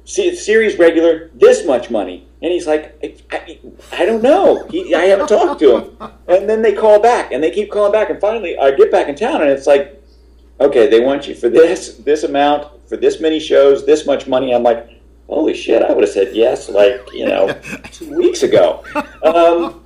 see, 0.04 0.34
series 0.34 0.78
regular, 0.78 1.30
this 1.34 1.66
much 1.66 1.90
money. 1.90 2.28
And 2.42 2.52
he's 2.52 2.66
like, 2.66 2.96
I, 3.02 3.16
I, 3.36 3.58
I 3.92 4.06
don't 4.06 4.22
know. 4.22 4.66
He, 4.68 4.94
I 4.94 5.06
haven't 5.06 5.28
talked 5.28 5.60
to 5.60 5.76
him. 5.76 5.96
And 6.28 6.48
then 6.48 6.62
they 6.62 6.72
call 6.72 7.00
back, 7.00 7.32
and 7.32 7.42
they 7.42 7.50
keep 7.50 7.70
calling 7.70 7.92
back. 7.92 8.08
And 8.08 8.20
finally, 8.20 8.56
I 8.56 8.70
get 8.70 8.90
back 8.90 9.08
in 9.08 9.14
town, 9.14 9.42
and 9.42 9.50
it's 9.50 9.66
like, 9.66 10.02
okay, 10.60 10.88
they 10.88 11.00
want 11.00 11.26
you 11.26 11.34
for 11.34 11.48
this, 11.48 11.96
this 11.96 12.22
amount, 12.22 12.88
for 12.88 12.96
this 12.96 13.20
many 13.20 13.40
shows, 13.40 13.84
this 13.84 14.06
much 14.06 14.26
money. 14.26 14.54
I'm 14.54 14.62
like, 14.62 14.88
holy 15.28 15.54
shit, 15.54 15.82
I 15.82 15.92
would 15.92 16.04
have 16.04 16.12
said 16.12 16.34
yes, 16.34 16.68
like, 16.68 17.00
you 17.12 17.26
know, 17.26 17.52
two 17.92 18.14
weeks 18.16 18.42
ago. 18.42 18.84
Um, 19.22 19.79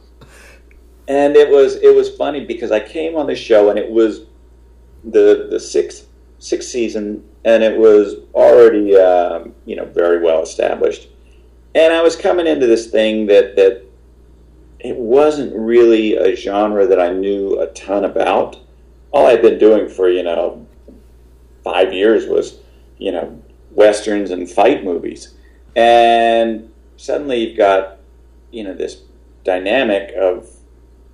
and 1.09 1.37
it 1.37 1.51
was 1.51 1.77
it 1.77 1.95
was 1.95 2.09
funny 2.11 2.45
because 2.45 2.71
I 2.71 2.81
came 2.81 3.17
on 3.17 3.27
the 3.27 3.35
show 3.35 3.71
and 3.71 3.79
it 3.79 3.91
was 3.91 4.23
the 5.05 5.49
the 5.51 5.61
sixth 5.61 6.09
sixth 6.39 6.69
season 6.69 7.25
and 7.45 7.63
it 7.63 7.79
was 7.79 8.17
already 8.35 8.97
um, 8.97 9.55
you 9.67 9.77
know 9.77 9.85
very 9.85 10.23
well 10.23 10.43
established, 10.43 11.09
and 11.75 11.93
I 11.93 12.03
was 12.03 12.17
coming 12.17 12.47
into 12.47 12.67
this 12.67 12.91
thing 12.91 13.27
that 13.27 13.57
that 13.57 13.85
it 14.81 14.97
wasn't 14.97 15.55
really 15.55 16.17
a 16.17 16.35
genre 16.35 16.87
that 16.87 17.01
I 17.01 17.13
knew 17.13 17.61
a 17.61 17.67
ton 17.69 18.05
about. 18.05 18.59
All 19.13 19.27
I'd 19.27 19.43
been 19.43 19.59
doing 19.59 19.89
for 19.89 20.09
you 20.09 20.23
know 20.23 20.67
five 21.63 21.93
years 21.93 22.27
was 22.27 22.59
you 22.99 23.13
know 23.13 23.43
westerns 23.71 24.31
and 24.31 24.49
fight 24.49 24.85
movies, 24.85 25.35
and 25.77 26.71
suddenly 26.97 27.45
you've 27.45 27.59
got 27.59 27.99
you 28.51 28.65
know 28.65 28.75
this 28.75 29.03
dynamic 29.45 30.15
of 30.15 30.54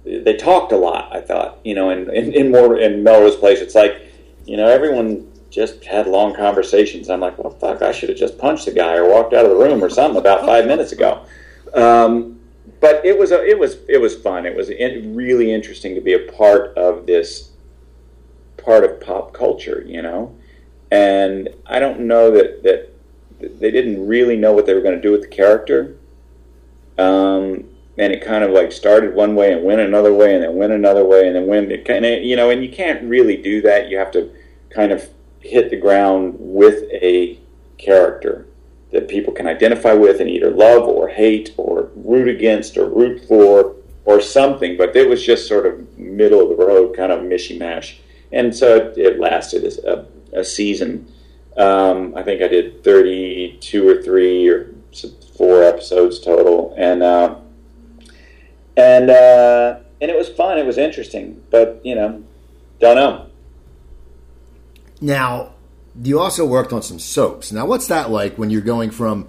they 0.04 0.36
talked 0.36 0.72
a 0.72 0.76
lot. 0.76 1.14
I 1.14 1.20
thought, 1.20 1.58
you 1.64 1.74
know, 1.74 1.90
in, 1.90 2.10
in, 2.10 2.32
in 2.32 2.50
more 2.50 2.78
in 2.78 3.02
Melrose 3.02 3.36
Place, 3.36 3.60
it's 3.60 3.74
like, 3.74 4.00
you 4.46 4.56
know, 4.56 4.66
everyone 4.66 5.30
just 5.50 5.84
had 5.84 6.06
long 6.06 6.34
conversations. 6.34 7.10
I'm 7.10 7.20
like, 7.20 7.36
well, 7.38 7.50
fuck, 7.50 7.82
I 7.82 7.92
should 7.92 8.08
have 8.08 8.18
just 8.18 8.38
punched 8.38 8.66
the 8.66 8.72
guy 8.72 8.94
or 8.94 9.08
walked 9.08 9.34
out 9.34 9.44
of 9.44 9.50
the 9.50 9.56
room 9.56 9.82
or 9.82 9.90
something 9.90 10.18
about 10.18 10.46
five 10.46 10.66
minutes 10.66 10.92
ago. 10.92 11.24
Um, 11.74 12.40
but 12.80 13.04
it 13.04 13.18
was 13.18 13.30
a, 13.32 13.44
it 13.44 13.58
was 13.58 13.78
it 13.88 14.00
was 14.00 14.16
fun. 14.16 14.46
It 14.46 14.56
was 14.56 14.70
in, 14.70 15.14
really 15.14 15.52
interesting 15.52 15.94
to 15.94 16.00
be 16.00 16.14
a 16.14 16.32
part 16.32 16.76
of 16.78 17.06
this 17.06 17.50
part 18.56 18.84
of 18.84 19.00
pop 19.00 19.32
culture, 19.32 19.84
you 19.86 20.02
know. 20.02 20.34
and 20.90 21.48
I 21.66 21.78
don't 21.78 22.00
know 22.00 22.30
that 22.30 22.62
that 22.62 22.92
they 23.60 23.70
didn't 23.70 24.06
really 24.06 24.36
know 24.36 24.52
what 24.52 24.66
they 24.66 24.74
were 24.74 24.80
going 24.80 24.96
to 24.96 25.00
do 25.00 25.12
with 25.12 25.22
the 25.22 25.28
character. 25.28 25.96
Um, 26.98 27.69
and 28.00 28.14
it 28.14 28.24
kind 28.24 28.42
of 28.42 28.50
like 28.50 28.72
started 28.72 29.14
one 29.14 29.34
way 29.34 29.52
and 29.52 29.62
went 29.62 29.80
another 29.80 30.14
way 30.14 30.34
and 30.34 30.42
then 30.42 30.56
went 30.56 30.72
another 30.72 31.04
way 31.04 31.26
and 31.26 31.36
then 31.36 31.46
went 31.46 31.70
it 31.70 31.84
kind 31.84 32.04
of 32.04 32.22
you 32.22 32.34
know 32.34 32.50
and 32.50 32.64
you 32.64 32.72
can't 32.72 33.02
really 33.04 33.36
do 33.36 33.60
that. 33.60 33.88
You 33.88 33.98
have 33.98 34.10
to 34.12 34.34
kind 34.70 34.90
of 34.90 35.08
hit 35.40 35.70
the 35.70 35.76
ground 35.76 36.34
with 36.38 36.84
a 36.92 37.38
character 37.78 38.46
that 38.92 39.08
people 39.08 39.32
can 39.32 39.46
identify 39.46 39.92
with 39.92 40.20
and 40.20 40.28
either 40.28 40.50
love 40.50 40.82
or 40.88 41.08
hate 41.08 41.54
or 41.56 41.90
root 41.94 42.28
against 42.28 42.76
or 42.76 42.88
root 42.88 43.24
for 43.26 43.76
or 44.04 44.20
something 44.20 44.76
but 44.76 44.94
it 44.96 45.08
was 45.08 45.24
just 45.24 45.46
sort 45.46 45.66
of 45.66 45.98
middle 45.98 46.42
of 46.42 46.48
the 46.48 46.64
road 46.64 46.96
kind 46.96 47.12
of 47.12 47.20
mishy 47.20 47.58
mash 47.58 48.00
and 48.32 48.54
so 48.54 48.92
it 48.96 49.18
lasted 49.20 49.64
a, 49.84 50.06
a 50.32 50.44
season. 50.44 51.06
Um, 51.56 52.14
i 52.16 52.22
think 52.22 52.42
i 52.42 52.48
did 52.48 52.82
32 52.84 53.88
or 53.88 54.02
3 54.02 54.48
or 54.48 54.74
four 55.40 55.62
episodes 55.62 56.20
total. 56.20 56.74
And 56.76 57.02
uh, 57.02 57.36
and 58.76 59.10
uh, 59.10 59.78
and 60.00 60.10
it 60.10 60.16
was 60.16 60.28
fun. 60.28 60.58
It 60.58 60.66
was 60.66 60.78
interesting, 60.78 61.42
but 61.50 61.80
you 61.84 61.94
know, 61.94 62.22
don't 62.78 62.96
know. 62.96 63.26
Now, 65.00 65.54
you 66.02 66.18
also 66.18 66.44
worked 66.44 66.72
on 66.72 66.82
some 66.82 66.98
soaps. 66.98 67.52
Now, 67.52 67.66
what's 67.66 67.88
that 67.88 68.10
like 68.10 68.36
when 68.36 68.50
you're 68.50 68.60
going 68.60 68.90
from 68.90 69.28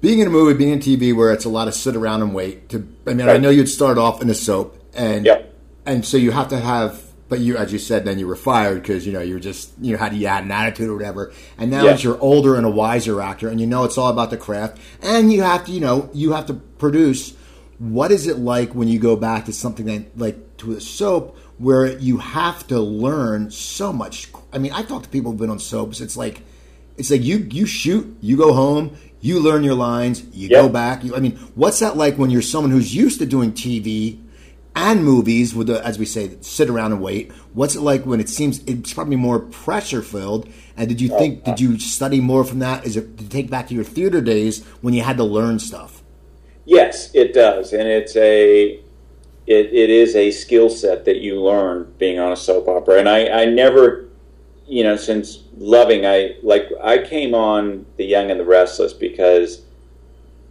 being 0.00 0.18
in 0.18 0.26
a 0.26 0.30
movie, 0.30 0.56
being 0.56 0.72
in 0.72 0.78
TV, 0.80 1.14
where 1.14 1.32
it's 1.32 1.44
a 1.44 1.48
lot 1.48 1.68
of 1.68 1.74
sit 1.74 1.96
around 1.96 2.22
and 2.22 2.34
wait? 2.34 2.68
To 2.70 2.86
I 3.06 3.14
mean, 3.14 3.26
right. 3.26 3.36
I 3.36 3.38
know 3.38 3.50
you'd 3.50 3.68
start 3.68 3.98
off 3.98 4.22
in 4.22 4.30
a 4.30 4.34
soap, 4.34 4.78
and 4.94 5.26
yep. 5.26 5.54
and 5.86 6.04
so 6.04 6.16
you 6.16 6.30
have 6.30 6.48
to 6.48 6.58
have. 6.58 7.02
But 7.28 7.40
you, 7.40 7.56
as 7.56 7.72
you 7.72 7.78
said, 7.78 8.04
then 8.04 8.18
you 8.18 8.26
were 8.26 8.36
fired 8.36 8.82
because 8.82 9.06
you 9.06 9.12
know 9.14 9.22
you 9.22 9.34
were 9.34 9.40
just 9.40 9.72
you 9.80 9.92
know 9.92 9.98
had 9.98 10.12
you 10.12 10.26
had 10.26 10.44
an 10.44 10.50
attitude 10.50 10.90
or 10.90 10.94
whatever. 10.94 11.32
And 11.56 11.70
now 11.70 11.84
yep. 11.84 11.94
as 11.94 12.04
you're 12.04 12.20
older 12.20 12.56
and 12.56 12.66
a 12.66 12.70
wiser 12.70 13.22
actor, 13.22 13.48
and 13.48 13.58
you 13.58 13.66
know 13.66 13.84
it's 13.84 13.96
all 13.96 14.10
about 14.10 14.28
the 14.28 14.36
craft, 14.36 14.78
and 15.00 15.32
you 15.32 15.42
have 15.42 15.64
to 15.64 15.72
you 15.72 15.80
know 15.80 16.10
you 16.12 16.32
have 16.32 16.44
to 16.46 16.54
produce 16.54 17.34
what 17.82 18.12
is 18.12 18.28
it 18.28 18.38
like 18.38 18.76
when 18.76 18.86
you 18.86 19.00
go 19.00 19.16
back 19.16 19.46
to 19.46 19.52
something 19.52 19.86
that, 19.86 20.16
like 20.16 20.56
to 20.58 20.72
a 20.72 20.80
soap 20.80 21.36
where 21.58 21.98
you 21.98 22.18
have 22.18 22.64
to 22.68 22.78
learn 22.78 23.50
so 23.50 23.92
much? 23.92 24.28
I 24.52 24.58
mean, 24.58 24.72
I 24.72 24.82
talk 24.82 25.02
to 25.02 25.08
people 25.08 25.32
who've 25.32 25.40
been 25.40 25.50
on 25.50 25.58
soaps. 25.58 26.00
It's 26.00 26.16
like, 26.16 26.42
it's 26.96 27.10
like 27.10 27.22
you 27.22 27.38
you 27.38 27.66
shoot, 27.66 28.16
you 28.20 28.36
go 28.36 28.52
home, 28.52 28.96
you 29.20 29.40
learn 29.40 29.64
your 29.64 29.74
lines, 29.74 30.22
you 30.32 30.48
yep. 30.48 30.62
go 30.62 30.68
back. 30.68 31.02
You, 31.02 31.16
I 31.16 31.18
mean, 31.18 31.32
what's 31.56 31.80
that 31.80 31.96
like 31.96 32.16
when 32.18 32.30
you're 32.30 32.40
someone 32.40 32.70
who's 32.70 32.94
used 32.94 33.18
to 33.18 33.26
doing 33.26 33.52
TV 33.52 34.20
and 34.76 35.04
movies 35.04 35.52
with 35.52 35.66
the, 35.66 35.84
as 35.84 35.98
we 35.98 36.06
say, 36.06 36.36
sit 36.40 36.70
around 36.70 36.92
and 36.92 37.02
wait? 37.02 37.32
What's 37.52 37.74
it 37.74 37.80
like 37.80 38.06
when 38.06 38.20
it 38.20 38.28
seems 38.28 38.62
it's 38.64 38.94
probably 38.94 39.16
more 39.16 39.40
pressure 39.40 40.02
filled? 40.02 40.48
And 40.76 40.88
did 40.88 41.00
you 41.00 41.12
oh, 41.12 41.18
think, 41.18 41.42
did 41.42 41.54
uh 41.54 41.64
you 41.64 41.78
study 41.80 42.20
more 42.20 42.44
from 42.44 42.60
that? 42.60 42.86
Is 42.86 42.96
it 42.96 43.18
to 43.18 43.28
take 43.28 43.50
back 43.50 43.66
to 43.68 43.74
your 43.74 43.84
theater 43.84 44.20
days 44.20 44.62
when 44.82 44.94
you 44.94 45.02
had 45.02 45.16
to 45.16 45.24
learn 45.24 45.58
stuff? 45.58 46.01
Yes, 46.64 47.12
it 47.14 47.34
does, 47.34 47.72
and 47.72 47.88
it's 47.88 48.14
a 48.16 48.80
it, 49.46 49.66
it 49.66 49.90
is 49.90 50.14
a 50.14 50.30
skill 50.30 50.70
set 50.70 51.04
that 51.04 51.16
you 51.16 51.40
learn 51.40 51.92
being 51.98 52.18
on 52.18 52.32
a 52.32 52.36
soap 52.36 52.68
opera. 52.68 53.00
And 53.00 53.08
I, 53.08 53.42
I 53.42 53.44
never, 53.46 54.08
you 54.68 54.84
know, 54.84 54.94
since 54.94 55.42
loving, 55.58 56.06
I 56.06 56.36
like 56.42 56.68
I 56.80 56.98
came 56.98 57.34
on 57.34 57.86
The 57.96 58.04
Young 58.04 58.30
and 58.30 58.38
the 58.38 58.44
Restless 58.44 58.92
because 58.92 59.62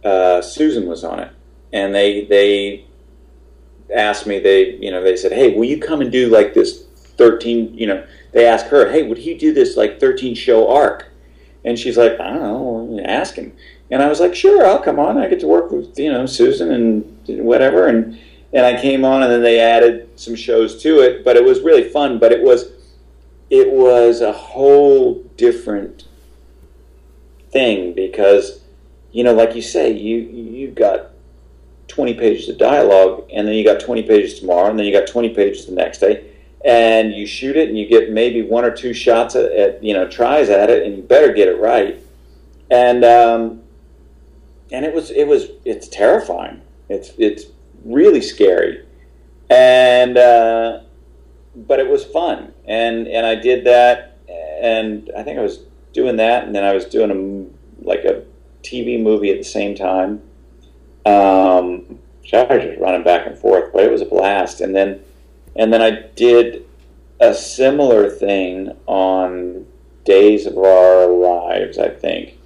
uh, 0.04 0.42
Susan 0.42 0.86
was 0.86 1.04
on 1.04 1.20
it, 1.20 1.32
and 1.72 1.94
they 1.94 2.26
they 2.26 2.84
asked 3.94 4.26
me 4.26 4.38
they 4.38 4.74
you 4.76 4.90
know 4.90 5.02
they 5.02 5.16
said 5.16 5.32
hey 5.32 5.54
will 5.54 5.64
you 5.64 5.78
come 5.78 6.00
and 6.00 6.10
do 6.10 6.28
like 6.30 6.54
this 6.54 6.86
13 7.18 7.74
you 7.74 7.86
know 7.86 8.02
they 8.32 8.46
asked 8.46 8.66
her 8.66 8.90
hey 8.90 9.02
would 9.02 9.18
he 9.18 9.34
do 9.34 9.52
this 9.52 9.76
like 9.76 10.00
13 10.00 10.34
show 10.34 10.68
arc? 10.68 11.08
And 11.64 11.78
she's 11.78 11.96
like 11.96 12.18
i 12.18 12.30
don't 12.32 12.40
know 12.96 13.02
ask 13.04 13.36
him 13.36 13.52
and 13.92 14.02
I 14.02 14.08
was 14.08 14.20
like, 14.20 14.34
sure, 14.34 14.64
I'll 14.64 14.80
come 14.80 14.98
on. 14.98 15.18
I 15.18 15.28
get 15.28 15.38
to 15.40 15.46
work 15.46 15.70
with 15.70 15.98
you 15.98 16.10
know 16.10 16.24
Susan 16.24 16.72
and 16.72 17.44
whatever. 17.44 17.86
And 17.86 18.18
and 18.54 18.64
I 18.64 18.80
came 18.80 19.04
on, 19.04 19.22
and 19.22 19.30
then 19.30 19.42
they 19.42 19.60
added 19.60 20.08
some 20.18 20.34
shows 20.34 20.82
to 20.82 21.00
it. 21.00 21.24
But 21.24 21.36
it 21.36 21.44
was 21.44 21.60
really 21.60 21.84
fun. 21.84 22.18
But 22.18 22.32
it 22.32 22.42
was 22.42 22.72
it 23.50 23.70
was 23.70 24.22
a 24.22 24.32
whole 24.32 25.22
different 25.36 26.08
thing 27.50 27.92
because 27.92 28.62
you 29.12 29.24
know, 29.24 29.34
like 29.34 29.54
you 29.54 29.60
say, 29.60 29.92
you 29.92 30.20
you 30.20 30.70
got 30.70 31.10
20 31.88 32.14
pages 32.14 32.48
of 32.48 32.56
dialogue, 32.56 33.28
and 33.30 33.46
then 33.46 33.54
you 33.54 33.62
got 33.62 33.78
20 33.78 34.04
pages 34.04 34.40
tomorrow, 34.40 34.70
and 34.70 34.78
then 34.78 34.86
you 34.86 34.98
got 34.98 35.06
20 35.06 35.34
pages 35.34 35.66
the 35.66 35.72
next 35.72 35.98
day, 35.98 36.24
and 36.64 37.12
you 37.12 37.26
shoot 37.26 37.58
it, 37.58 37.68
and 37.68 37.76
you 37.76 37.86
get 37.86 38.10
maybe 38.10 38.40
one 38.40 38.64
or 38.64 38.70
two 38.70 38.94
shots 38.94 39.36
at, 39.36 39.52
at 39.52 39.84
you 39.84 39.92
know 39.92 40.08
tries 40.08 40.48
at 40.48 40.70
it, 40.70 40.86
and 40.86 40.96
you 40.96 41.02
better 41.02 41.30
get 41.30 41.46
it 41.46 41.60
right. 41.60 42.02
And 42.70 43.04
um, 43.04 43.61
and 44.72 44.84
it 44.84 44.92
was 44.92 45.10
it 45.10 45.26
was 45.26 45.48
it's 45.64 45.86
terrifying. 45.86 46.60
It's 46.88 47.12
it's 47.18 47.44
really 47.84 48.22
scary, 48.22 48.84
and 49.50 50.16
uh, 50.16 50.80
but 51.54 51.78
it 51.78 51.88
was 51.88 52.04
fun, 52.04 52.52
and 52.64 53.06
and 53.06 53.26
I 53.26 53.34
did 53.34 53.64
that, 53.64 54.18
and 54.28 55.10
I 55.16 55.22
think 55.22 55.38
I 55.38 55.42
was 55.42 55.60
doing 55.92 56.16
that, 56.16 56.44
and 56.44 56.54
then 56.54 56.64
I 56.64 56.72
was 56.72 56.86
doing 56.86 57.10
a 57.10 57.86
like 57.86 58.04
a 58.04 58.24
TV 58.62 59.00
movie 59.00 59.30
at 59.30 59.38
the 59.38 59.44
same 59.44 59.74
time. 59.74 60.22
Um, 61.04 61.98
I 62.32 62.44
was 62.44 62.64
just 62.64 62.80
running 62.80 63.02
back 63.02 63.26
and 63.26 63.36
forth, 63.36 63.72
but 63.72 63.84
it 63.84 63.90
was 63.90 64.00
a 64.00 64.06
blast. 64.06 64.60
And 64.60 64.74
then 64.74 65.00
and 65.54 65.72
then 65.72 65.82
I 65.82 65.90
did 66.16 66.64
a 67.20 67.34
similar 67.34 68.08
thing 68.08 68.74
on 68.86 69.66
Days 70.04 70.46
of 70.46 70.56
Our 70.56 71.06
Lives, 71.06 71.78
I 71.78 71.90
think 71.90 72.38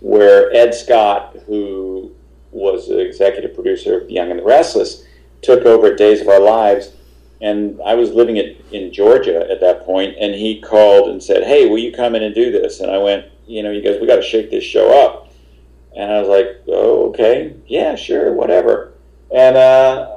where 0.00 0.52
Ed 0.54 0.74
Scott, 0.74 1.36
who 1.46 2.12
was 2.50 2.88
the 2.88 2.98
executive 2.98 3.54
producer 3.54 4.00
of 4.00 4.10
Young 4.10 4.30
and 4.30 4.40
the 4.40 4.44
Restless, 4.44 5.04
took 5.42 5.64
over 5.64 5.94
Days 5.94 6.20
of 6.20 6.28
Our 6.28 6.40
Lives. 6.40 6.92
And 7.40 7.80
I 7.82 7.94
was 7.94 8.10
living 8.10 8.36
it 8.36 8.64
in 8.70 8.92
Georgia 8.92 9.48
at 9.50 9.60
that 9.60 9.84
point, 9.84 10.16
and 10.20 10.34
he 10.34 10.60
called 10.60 11.08
and 11.08 11.22
said, 11.22 11.44
"Hey, 11.44 11.66
will 11.66 11.78
you 11.78 11.92
come 11.92 12.14
in 12.14 12.22
and 12.22 12.34
do 12.34 12.52
this?" 12.52 12.80
And 12.80 12.90
I 12.90 12.98
went, 12.98 13.26
"You 13.46 13.62
know, 13.62 13.70
you 13.70 13.80
guys, 13.80 13.98
we 13.98 14.06
got 14.06 14.16
to 14.16 14.22
shake 14.22 14.50
this 14.50 14.64
show 14.64 14.92
up." 15.04 15.32
And 15.96 16.12
I 16.12 16.20
was 16.20 16.28
like, 16.28 16.60
"Oh, 16.68 17.08
okay, 17.08 17.54
yeah, 17.66 17.94
sure, 17.94 18.34
whatever." 18.34 18.92
And 19.34 19.56
uh, 19.56 20.16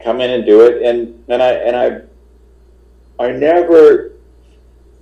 come 0.00 0.20
in 0.20 0.30
and 0.30 0.44
do 0.44 0.60
it, 0.62 0.82
and 0.82 1.24
and 1.28 1.42
I 1.42 1.52
and 1.52 1.76
I 1.76 2.00
I 3.18 3.32
never 3.32 4.12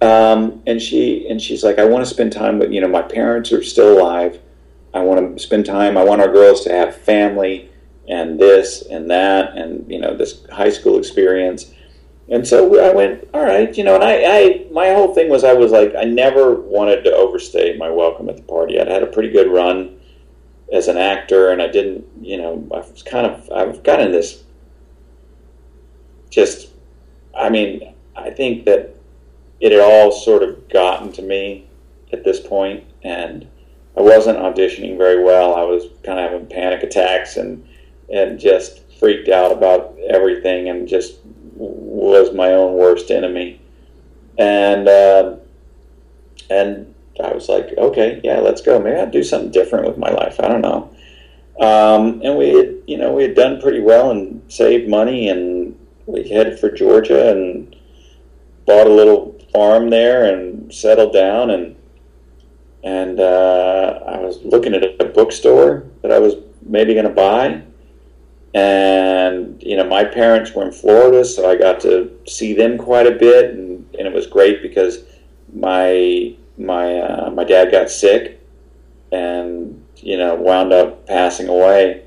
um, 0.00 0.62
and 0.66 0.80
she 0.80 1.26
and 1.28 1.40
she's 1.40 1.64
like, 1.64 1.78
I 1.78 1.84
want 1.84 2.04
to 2.04 2.10
spend 2.12 2.32
time 2.32 2.58
with 2.58 2.72
you 2.72 2.80
know 2.80 2.88
my 2.88 3.02
parents 3.02 3.52
are 3.52 3.62
still 3.62 3.98
alive. 3.98 4.40
I 4.92 5.00
want 5.00 5.36
to 5.36 5.42
spend 5.42 5.66
time. 5.66 5.96
I 5.96 6.04
want 6.04 6.20
our 6.20 6.32
girls 6.32 6.62
to 6.64 6.72
have 6.72 6.96
family 6.96 7.70
and 8.08 8.38
this 8.38 8.82
and 8.82 9.10
that 9.10 9.56
and 9.56 9.90
you 9.90 9.98
know 9.98 10.16
this 10.16 10.44
high 10.50 10.70
school 10.70 10.98
experience. 10.98 11.72
And 12.28 12.46
so 12.46 12.80
I 12.80 12.94
went, 12.94 13.28
all 13.34 13.44
right, 13.44 13.76
you 13.76 13.84
know, 13.84 13.96
and 13.96 14.02
I, 14.02 14.24
I, 14.24 14.66
my 14.72 14.94
whole 14.94 15.14
thing 15.14 15.28
was 15.28 15.44
I 15.44 15.52
was 15.52 15.72
like, 15.72 15.94
I 15.94 16.04
never 16.04 16.54
wanted 16.54 17.04
to 17.04 17.14
overstay 17.14 17.76
my 17.76 17.90
welcome 17.90 18.30
at 18.30 18.36
the 18.36 18.42
party. 18.42 18.80
I'd 18.80 18.88
had 18.88 19.02
a 19.02 19.06
pretty 19.06 19.28
good 19.28 19.50
run 19.52 20.00
as 20.72 20.88
an 20.88 20.96
actor, 20.96 21.50
and 21.50 21.60
I 21.60 21.68
didn't, 21.68 22.06
you 22.22 22.38
know, 22.38 22.66
I 22.72 22.78
was 22.78 23.02
kind 23.02 23.26
of, 23.26 23.50
I've 23.52 23.82
gotten 23.82 24.10
this 24.10 24.42
just, 26.34 26.68
I 27.38 27.48
mean, 27.48 27.94
I 28.16 28.30
think 28.30 28.64
that 28.64 28.96
it 29.60 29.72
had 29.72 29.80
all 29.80 30.10
sort 30.10 30.42
of 30.42 30.68
gotten 30.68 31.12
to 31.12 31.22
me 31.22 31.68
at 32.12 32.24
this 32.24 32.40
point, 32.40 32.84
and 33.02 33.46
I 33.96 34.00
wasn't 34.00 34.38
auditioning 34.38 34.98
very 34.98 35.22
well. 35.22 35.54
I 35.54 35.62
was 35.62 35.84
kind 36.02 36.18
of 36.18 36.30
having 36.30 36.46
panic 36.48 36.82
attacks 36.82 37.36
and 37.36 37.66
and 38.12 38.38
just 38.38 38.82
freaked 38.98 39.28
out 39.28 39.52
about 39.52 39.96
everything, 40.10 40.68
and 40.68 40.88
just 40.88 41.18
was 41.54 42.34
my 42.34 42.52
own 42.52 42.74
worst 42.74 43.10
enemy. 43.10 43.60
And 44.36 44.88
uh, 44.88 45.36
and 46.50 46.94
I 47.22 47.32
was 47.32 47.48
like, 47.48 47.72
okay, 47.78 48.20
yeah, 48.24 48.40
let's 48.40 48.60
go. 48.60 48.80
Maybe 48.80 48.96
I'll 48.96 49.10
do 49.10 49.22
something 49.22 49.52
different 49.52 49.86
with 49.86 49.98
my 49.98 50.10
life. 50.10 50.40
I 50.40 50.48
don't 50.48 50.62
know. 50.62 50.90
Um, 51.60 52.20
and 52.24 52.36
we 52.36 52.48
had, 52.48 52.74
you 52.88 52.98
know, 52.98 53.12
we 53.12 53.22
had 53.22 53.36
done 53.36 53.60
pretty 53.60 53.80
well 53.80 54.10
and 54.10 54.42
saved 54.52 54.88
money 54.88 55.28
and 55.28 55.63
we 56.06 56.28
headed 56.28 56.58
for 56.58 56.70
Georgia 56.70 57.30
and 57.30 57.76
bought 58.66 58.86
a 58.86 58.90
little 58.90 59.38
farm 59.52 59.90
there 59.90 60.32
and 60.32 60.72
settled 60.74 61.12
down 61.12 61.50
and 61.50 61.76
and 62.84 63.18
uh, 63.18 64.00
I 64.06 64.18
was 64.18 64.42
looking 64.44 64.74
at 64.74 65.00
a 65.00 65.06
bookstore 65.06 65.86
that 66.02 66.12
I 66.12 66.18
was 66.18 66.34
maybe 66.62 66.92
going 66.92 67.06
to 67.06 67.12
buy. 67.12 67.62
And 68.52 69.60
you 69.62 69.76
know, 69.76 69.84
my 69.84 70.04
parents 70.04 70.52
were 70.52 70.64
in 70.64 70.70
Florida, 70.70 71.24
so 71.24 71.50
I 71.50 71.56
got 71.56 71.80
to 71.80 72.10
see 72.26 72.52
them 72.52 72.78
quite 72.78 73.06
a 73.06 73.12
bit, 73.12 73.54
and, 73.54 73.88
and 73.98 74.06
it 74.06 74.12
was 74.12 74.26
great 74.26 74.62
because 74.62 74.98
my 75.52 76.36
my 76.56 76.98
uh, 76.98 77.30
my 77.30 77.42
dad 77.42 77.72
got 77.72 77.90
sick, 77.90 78.40
and 79.10 79.84
you 79.96 80.16
know, 80.16 80.36
wound 80.36 80.72
up 80.72 81.06
passing 81.06 81.48
away. 81.48 82.04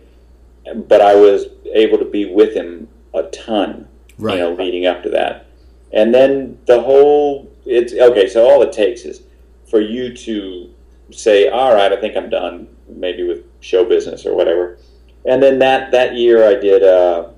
But 0.74 1.02
I 1.02 1.16
was 1.16 1.48
able 1.74 1.98
to 1.98 2.06
be 2.06 2.32
with 2.32 2.54
him 2.54 2.88
a 3.14 3.24
ton, 3.24 3.87
Right. 4.18 4.38
you 4.38 4.40
know, 4.42 4.54
leading 4.54 4.86
up 4.86 5.04
to 5.04 5.10
that. 5.10 5.46
And 5.92 6.14
then 6.14 6.60
the 6.66 6.82
whole 6.82 7.50
it's 7.66 7.94
okay. 7.94 8.28
So 8.28 8.50
all 8.50 8.62
it 8.62 8.72
takes 8.72 9.02
is 9.02 9.22
for 9.70 9.80
you 9.82 10.14
to 10.16 10.70
say, 11.12 11.48
"All 11.48 11.74
right, 11.74 11.92
I 11.92 11.98
think 11.98 12.16
I'm 12.16 12.30
done." 12.30 12.68
Maybe 12.90 13.24
with 13.24 13.44
show 13.60 13.84
business 13.84 14.26
or 14.26 14.36
whatever. 14.36 14.78
And 15.26 15.44
then 15.44 15.60
that 15.60 15.92
that 15.92 16.16
year, 16.16 16.48
I 16.48 16.56
did. 16.56 16.84
Uh, 16.84 17.30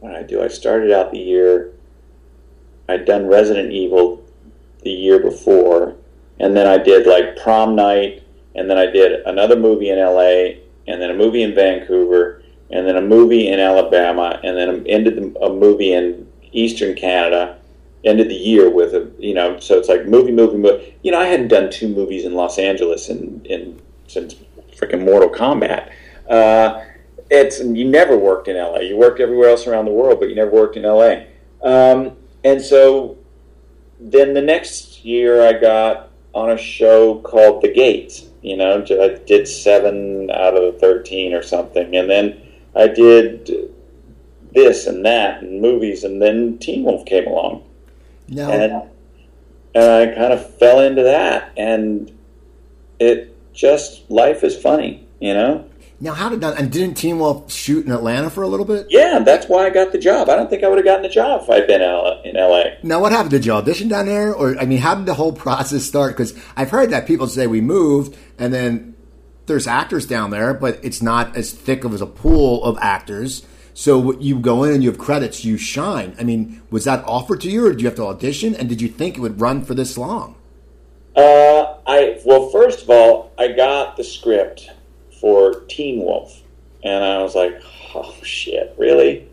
what 0.00 0.10
did 0.10 0.18
I 0.18 0.22
do? 0.22 0.42
I 0.42 0.48
started 0.48 0.90
out 0.90 1.12
the 1.12 1.18
year. 1.18 1.72
I'd 2.88 3.04
done 3.04 3.26
Resident 3.26 3.72
Evil 3.72 4.22
the 4.82 4.90
year 4.90 5.18
before, 5.18 5.94
and 6.40 6.56
then 6.56 6.66
I 6.66 6.76
did 6.76 7.06
like 7.06 7.36
prom 7.36 7.74
night, 7.74 8.22
and 8.54 8.68
then 8.68 8.76
I 8.76 8.86
did 8.86 9.20
another 9.24 9.56
movie 9.56 9.90
in 9.90 9.98
L.A., 9.98 10.60
and 10.88 11.00
then 11.00 11.10
a 11.10 11.14
movie 11.14 11.42
in 11.42 11.54
Vancouver, 11.54 12.41
and 12.72 12.86
then 12.86 12.96
a 12.96 13.02
movie 13.02 13.48
in 13.48 13.60
Alabama, 13.60 14.40
and 14.42 14.56
then 14.56 14.86
ended 14.86 15.36
a 15.40 15.50
movie 15.50 15.92
in 15.92 16.26
Eastern 16.52 16.94
Canada. 16.94 17.58
Ended 18.04 18.30
the 18.30 18.34
year 18.34 18.68
with 18.68 18.94
a 18.94 19.08
you 19.18 19.34
know, 19.34 19.60
so 19.60 19.78
it's 19.78 19.88
like 19.88 20.06
movie, 20.06 20.32
movie, 20.32 20.56
movie. 20.56 20.96
You 21.02 21.12
know, 21.12 21.20
I 21.20 21.26
hadn't 21.26 21.48
done 21.48 21.70
two 21.70 21.88
movies 21.88 22.24
in 22.24 22.34
Los 22.34 22.58
Angeles 22.58 23.08
in, 23.08 23.44
in 23.44 23.80
since 24.08 24.34
freaking 24.76 25.04
Mortal 25.04 25.28
Kombat. 25.28 25.92
Uh, 26.28 26.82
it's 27.30 27.60
you 27.60 27.88
never 27.88 28.18
worked 28.18 28.48
in 28.48 28.56
LA. 28.56 28.80
You 28.80 28.96
worked 28.96 29.20
everywhere 29.20 29.50
else 29.50 29.66
around 29.66 29.84
the 29.84 29.92
world, 29.92 30.18
but 30.18 30.28
you 30.28 30.34
never 30.34 30.50
worked 30.50 30.76
in 30.76 30.82
LA. 30.82 31.22
Um, 31.62 32.16
and 32.42 32.60
so 32.60 33.18
then 34.00 34.34
the 34.34 34.42
next 34.42 35.04
year, 35.04 35.46
I 35.46 35.52
got 35.52 36.10
on 36.34 36.50
a 36.50 36.58
show 36.58 37.20
called 37.20 37.62
The 37.62 37.72
Gates. 37.72 38.24
You 38.42 38.56
know, 38.56 38.84
I 38.90 39.20
did 39.24 39.46
seven 39.46 40.28
out 40.30 40.56
of 40.56 40.74
the 40.74 40.78
thirteen 40.80 41.32
or 41.34 41.42
something, 41.42 41.94
and 41.94 42.10
then 42.10 42.41
I 42.74 42.88
did 42.88 43.50
this 44.54 44.86
and 44.86 45.04
that 45.04 45.42
and 45.42 45.60
movies, 45.60 46.04
and 46.04 46.20
then 46.20 46.58
Teen 46.58 46.84
Wolf 46.84 47.04
came 47.06 47.26
along, 47.26 47.64
Now, 48.28 48.50
and 48.50 48.88
and 49.74 49.90
I 49.90 50.14
kind 50.14 50.32
of 50.32 50.54
fell 50.58 50.80
into 50.80 51.02
that, 51.02 51.52
and 51.56 52.10
it 52.98 53.34
just 53.54 54.10
life 54.10 54.44
is 54.44 54.56
funny, 54.56 55.06
you 55.20 55.32
know. 55.34 55.64
now, 56.00 56.12
how 56.14 56.28
did 56.28 56.40
that? 56.42 56.58
And 56.58 56.70
didn't 56.70 56.96
Teen 56.96 57.18
Wolf 57.18 57.50
shoot 57.50 57.86
in 57.86 57.92
Atlanta 57.92 58.28
for 58.28 58.42
a 58.42 58.48
little 58.48 58.66
bit? 58.66 58.86
Yeah, 58.90 59.20
that's 59.20 59.46
why 59.46 59.64
I 59.66 59.70
got 59.70 59.92
the 59.92 59.98
job. 59.98 60.28
I 60.28 60.36
don't 60.36 60.50
think 60.50 60.62
I 60.64 60.68
would 60.68 60.78
have 60.78 60.84
gotten 60.84 61.02
the 61.02 61.08
job 61.08 61.42
if 61.42 61.50
I'd 61.50 61.66
been 61.66 61.80
in 61.82 62.34
LA. 62.34 62.64
Now, 62.82 63.00
what 63.00 63.12
happened? 63.12 63.30
Did 63.30 63.46
you 63.46 63.52
audition 63.52 63.88
down 63.88 64.06
there, 64.06 64.34
or 64.34 64.58
I 64.58 64.66
mean, 64.66 64.78
how 64.78 64.94
did 64.94 65.06
the 65.06 65.14
whole 65.14 65.32
process 65.32 65.84
start? 65.84 66.16
Because 66.16 66.34
I've 66.56 66.70
heard 66.70 66.90
that 66.90 67.06
people 67.06 67.26
say 67.26 67.46
we 67.46 67.60
moved, 67.60 68.16
and 68.38 68.52
then 68.52 68.94
there's 69.52 69.66
actors 69.66 70.06
down 70.06 70.30
there, 70.30 70.54
but 70.54 70.80
it's 70.82 71.02
not 71.02 71.36
as 71.36 71.52
thick 71.52 71.84
of 71.84 71.92
as 71.92 72.00
a 72.00 72.06
pool 72.06 72.64
of 72.64 72.78
actors. 72.80 73.44
So 73.74 74.18
you 74.18 74.38
go 74.38 74.64
in 74.64 74.72
and 74.72 74.82
you 74.82 74.90
have 74.90 74.98
credits, 74.98 75.44
you 75.44 75.58
shine. 75.58 76.14
I 76.18 76.24
mean, 76.24 76.62
was 76.70 76.84
that 76.84 77.04
offered 77.04 77.42
to 77.42 77.50
you, 77.50 77.66
or 77.66 77.70
did 77.70 77.82
you 77.82 77.86
have 77.86 77.96
to 77.96 78.04
audition? 78.06 78.54
And 78.54 78.68
did 78.68 78.80
you 78.80 78.88
think 78.88 79.16
it 79.16 79.20
would 79.20 79.40
run 79.40 79.62
for 79.62 79.74
this 79.74 79.98
long? 79.98 80.36
Uh, 81.14 81.76
I 81.86 82.18
well, 82.24 82.48
first 82.48 82.82
of 82.82 82.88
all, 82.90 83.30
I 83.38 83.48
got 83.48 83.96
the 83.98 84.04
script 84.04 84.70
for 85.20 85.60
Teen 85.68 86.00
Wolf, 86.00 86.40
and 86.82 87.04
I 87.04 87.22
was 87.22 87.34
like, 87.34 87.60
"Oh 87.94 88.14
shit, 88.22 88.74
really? 88.78 89.28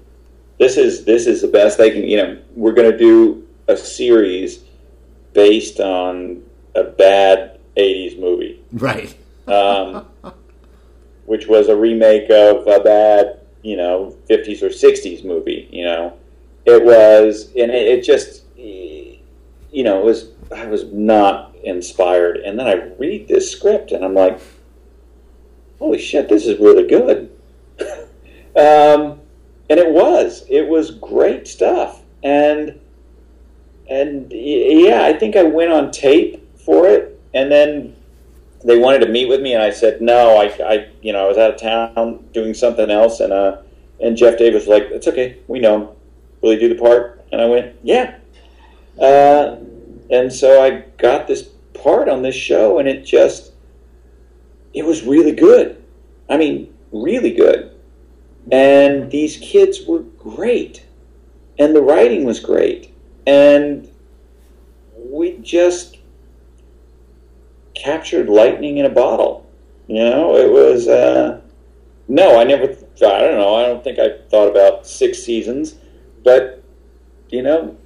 This 0.57 0.75
is 0.75 1.05
this 1.05 1.25
is 1.27 1.41
the 1.41 1.47
best 1.47 1.77
they 1.77 1.91
can." 1.91 2.03
You 2.03 2.17
know, 2.17 2.37
we're 2.55 2.73
going 2.73 2.91
to 2.91 2.97
do 2.97 3.47
a 3.69 3.77
series 3.77 4.59
based 5.31 5.79
on 5.79 6.43
a 6.75 6.83
bad 6.83 7.59
'80s 7.77 8.19
movie, 8.19 8.61
Right. 8.73 9.15
um, 9.47 10.05
which 11.29 11.45
was 11.45 11.67
a 11.67 11.75
remake 11.75 12.27
of 12.31 12.65
a 12.65 12.79
bad, 12.79 13.39
you 13.61 13.77
know, 13.77 14.15
'50s 14.27 14.63
or 14.63 14.69
'60s 14.69 15.23
movie. 15.23 15.69
You 15.71 15.85
know, 15.85 16.17
it 16.65 16.83
was, 16.83 17.51
and 17.55 17.69
it, 17.69 17.87
it 17.87 18.03
just, 18.03 18.45
you 18.57 19.83
know, 19.83 19.99
it 19.99 20.05
was. 20.05 20.31
I 20.51 20.65
was 20.65 20.85
not 20.85 21.55
inspired, 21.63 22.37
and 22.37 22.57
then 22.57 22.65
I 22.65 22.91
read 22.97 23.27
this 23.27 23.51
script, 23.51 23.91
and 23.91 24.03
I'm 24.03 24.15
like, 24.15 24.39
"Holy 25.77 25.99
shit, 25.99 26.29
this 26.29 26.47
is 26.47 26.59
really 26.59 26.87
good." 26.87 27.31
um, 28.55 29.21
and 29.69 29.79
it 29.79 29.91
was. 29.91 30.45
It 30.49 30.67
was 30.67 30.89
great 30.89 31.47
stuff, 31.47 32.01
and 32.23 32.79
and 33.87 34.31
yeah, 34.31 35.03
I 35.03 35.13
think 35.13 35.35
I 35.35 35.43
went 35.43 35.71
on 35.71 35.91
tape 35.91 36.43
for 36.57 36.87
it, 36.87 37.21
and 37.35 37.51
then 37.51 37.95
they 38.63 38.77
wanted 38.77 38.99
to 38.99 39.09
meet 39.09 39.27
with 39.27 39.41
me, 39.41 39.53
and 39.53 39.63
I 39.63 39.69
said 39.69 40.01
no. 40.01 40.37
I, 40.37 40.45
I 40.63 40.89
you 41.01 41.13
know, 41.13 41.25
I 41.25 41.27
was 41.27 41.37
out 41.37 41.53
of 41.53 41.59
town 41.59 42.25
doing 42.33 42.53
something 42.53 42.89
else, 42.89 43.19
and 43.19 43.31
uh, 43.31 43.57
and 43.99 44.17
Jeff 44.17 44.37
Davis 44.37 44.67
was 44.67 44.67
like, 44.67 44.83
"It's 44.91 45.07
okay, 45.07 45.37
we 45.47 45.59
know 45.59 45.81
him. 45.81 45.87
Will 46.41 46.51
he 46.51 46.59
do 46.59 46.69
the 46.69 46.75
part?" 46.75 47.23
And 47.31 47.41
I 47.41 47.45
went, 47.45 47.75
"Yeah." 47.83 48.17
Uh, 48.99 49.57
and 50.09 50.31
so 50.31 50.61
I 50.61 50.81
got 50.97 51.27
this 51.27 51.43
part 51.73 52.09
on 52.09 52.21
this 52.21 52.35
show, 52.35 52.79
and 52.79 52.87
it 52.87 53.05
just 53.05 53.53
it 54.73 54.85
was 54.85 55.03
really 55.03 55.31
good. 55.31 55.81
I 56.29 56.37
mean, 56.37 56.73
really 56.91 57.31
good. 57.31 57.71
And 58.51 59.09
these 59.11 59.37
kids 59.37 59.85
were 59.85 59.99
great, 59.99 60.85
and 61.57 61.75
the 61.75 61.81
writing 61.81 62.23
was 62.25 62.39
great, 62.39 62.93
and 63.25 63.89
we 64.97 65.37
just 65.37 65.98
captured 67.79 68.29
lightning 68.29 68.77
in 68.77 68.85
a 68.85 68.89
bottle. 68.89 69.49
You 69.87 70.03
know, 70.03 70.35
it 70.35 70.51
was. 70.51 70.87
Uh, 70.87 71.41
no, 72.07 72.39
I 72.39 72.43
never. 72.43 72.65
I 72.65 73.21
don't 73.21 73.37
know. 73.37 73.55
I 73.55 73.65
don't 73.65 73.83
think 73.83 73.97
I 73.97 74.17
thought 74.29 74.49
about 74.49 74.85
six 74.85 75.23
seasons, 75.23 75.75
but 76.23 76.63
you 77.29 77.41
know, 77.41 77.77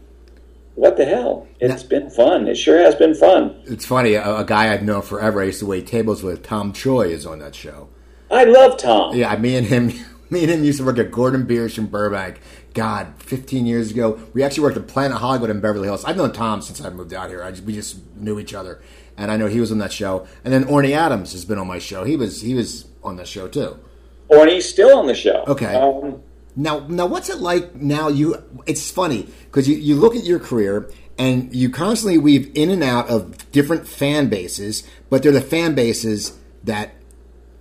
what 0.76 0.98
the 0.98 1.06
hell? 1.06 1.48
It's 1.60 1.84
been 1.84 2.10
fun. 2.10 2.48
It 2.48 2.56
sure 2.56 2.80
has 2.80 2.96
been 2.96 3.14
fun. 3.14 3.62
It's 3.66 3.86
funny. 3.86 4.16
A, 4.16 4.38
a 4.38 4.44
guy 4.44 4.74
I've 4.74 4.84
known 4.84 5.02
forever. 5.02 5.42
I 5.42 5.46
used 5.46 5.60
to 5.60 5.66
wait 5.66 5.88
tables 5.88 6.24
with. 6.24 6.44
Tom 6.44 6.74
Choi 6.74 7.10
is 7.10 7.26
on 7.26 7.40
that 7.40 7.56
show. 7.56 7.90
I 8.32 8.46
love 8.46 8.78
Tom. 8.78 9.16
Yeah, 9.16 9.36
me 9.38 9.56
and 9.56 9.68
him, 9.68 9.88
me 10.30 10.44
and 10.44 10.52
him 10.52 10.64
used 10.64 10.80
to 10.80 10.86
work 10.86 10.98
at 10.98 11.12
Gordon 11.12 11.46
Biersch 11.46 11.78
in 11.78 11.88
Burbank. 11.88 12.40
God, 12.74 13.14
15 13.20 13.68
years 13.68 13.92
ago. 13.92 14.20
We 14.34 14.42
actually 14.42 14.64
worked 14.64 14.78
at 14.78 14.88
Planet 14.88 15.20
Hollywood 15.20 15.52
in 15.52 15.62
Beverly 15.62 15.88
Hills. 15.88 16.04
I've 16.06 16.18
known 16.18 16.34
Tom 16.34 16.62
since 16.62 16.82
I 16.82 16.90
moved 16.90 17.14
out 17.14 17.30
here. 17.30 17.44
I 17.44 17.52
just, 17.52 17.64
we 17.64 17.74
just 17.74 17.98
knew 18.16 18.40
each 18.40 18.56
other, 18.56 18.82
and 19.18 19.32
I 19.32 19.38
know 19.38 19.48
he 19.48 19.60
was 19.60 19.72
on 19.72 19.78
that 19.80 19.92
show. 19.92 20.28
And 20.44 20.54
then 20.54 20.66
Orny 20.66 20.92
Adams 20.92 21.32
has 21.34 21.46
been 21.46 21.58
on 21.58 21.68
my 21.68 21.80
show. 21.80 22.04
He 22.04 22.16
was 22.16 22.42
he 22.42 22.54
was 22.54 22.88
on 23.04 23.16
that 23.18 23.28
show 23.28 23.48
too. 23.48 23.80
Or 24.30 24.42
and 24.42 24.52
he's 24.52 24.68
still 24.68 24.98
on 24.98 25.08
the 25.08 25.16
show. 25.16 25.44
Okay. 25.48 25.76
Um, 25.76 26.22
Now, 26.56 26.86
now, 26.88 27.08
what's 27.08 27.30
it 27.30 27.40
like 27.40 27.76
now? 27.76 28.10
You, 28.10 28.42
it's 28.66 28.90
funny 28.92 29.28
because 29.46 29.68
you, 29.68 29.76
you 29.76 29.96
look 29.96 30.16
at 30.16 30.24
your 30.24 30.40
career 30.40 30.90
and 31.18 31.54
you 31.54 31.70
constantly 31.70 32.18
weave 32.18 32.52
in 32.54 32.70
and 32.70 32.84
out 32.84 33.10
of 33.10 33.52
different 33.52 33.88
fan 33.88 34.30
bases, 34.30 34.84
but 35.10 35.24
they're 35.24 35.32
the 35.32 35.42
fan 35.42 35.74
bases 35.74 36.38
that 36.64 36.92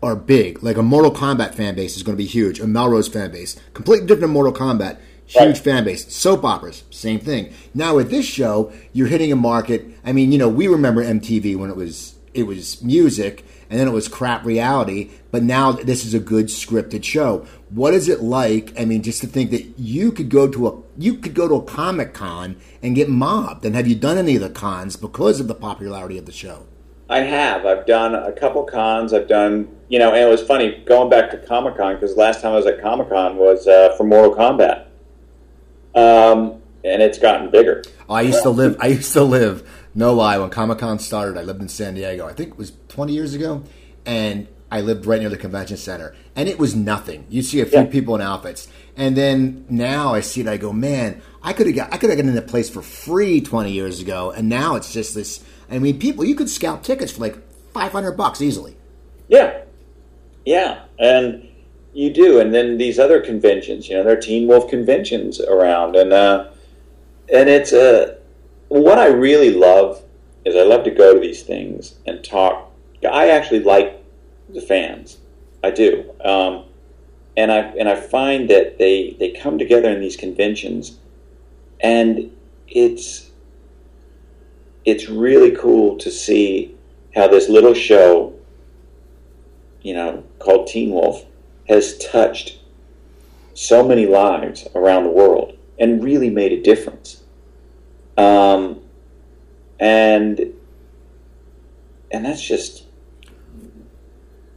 are 0.03 0.17
big. 0.17 0.63
Like 0.63 0.77
a 0.77 0.83
Mortal 0.83 1.11
Kombat 1.11 1.55
fan 1.55 1.75
base 1.75 1.97
is 1.97 2.03
going 2.03 2.17
to 2.17 2.23
be 2.23 2.29
huge. 2.29 2.61
A 2.61 2.67
Melrose 2.67 3.09
fan 3.09 3.31
base, 3.31 3.59
completely 3.73 4.07
different 4.07 4.23
than 4.23 4.31
Mortal 4.31 4.53
Kombat, 4.53 4.99
huge 5.33 5.45
Right. 5.47 5.59
fan 5.59 5.85
base. 5.85 6.07
Soap 6.13 6.45
operas, 6.45 6.85
same 6.91 7.19
thing. 7.21 7.51
Now 7.75 7.97
with 7.97 8.11
this 8.11 8.27
show, 8.27 8.71
you're 8.93 9.09
hitting 9.09 9.33
a 9.33 9.37
market. 9.37 9.87
I 10.05 10.13
mean, 10.13 10.33
you 10.33 10.39
know, 10.39 10.49
we 10.49 10.67
remember 10.69 11.03
MTV 11.03 11.57
when 11.57 11.71
it 11.71 11.77
was 11.77 12.15
it 12.35 12.45
was 12.47 12.83
music, 12.83 13.45
and 13.69 13.79
then 13.79 13.87
it 13.87 13.91
was 13.93 14.09
crap 14.09 14.45
reality. 14.47 15.11
But 15.31 15.43
now 15.43 15.73
this 15.73 16.05
is 16.07 16.15
a 16.15 16.19
good 16.19 16.47
scripted 16.47 17.05
show. 17.05 17.45
What 17.69 17.93
is 17.93 18.09
it 18.09 18.23
like? 18.23 18.73
I 18.81 18.87
mean, 18.87 19.03
just 19.03 19.21
to 19.21 19.27
think 19.27 19.51
that 19.51 19.79
you 19.79 20.13
could 20.13 20.31
go 20.31 20.49
to 20.49 20.69
a 20.69 20.73
you 20.97 21.15
could 21.15 21.35
go 21.35 21.47
to 21.49 21.55
a 21.57 21.63
comic 21.63 22.15
con 22.15 22.57
and 22.83 22.95
get 22.95 23.09
mobbed. 23.11 23.65
And 23.67 23.75
have 23.77 23.87
you 23.87 23.95
done 23.95 24.17
any 24.19 24.35
of 24.37 24.43
the 24.43 24.51
cons 24.51 24.97
because 24.97 25.41
of 25.41 25.49
the 25.49 25.55
popularity 25.55 26.17
of 26.19 26.25
the 26.27 26.33
show? 26.33 26.67
I 27.11 27.21
have. 27.21 27.67
I've 27.67 27.85
done 27.85 28.15
a 28.15 28.33
couple 28.33 28.63
cons. 28.65 29.13
I've 29.13 29.29
done, 29.29 29.69
you 29.91 29.99
know, 29.99 30.13
and 30.15 30.23
it 30.27 30.31
was 30.31 30.43
funny 30.43 30.83
going 30.87 31.11
back 31.11 31.31
to 31.33 31.37
Comic 31.37 31.77
Con 31.77 31.95
because 31.97 32.17
last 32.17 32.41
time 32.41 32.53
I 32.53 32.57
was 32.57 32.65
at 32.67 32.81
Comic 32.81 33.11
Con 33.11 33.37
was 33.37 33.67
uh, 33.67 33.95
for 33.99 34.05
Mortal 34.05 34.35
Kombat, 34.35 34.87
um, 35.95 36.61
and 36.85 37.03
it's 37.03 37.19
gotten 37.19 37.51
bigger. 37.51 37.83
I 38.09 38.23
used 38.23 38.43
to 38.43 38.51
live. 38.51 38.77
I 38.81 38.89
used 38.89 39.13
to 39.13 39.23
live. 39.23 39.69
No 39.95 40.15
lie. 40.15 40.39
When 40.39 40.51
Comic 40.51 40.79
Con 40.79 40.99
started, 40.99 41.37
I 41.39 41.43
lived 41.43 41.61
in 41.63 41.69
San 41.69 41.95
Diego. 41.95 42.27
I 42.27 42.33
think 42.33 42.51
it 42.51 42.59
was 42.59 42.73
20 42.89 43.13
years 43.13 43.35
ago, 43.35 43.63
and 44.07 44.49
I 44.71 44.81
lived 44.81 45.05
right 45.07 45.21
near 45.21 45.29
the 45.29 45.37
convention 45.37 45.77
center, 45.77 46.15
and 46.35 46.49
it 46.49 46.59
was 46.59 46.75
nothing. 46.75 47.27
You 47.29 47.43
see 47.43 47.61
a 47.61 47.67
few 47.67 47.81
Yeah. 47.81 47.87
people 47.87 48.15
in 48.15 48.23
outfits, 48.23 48.69
and 48.97 49.17
then 49.17 49.67
now 49.69 50.15
I 50.15 50.21
see 50.21 50.41
it. 50.41 50.49
I 50.49 50.57
go, 50.57 50.73
man, 50.73 51.21
I 51.43 51.53
could 51.53 51.67
have 51.67 51.77
got 51.77 51.93
I 51.93 51.99
could 51.99 52.09
have 52.11 52.17
gotten 52.19 52.31
in 52.31 52.35
the 52.35 52.43
place 52.43 52.71
for 52.71 52.81
free 52.83 53.41
twenty 53.43 53.73
years 53.73 54.01
ago, 54.01 54.31
and 54.31 54.49
now 54.49 54.77
it's 54.77 54.93
just 54.93 55.15
this. 55.15 55.41
I 55.71 55.79
mean, 55.79 55.99
people 55.99 56.25
you 56.25 56.35
could 56.35 56.49
scalp 56.51 56.83
tickets 56.83 57.13
for 57.13 57.21
like 57.21 57.37
five 57.73 57.93
hundred 57.93 58.13
bucks 58.13 58.41
easily. 58.41 58.77
Yeah, 59.29 59.61
yeah, 60.47 60.81
and 60.99 61.47
you 61.93 62.11
do. 62.13 62.41
And 62.41 62.55
then 62.55 62.79
these 62.79 62.99
other 62.99 63.21
conventions, 63.21 63.89
you 63.89 63.97
know, 63.97 64.05
there 64.05 64.17
are 64.17 64.21
Teen 64.21 64.49
Wolf 64.49 64.69
conventions 64.69 65.41
around, 65.41 65.97
and 65.97 66.13
uh, 66.13 66.49
and 67.33 67.49
it's 67.49 67.73
uh, 67.73 68.17
what 68.69 68.99
I 68.99 69.09
really 69.09 69.51
love 69.51 70.03
is 70.45 70.57
I 70.57 70.63
love 70.63 70.85
to 70.85 70.91
go 70.91 71.15
to 71.15 71.21
these 71.21 71.43
things 71.43 71.95
and 72.07 72.25
talk. 72.25 72.71
I 73.09 73.31
actually 73.31 73.61
like 73.61 74.03
the 74.49 74.61
fans, 74.61 75.19
I 75.65 75.71
do, 75.71 76.13
um, 76.25 76.65
and 77.37 77.51
I 77.51 77.59
and 77.79 77.89
I 77.89 77.97
find 77.97 78.49
that 78.51 78.79
they 78.79 79.17
they 79.19 79.31
come 79.33 79.59
together 79.59 79.91
in 79.91 80.01
these 80.01 80.17
conventions, 80.17 80.99
and 81.81 82.31
it's 82.69 83.31
it's 84.85 85.09
really 85.09 85.53
cool 85.53 85.97
to 85.99 86.11
see 86.11 86.75
how 87.15 87.29
this 87.29 87.49
little 87.49 87.75
show 87.75 88.35
you 89.83 89.95
know, 89.95 90.25
called 90.39 90.69
Teen 90.69 90.91
Wolf, 90.91 91.25
has 91.69 91.99
touched 91.99 92.59
so 93.55 93.87
many 93.87 94.07
lives 94.07 94.67
around 94.75 95.05
the 95.05 95.11
world 95.11 95.57
and 95.79 96.03
really 96.03 96.31
made 96.31 96.53
a 96.53 96.63
difference. 96.63 97.23
Um, 98.17 98.81
and 99.81 100.53
and 102.11 102.25
that's 102.25 102.43
just 102.43 102.85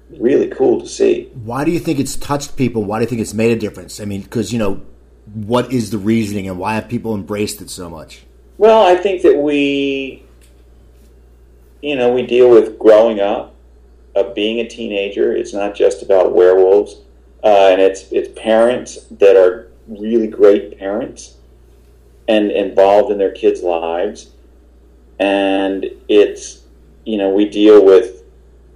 really 0.10 0.48
cool 0.48 0.82
to 0.82 0.88
see. 0.88 1.30
Why 1.34 1.66
do 1.66 1.72
you 1.72 1.80
think 1.80 2.00
it's 2.00 2.16
touched 2.16 2.58
people? 2.58 2.84
Why 2.84 3.00
do 3.00 3.04
you 3.04 3.10
think 3.10 3.22
it's 3.22 3.34
made 3.34 3.52
a 3.52 3.60
difference? 3.60 4.00
I 4.00 4.06
mean, 4.06 4.22
because 4.22 4.54
you 4.54 4.60
know, 4.60 4.82
what 5.34 5.72
is 5.74 5.90
the 5.90 5.98
reasoning, 5.98 6.48
and 6.48 6.60
why 6.60 6.76
have 6.76 6.88
people 6.88 7.16
embraced 7.16 7.62
it 7.62 7.70
so 7.70 7.90
much? 7.90 8.24
Well, 8.58 8.86
I 8.86 8.96
think 8.96 9.24
that 9.24 9.38
we, 9.38 10.24
you 11.82 11.96
know, 11.96 12.14
we 12.14 12.26
deal 12.26 12.50
with 12.50 12.78
growing 12.78 13.20
up, 13.20 13.55
of 14.16 14.34
being 14.34 14.60
a 14.60 14.68
teenager. 14.68 15.36
It's 15.36 15.54
not 15.54 15.76
just 15.76 16.02
about 16.02 16.34
werewolves, 16.34 17.02
uh, 17.44 17.70
and 17.72 17.82
it's 17.82 18.12
it's 18.12 18.40
parents 18.40 19.06
that 19.12 19.36
are 19.36 19.72
really 19.88 20.28
great 20.28 20.78
parents 20.80 21.36
and 22.28 22.50
involved 22.52 23.12
in 23.12 23.18
their 23.18 23.32
kids' 23.32 23.62
lives, 23.62 24.32
and 25.20 25.86
it's 26.08 26.64
you 27.06 27.18
know 27.18 27.30
we 27.30 27.48
deal 27.48 27.84
with 27.86 28.24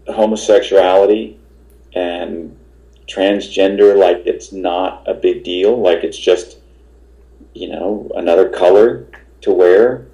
homosexuality 0.07 1.39
and 1.93 2.55
transgender 3.07 3.97
like 3.97 4.21
it's 4.25 4.51
not 4.51 5.03
a 5.07 5.13
big 5.13 5.43
deal, 5.43 5.79
like 5.79 6.03
it's 6.03 6.17
just 6.17 6.57
you 7.53 7.69
know 7.69 8.11
another 8.15 8.49
color 8.49 9.07
to 9.41 9.51
wear, 9.51 10.05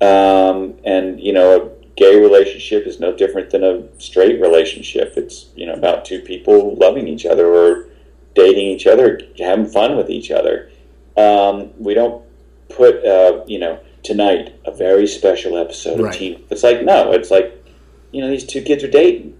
um, 0.00 0.74
and 0.84 1.20
you 1.20 1.32
know 1.32 1.73
gay 1.96 2.18
relationship 2.20 2.86
is 2.86 2.98
no 3.00 3.12
different 3.14 3.50
than 3.50 3.62
a 3.64 3.82
straight 4.00 4.40
relationship. 4.40 5.14
It's 5.16 5.46
you 5.56 5.66
know 5.66 5.74
about 5.74 6.04
two 6.04 6.20
people 6.20 6.74
loving 6.76 7.06
each 7.08 7.26
other 7.26 7.46
or 7.46 7.88
dating 8.34 8.66
each 8.66 8.86
other, 8.86 9.20
having 9.38 9.66
fun 9.66 9.96
with 9.96 10.10
each 10.10 10.30
other. 10.30 10.70
Um, 11.16 11.70
we 11.78 11.94
don't 11.94 12.22
put 12.68 13.04
uh, 13.04 13.44
you 13.46 13.58
know 13.58 13.78
tonight 14.02 14.54
a 14.64 14.72
very 14.72 15.06
special 15.06 15.56
episode 15.56 16.00
Right. 16.00 16.12
of 16.14 16.18
Teen. 16.18 16.44
It's 16.50 16.62
like 16.62 16.82
no, 16.84 17.12
it's 17.12 17.30
like 17.30 17.64
you 18.12 18.20
know 18.20 18.28
these 18.30 18.44
two 18.44 18.62
kids 18.62 18.82
are 18.84 18.90
dating, 18.90 19.36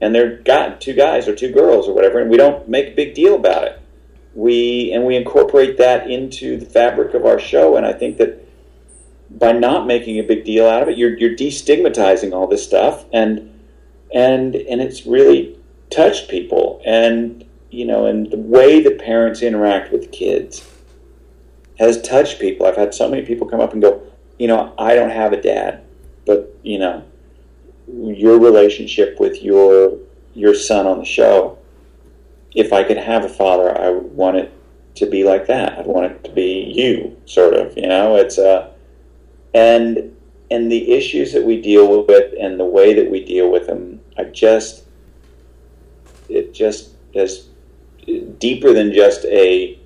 and 0.00 0.14
they're 0.14 0.38
got 0.38 0.80
two 0.80 0.94
guys 0.94 1.28
or 1.28 1.34
two 1.34 1.52
girls 1.52 1.88
or 1.88 1.94
whatever, 1.94 2.18
and 2.20 2.30
we 2.30 2.36
don't 2.36 2.68
make 2.68 2.88
a 2.88 2.94
big 2.94 3.14
deal 3.14 3.36
about 3.36 3.64
it. 3.64 3.80
We 4.34 4.92
and 4.92 5.04
we 5.04 5.16
incorporate 5.16 5.78
that 5.78 6.10
into 6.10 6.56
the 6.56 6.66
fabric 6.66 7.14
of 7.14 7.24
our 7.26 7.38
show, 7.38 7.76
and 7.76 7.86
I 7.86 7.92
think 7.92 8.18
that 8.18 8.44
by 9.30 9.52
not 9.52 9.86
making 9.86 10.18
a 10.18 10.22
big 10.22 10.44
deal 10.44 10.66
out 10.66 10.82
of 10.82 10.88
it, 10.88 10.98
you're 10.98 11.16
you're 11.16 11.36
destigmatizing 11.36 12.32
all 12.32 12.46
this 12.46 12.64
stuff, 12.64 13.04
and 13.12 13.52
and 14.12 14.54
and 14.54 14.80
it's 14.80 15.06
really 15.06 15.56
touched 15.90 16.28
people, 16.28 16.82
and 16.84 17.44
you 17.70 17.84
know, 17.84 18.06
and 18.06 18.30
the 18.30 18.36
way 18.36 18.82
that 18.82 18.98
parents 18.98 19.42
interact 19.42 19.92
with 19.92 20.10
kids 20.10 20.68
has 21.78 22.00
touched 22.02 22.40
people. 22.40 22.66
I've 22.66 22.76
had 22.76 22.92
so 22.94 23.08
many 23.08 23.24
people 23.24 23.48
come 23.48 23.60
up 23.60 23.72
and 23.72 23.80
go, 23.80 24.02
you 24.38 24.46
know, 24.46 24.74
I 24.78 24.94
don't 24.94 25.10
have 25.10 25.32
a 25.32 25.40
dad, 25.40 25.82
but 26.26 26.54
you 26.62 26.78
know, 26.78 27.04
your 27.86 28.38
relationship 28.38 29.18
with 29.20 29.42
your 29.42 29.96
your 30.34 30.54
son 30.54 30.86
on 30.86 30.98
the 30.98 31.04
show. 31.04 31.58
If 32.52 32.72
I 32.72 32.82
could 32.82 32.96
have 32.96 33.24
a 33.24 33.28
father, 33.28 33.78
I 33.80 33.90
would 33.90 34.12
want 34.12 34.36
it 34.36 34.52
to 34.96 35.06
be 35.06 35.22
like 35.22 35.46
that. 35.46 35.78
I'd 35.78 35.86
want 35.86 36.10
it 36.10 36.24
to 36.24 36.32
be 36.32 36.64
you, 36.74 37.16
sort 37.24 37.54
of. 37.54 37.76
You 37.76 37.86
know, 37.86 38.16
it's 38.16 38.38
uh, 38.38 38.72
and 39.54 40.16
and 40.50 40.70
the 40.70 40.92
issues 40.92 41.32
that 41.32 41.44
we 41.44 41.60
deal 41.60 42.04
with 42.04 42.34
and 42.38 42.58
the 42.58 42.64
way 42.64 42.92
that 42.94 43.08
we 43.08 43.24
deal 43.24 43.50
with 43.50 43.66
them, 43.66 44.00
I 44.18 44.24
just 44.24 44.84
it 46.28 46.52
just 46.54 46.94
is 47.12 47.48
deeper 48.38 48.72
than 48.72 48.92
just 48.92 49.24
a 49.26 49.78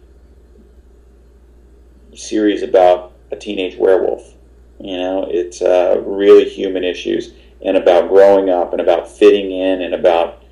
series 2.15 2.63
about 2.63 3.13
a 3.31 3.37
teenage 3.37 3.77
werewolf. 3.77 4.35
You 4.81 4.97
know, 4.99 5.27
it's 5.31 5.63
uh, 5.63 6.03
really 6.05 6.49
human 6.49 6.85
issues 6.85 7.35
and 7.65 7.77
about 7.77 8.09
growing 8.09 8.51
up 8.51 8.73
and 8.73 8.81
about 8.81 9.09
fitting 9.09 9.51
in 9.51 9.83
and 9.83 9.95
about 9.95 10.43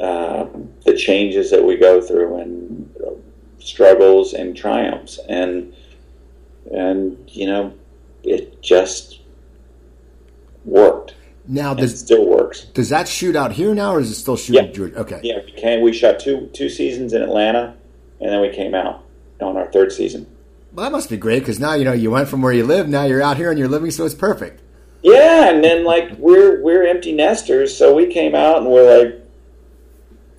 um, 0.00 0.72
the 0.84 0.96
changes 0.96 1.50
that 1.50 1.62
we 1.62 1.76
go 1.76 2.00
through 2.00 2.40
and 2.40 2.96
uh, 3.06 3.10
struggles 3.58 4.34
and 4.34 4.56
triumphs 4.56 5.18
and 5.28 5.74
and 6.72 7.18
you 7.28 7.46
know 7.46 7.72
it 8.24 8.60
just 8.62 9.20
worked 10.64 11.14
Now, 11.46 11.74
does 11.74 11.98
still 11.98 12.26
works. 12.26 12.64
does 12.74 12.88
that 12.88 13.06
shoot 13.08 13.36
out 13.36 13.52
here 13.52 13.74
now, 13.74 13.94
or 13.94 14.00
is 14.00 14.10
it 14.10 14.14
still 14.14 14.36
shooting? 14.36 14.66
Yeah. 14.66 14.72
Georgia? 14.72 14.96
Okay. 15.00 15.20
Yeah, 15.22 15.38
we 15.44 15.52
came. 15.52 15.82
We 15.82 15.92
shot 15.92 16.18
two 16.20 16.48
two 16.52 16.68
seasons 16.68 17.12
in 17.12 17.22
Atlanta, 17.22 17.74
and 18.20 18.30
then 18.30 18.40
we 18.40 18.50
came 18.50 18.74
out 18.74 19.04
on 19.40 19.56
our 19.56 19.70
third 19.70 19.92
season. 19.92 20.26
Well, 20.72 20.84
that 20.86 20.92
must 20.92 21.10
be 21.10 21.16
great 21.16 21.40
because 21.40 21.60
now 21.60 21.74
you 21.74 21.84
know 21.84 21.92
you 21.92 22.10
went 22.10 22.28
from 22.28 22.42
where 22.42 22.52
you 22.52 22.64
live. 22.64 22.88
Now 22.88 23.04
you're 23.04 23.22
out 23.22 23.36
here 23.36 23.50
and 23.50 23.58
you're 23.58 23.68
living, 23.68 23.90
so 23.90 24.04
it's 24.06 24.14
perfect. 24.14 24.62
Yeah, 25.02 25.50
and 25.50 25.62
then 25.62 25.84
like 25.84 26.12
we're 26.18 26.62
we're 26.62 26.86
empty 26.86 27.12
nesters, 27.12 27.76
so 27.76 27.94
we 27.94 28.06
came 28.06 28.34
out 28.34 28.58
and 28.58 28.66
we're 28.66 29.04
like, 29.04 29.20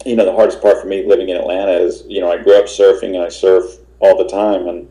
you 0.05 0.15
know, 0.15 0.25
the 0.25 0.33
hardest 0.33 0.59
part 0.61 0.81
for 0.81 0.87
me 0.87 1.05
living 1.05 1.29
in 1.29 1.37
Atlanta 1.37 1.71
is, 1.73 2.03
you 2.07 2.19
know, 2.19 2.31
I 2.31 2.41
grew 2.41 2.57
up 2.57 2.65
surfing 2.65 3.13
and 3.15 3.19
I 3.23 3.29
surf 3.29 3.63
all 3.99 4.17
the 4.17 4.27
time, 4.27 4.67
and 4.67 4.89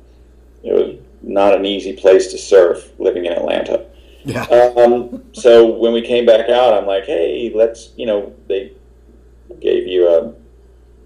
it 0.63 0.73
was 0.73 0.97
not 1.27 1.55
an 1.55 1.65
easy 1.65 1.95
place 1.95 2.29
to 2.29 2.39
surf 2.39 2.93
living 2.99 3.27
in 3.27 3.33
Atlanta. 3.33 3.87
Yeah. 4.25 4.45
Um, 4.45 5.25
so 5.33 5.67
when 5.67 5.93
we 5.93 6.01
came 6.01 6.25
back 6.25 6.49
out, 6.49 6.73
I'm 6.73 6.87
like, 6.87 7.05
hey, 7.05 7.53
let's, 7.55 7.91
you 7.97 8.07
know, 8.07 8.35
they 8.49 8.73
gave 9.61 9.87
you 9.87 10.09
uh, 10.09 10.33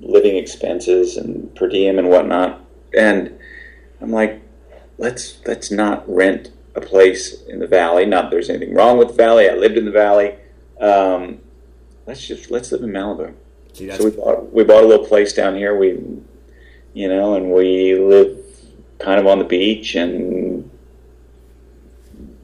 living 0.01 0.37
expenses 0.37 1.17
and 1.17 1.55
per 1.55 1.69
diem 1.69 1.99
and 1.99 2.09
whatnot, 2.09 2.65
and 2.97 3.39
I'm 4.01 4.13
like, 4.13 4.41
let's 4.99 5.41
let's 5.47 5.71
not 5.71 6.09
rent 6.09 6.51
a 6.75 6.81
place 6.81 7.43
in 7.43 7.59
the 7.59 7.67
valley. 7.67 8.07
Not 8.07 8.25
that 8.25 8.31
there's 8.31 8.51
anything 8.51 8.75
wrong 8.75 8.99
with 8.99 9.09
the 9.09 9.15
valley. 9.15 9.49
I 9.49 9.55
lived 9.55 9.77
in 9.77 9.85
the 9.85 9.91
valley. 9.91 10.37
Um, 10.81 11.41
let's 12.07 12.27
just 12.27 12.51
let's 12.51 12.71
live 12.73 12.83
in 12.83 12.91
Malibu. 12.91 13.35
See, 13.73 13.91
So 13.91 14.05
we 14.05 14.11
bought 14.11 14.53
we 14.53 14.65
bought 14.65 14.85
a 14.85 14.87
little 14.87 15.07
place 15.07 15.33
down 15.33 15.57
here. 15.57 15.77
We, 15.77 15.99
you 16.95 17.09
know, 17.09 17.35
and 17.35 17.53
we 17.53 17.95
live 17.97 18.39
kind 18.99 19.21
of 19.21 19.27
on 19.27 19.39
the 19.39 19.45
beach, 19.45 19.95
and 19.95 20.69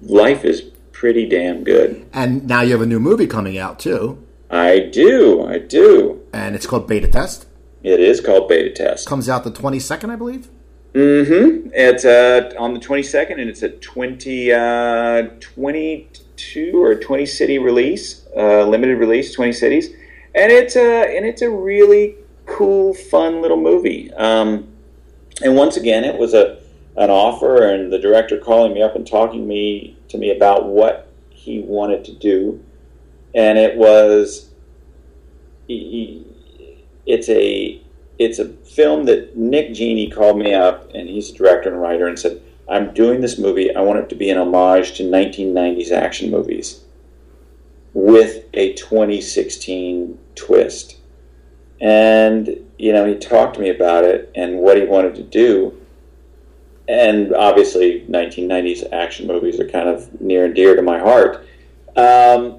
life 0.02 0.44
is 0.44 0.62
pretty 0.92 1.28
damn 1.28 1.64
good. 1.64 2.06
and 2.12 2.46
now 2.46 2.60
you 2.62 2.72
have 2.72 2.80
a 2.80 2.86
new 2.86 3.00
movie 3.00 3.26
coming 3.26 3.58
out 3.58 3.78
too, 3.78 4.24
I 4.50 4.78
do, 4.80 5.44
I 5.46 5.58
do. 5.58 6.20
and 6.32 6.54
it's 6.54 6.66
called 6.66 6.86
Beta 6.86 7.08
Test. 7.08 7.46
It 7.82 8.00
is 8.00 8.20
called 8.20 8.48
Beta 8.48 8.70
Test. 8.70 9.06
Comes 9.06 9.28
out 9.28 9.44
the 9.44 9.50
22nd, 9.50 10.10
I 10.10 10.16
believe. 10.16 10.48
Mm-hmm. 10.94 11.70
It's 11.74 12.04
uh, 12.04 12.52
on 12.56 12.72
the 12.72 12.80
22nd, 12.80 13.32
and 13.32 13.50
it's 13.50 13.62
a 13.62 13.68
20, 13.70 14.52
uh, 14.52 15.22
22 15.40 16.82
or 16.82 16.94
20 16.94 17.26
city 17.26 17.58
release, 17.58 18.24
uh, 18.36 18.64
limited 18.64 18.98
release, 18.98 19.34
20 19.34 19.52
cities, 19.52 19.88
and 20.34 20.52
it's 20.52 20.76
a 20.76 21.16
and 21.16 21.26
it's 21.26 21.42
a 21.42 21.50
really 21.50 22.14
cool, 22.46 22.94
fun 22.94 23.42
little 23.42 23.56
movie. 23.60 24.12
Um, 24.14 24.68
and 25.42 25.56
once 25.56 25.76
again, 25.76 26.04
it 26.04 26.18
was 26.18 26.34
a 26.34 26.58
an 26.96 27.10
offer, 27.10 27.66
and 27.66 27.92
the 27.92 27.98
director 27.98 28.38
calling 28.38 28.72
me 28.72 28.80
up 28.80 28.94
and 28.94 29.06
talking 29.06 29.48
me 29.48 29.96
to 30.08 30.16
me 30.16 30.30
about 30.30 30.66
what 30.66 31.08
he 31.30 31.60
wanted 31.60 32.04
to 32.04 32.12
do, 32.12 32.62
and 33.34 33.58
it 33.58 33.76
was. 33.76 34.50
he- 35.66 36.26
It's 37.06 37.28
a 37.28 37.80
it's 38.18 38.38
a 38.38 38.48
film 38.48 39.04
that 39.06 39.36
Nick 39.36 39.74
Genie 39.74 40.08
called 40.08 40.38
me 40.38 40.54
up, 40.54 40.88
and 40.94 41.08
he's 41.08 41.30
a 41.30 41.34
director 41.34 41.68
and 41.70 41.80
writer, 41.80 42.06
and 42.06 42.18
said, 42.18 42.40
"I'm 42.68 42.94
doing 42.94 43.20
this 43.20 43.38
movie. 43.38 43.74
I 43.74 43.80
want 43.82 43.98
it 43.98 44.08
to 44.10 44.14
be 44.14 44.30
an 44.30 44.38
homage 44.38 44.96
to 44.96 45.02
1990s 45.04 45.90
action 45.90 46.30
movies." 46.30 46.80
with 47.94 48.44
a 48.54 48.72
2016 48.72 50.18
twist. 50.34 50.96
And, 51.80 52.56
you 52.78 52.92
know, 52.92 53.04
he 53.06 53.16
talked 53.16 53.54
to 53.54 53.60
me 53.60 53.70
about 53.70 54.04
it 54.04 54.30
and 54.34 54.58
what 54.58 54.76
he 54.76 54.84
wanted 54.84 55.14
to 55.16 55.22
do. 55.22 55.78
And 56.88 57.34
obviously, 57.34 58.04
1990s 58.08 58.92
action 58.92 59.26
movies 59.26 59.58
are 59.58 59.68
kind 59.68 59.88
of 59.88 60.20
near 60.20 60.44
and 60.44 60.54
dear 60.54 60.76
to 60.76 60.82
my 60.82 60.98
heart. 60.98 61.46
Um, 61.96 62.58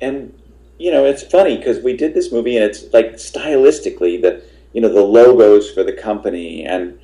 and, 0.00 0.32
you 0.78 0.90
know, 0.90 1.04
it's 1.04 1.22
funny 1.22 1.56
because 1.56 1.82
we 1.82 1.96
did 1.96 2.14
this 2.14 2.32
movie 2.32 2.56
and 2.56 2.64
it's 2.64 2.92
like 2.92 3.14
stylistically, 3.14 4.20
the, 4.20 4.42
you 4.72 4.80
know, 4.80 4.92
the 4.92 5.02
logos 5.02 5.70
for 5.70 5.82
the 5.82 5.92
company 5.92 6.64
and 6.64 6.98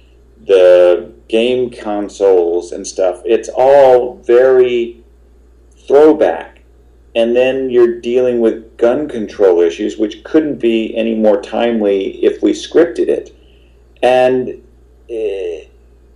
the 0.46 1.12
game 1.28 1.70
consoles 1.70 2.72
and 2.72 2.86
stuff, 2.86 3.22
it's 3.24 3.48
all 3.48 4.16
very 4.18 5.02
throwback. 5.86 6.57
And 7.14 7.34
then 7.34 7.70
you're 7.70 8.00
dealing 8.00 8.40
with 8.40 8.76
gun 8.76 9.08
control 9.08 9.60
issues, 9.60 9.98
which 9.98 10.22
couldn't 10.24 10.60
be 10.60 10.96
any 10.96 11.14
more 11.14 11.40
timely 11.40 12.24
if 12.24 12.42
we 12.42 12.52
scripted 12.52 13.08
it. 13.08 13.34
And, 14.02 14.50
uh, 15.10 15.66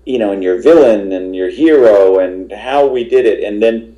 you 0.05 0.19
know, 0.19 0.33
and 0.33 0.43
your 0.43 0.61
villain 0.61 1.13
and 1.13 1.35
your 1.35 1.49
hero 1.49 2.19
and 2.19 2.53
how 2.53 2.87
we 2.87 3.05
did 3.05 3.27
it. 3.27 3.43
And 3.43 3.63
then, 3.63 3.97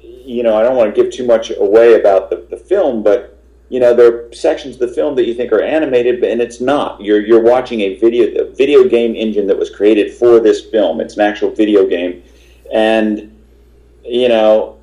you 0.00 0.42
know, 0.42 0.56
I 0.56 0.62
don't 0.62 0.76
want 0.76 0.94
to 0.94 1.02
give 1.02 1.12
too 1.12 1.26
much 1.26 1.50
away 1.50 1.94
about 1.94 2.30
the, 2.30 2.46
the 2.48 2.56
film, 2.56 3.02
but 3.02 3.38
you 3.68 3.80
know, 3.80 3.94
there 3.94 4.28
are 4.28 4.32
sections 4.32 4.76
of 4.76 4.80
the 4.80 4.94
film 4.94 5.14
that 5.16 5.26
you 5.26 5.34
think 5.34 5.52
are 5.52 5.60
animated, 5.60 6.24
and 6.24 6.40
it's 6.40 6.60
not. 6.60 7.02
You're 7.02 7.20
you're 7.20 7.42
watching 7.42 7.80
a 7.82 7.96
video 7.96 8.42
a 8.42 8.50
video 8.50 8.88
game 8.88 9.14
engine 9.14 9.46
that 9.46 9.58
was 9.58 9.68
created 9.68 10.14
for 10.14 10.40
this 10.40 10.64
film. 10.64 11.00
It's 11.00 11.16
an 11.16 11.20
actual 11.20 11.50
video 11.50 11.86
game, 11.86 12.22
and 12.72 13.34
you 14.04 14.28
know, 14.28 14.77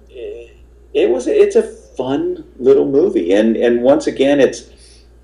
it 0.96 1.10
was 1.10 1.28
it's 1.28 1.56
a 1.56 1.62
fun 1.62 2.46
little 2.58 2.90
movie. 2.90 3.34
And 3.34 3.56
and 3.58 3.84
once 3.84 4.08
again, 4.08 4.40
it's 4.40 4.70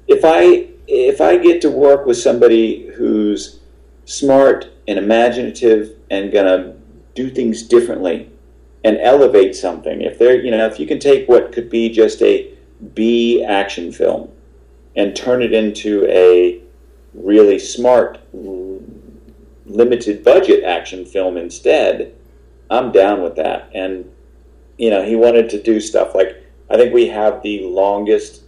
if 0.08 0.24
I 0.24 0.68
if 0.88 1.22
I 1.22 1.38
get 1.38 1.62
to 1.62 1.72
work 1.72 2.06
with 2.06 2.18
somebody 2.18 2.88
who's 2.96 3.60
smart 4.06 4.68
and 4.88 5.00
imaginative 5.00 5.96
and 6.12 6.32
gonna 6.32 6.76
do 7.16 7.30
things 7.30 7.64
differently 7.64 8.30
and 8.84 8.98
elevate 8.98 9.56
something. 9.56 10.02
If 10.02 10.20
they're 10.20 10.40
you 10.40 10.52
know 10.52 10.68
if 10.68 10.80
you 10.80 10.86
can 10.86 11.00
take 11.00 11.28
what 11.30 11.54
could 11.54 11.70
be 11.70 11.90
just 11.90 12.22
a 12.22 12.54
B 12.94 13.44
action 13.44 13.94
film 13.94 14.30
and 14.96 15.16
turn 15.16 15.42
it 15.42 15.54
into 15.54 16.06
a 16.08 16.62
really 17.14 17.60
smart, 17.60 18.20
limited 19.66 20.24
budget 20.24 20.64
action 20.66 21.06
film 21.06 21.38
instead, 21.38 22.14
I'm 22.70 22.92
down 22.92 23.22
with 23.22 23.36
that. 23.36 23.70
And, 23.74 24.12
you 24.82 24.90
know, 24.90 25.04
he 25.04 25.16
wanted 25.16 25.48
to 25.52 25.62
do 25.62 25.80
stuff 25.80 26.16
like, 26.16 26.44
I 26.72 26.76
think 26.76 26.92
we 26.92 27.08
have 27.08 27.44
the 27.44 27.62
longest 27.68 28.42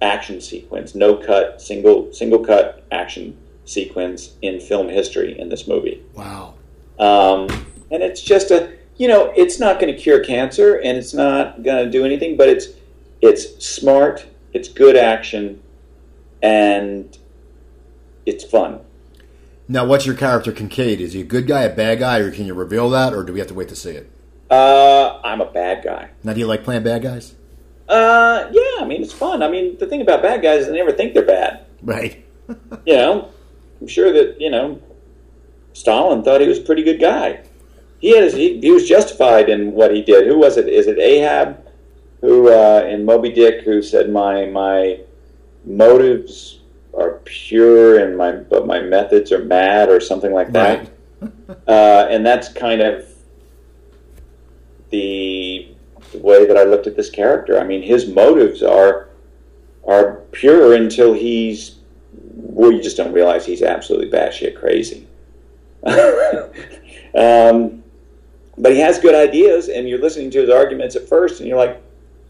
action 0.00 0.40
sequence, 0.40 0.94
no 0.94 1.14
cut, 1.14 1.60
single 1.60 2.10
single 2.14 2.38
cut 2.38 2.86
action 2.90 3.36
sequence 3.66 4.36
in 4.40 4.58
film 4.58 4.88
history 4.88 5.38
in 5.38 5.50
this 5.50 5.68
movie. 5.68 6.02
Wow. 6.14 6.54
Um, 6.98 7.48
and 7.90 8.02
it's 8.02 8.22
just 8.22 8.50
a 8.50 8.72
you 8.96 9.08
know, 9.08 9.30
it's 9.36 9.60
not 9.60 9.78
going 9.78 9.94
to 9.94 10.00
cure 10.00 10.20
cancer 10.20 10.76
and 10.76 10.96
it's 10.96 11.12
not 11.12 11.62
going 11.62 11.84
to 11.84 11.90
do 11.90 12.06
anything, 12.06 12.38
but 12.38 12.48
it's 12.48 12.68
it's 13.20 13.62
smart, 13.62 14.24
it's 14.54 14.70
good 14.70 14.96
action, 14.96 15.62
and 16.42 17.18
it's 18.24 18.42
fun. 18.42 18.80
Now, 19.68 19.84
what's 19.84 20.06
your 20.06 20.16
character, 20.16 20.50
Kincaid? 20.50 21.02
Is 21.02 21.12
he 21.12 21.20
a 21.20 21.24
good 21.24 21.46
guy, 21.46 21.64
a 21.64 21.74
bad 21.74 21.98
guy, 21.98 22.20
or 22.20 22.30
can 22.30 22.46
you 22.46 22.54
reveal 22.54 22.88
that, 22.88 23.12
or 23.12 23.22
do 23.22 23.34
we 23.34 23.38
have 23.38 23.48
to 23.48 23.54
wait 23.54 23.68
to 23.68 23.76
see 23.76 23.90
it? 23.90 24.10
Uh, 24.50 25.20
I'm 25.22 25.40
a 25.40 25.50
bad 25.50 25.84
guy. 25.84 26.10
Now, 26.24 26.32
do 26.32 26.40
you 26.40 26.46
like 26.46 26.64
playing 26.64 26.82
bad 26.82 27.02
guys? 27.02 27.34
Uh, 27.88 28.48
yeah. 28.50 28.82
I 28.82 28.84
mean, 28.86 29.02
it's 29.02 29.12
fun. 29.12 29.42
I 29.42 29.48
mean, 29.48 29.78
the 29.78 29.86
thing 29.86 30.00
about 30.00 30.22
bad 30.22 30.42
guys 30.42 30.62
is 30.62 30.66
they 30.68 30.76
never 30.76 30.92
think 30.92 31.14
they're 31.14 31.24
bad. 31.24 31.66
Right. 31.82 32.24
you 32.86 32.94
know, 32.94 33.30
I'm 33.80 33.86
sure 33.86 34.12
that 34.12 34.40
you 34.40 34.50
know 34.50 34.80
Stalin 35.72 36.22
thought 36.22 36.40
he 36.40 36.48
was 36.48 36.58
a 36.58 36.62
pretty 36.62 36.82
good 36.82 37.00
guy 37.00 37.42
he 38.00 38.16
has 38.16 38.32
he, 38.32 38.58
he, 38.60 38.70
was 38.70 38.88
justified 38.88 39.48
in 39.48 39.72
what 39.72 39.94
he 39.94 40.02
did. 40.02 40.26
Who 40.26 40.38
was 40.38 40.56
it? 40.56 40.68
Is 40.68 40.86
it 40.86 40.98
Ahab 40.98 41.66
who 42.20 42.50
uh, 42.50 42.86
in 42.88 43.04
Moby 43.04 43.30
Dick 43.30 43.62
who 43.62 43.82
said 43.82 44.10
my 44.10 44.46
my 44.46 45.00
motives 45.64 46.60
are 46.94 47.20
pure 47.24 47.98
and 47.98 48.16
my 48.16 48.32
but 48.32 48.66
my 48.66 48.80
methods 48.80 49.30
are 49.32 49.44
mad 49.44 49.90
or 49.90 50.00
something 50.00 50.32
like 50.32 50.52
that. 50.52 50.90
Right. 51.20 51.30
uh, 51.68 52.06
and 52.10 52.24
that's 52.24 52.50
kind 52.52 52.80
of 52.80 53.06
the, 54.90 55.68
way 56.14 56.44
that 56.44 56.56
I 56.56 56.64
looked 56.64 56.88
at 56.88 56.96
this 56.96 57.08
character. 57.08 57.58
I 57.58 57.64
mean, 57.64 57.82
his 57.82 58.08
motives 58.08 58.62
are 58.62 59.08
are 59.86 60.14
pure 60.32 60.74
until 60.74 61.12
he's 61.12 61.76
well, 62.12 62.72
you 62.72 62.82
just 62.82 62.96
don't 62.96 63.12
realize 63.12 63.46
he's 63.46 63.62
absolutely 63.62 64.10
batshit 64.10 64.56
crazy. 64.56 65.06
um, 67.14 67.82
but 68.58 68.72
he 68.72 68.80
has 68.80 68.98
good 68.98 69.14
ideas, 69.14 69.68
and 69.68 69.88
you're 69.88 70.00
listening 70.00 70.30
to 70.32 70.40
his 70.40 70.50
arguments 70.50 70.96
at 70.96 71.08
first, 71.08 71.40
and 71.40 71.48
you're 71.48 71.56
like, 71.56 71.80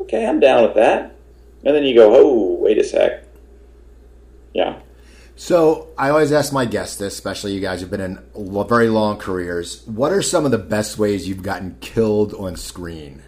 okay, 0.01 0.27
I'm 0.27 0.41
down 0.41 0.63
with 0.63 0.75
that. 0.75 1.15
And 1.65 1.75
then 1.75 1.85
you 1.85 1.95
go, 1.95 2.15
oh, 2.15 2.55
wait 2.55 2.79
a 2.79 2.85
sec. 2.85 3.25
Yeah. 4.55 4.79
So 5.41 5.89
I 5.97 6.11
always 6.11 6.33
ask 6.33 6.53
my 6.53 6.67
guests 6.67 6.99
this, 6.99 7.15
especially 7.15 7.55
you 7.55 7.63
guys 7.63 7.81
who've 7.81 7.91
been 7.91 8.03
in 8.03 8.19
very 8.69 8.91
long 8.91 9.17
careers. 9.17 9.83
What 9.87 10.13
are 10.13 10.21
some 10.21 10.45
of 10.45 10.51
the 10.51 10.59
best 10.59 10.99
ways 10.99 11.27
you've 11.27 11.43
gotten 11.43 11.79
killed 11.81 12.35
on 12.35 12.57
screen? 12.57 13.23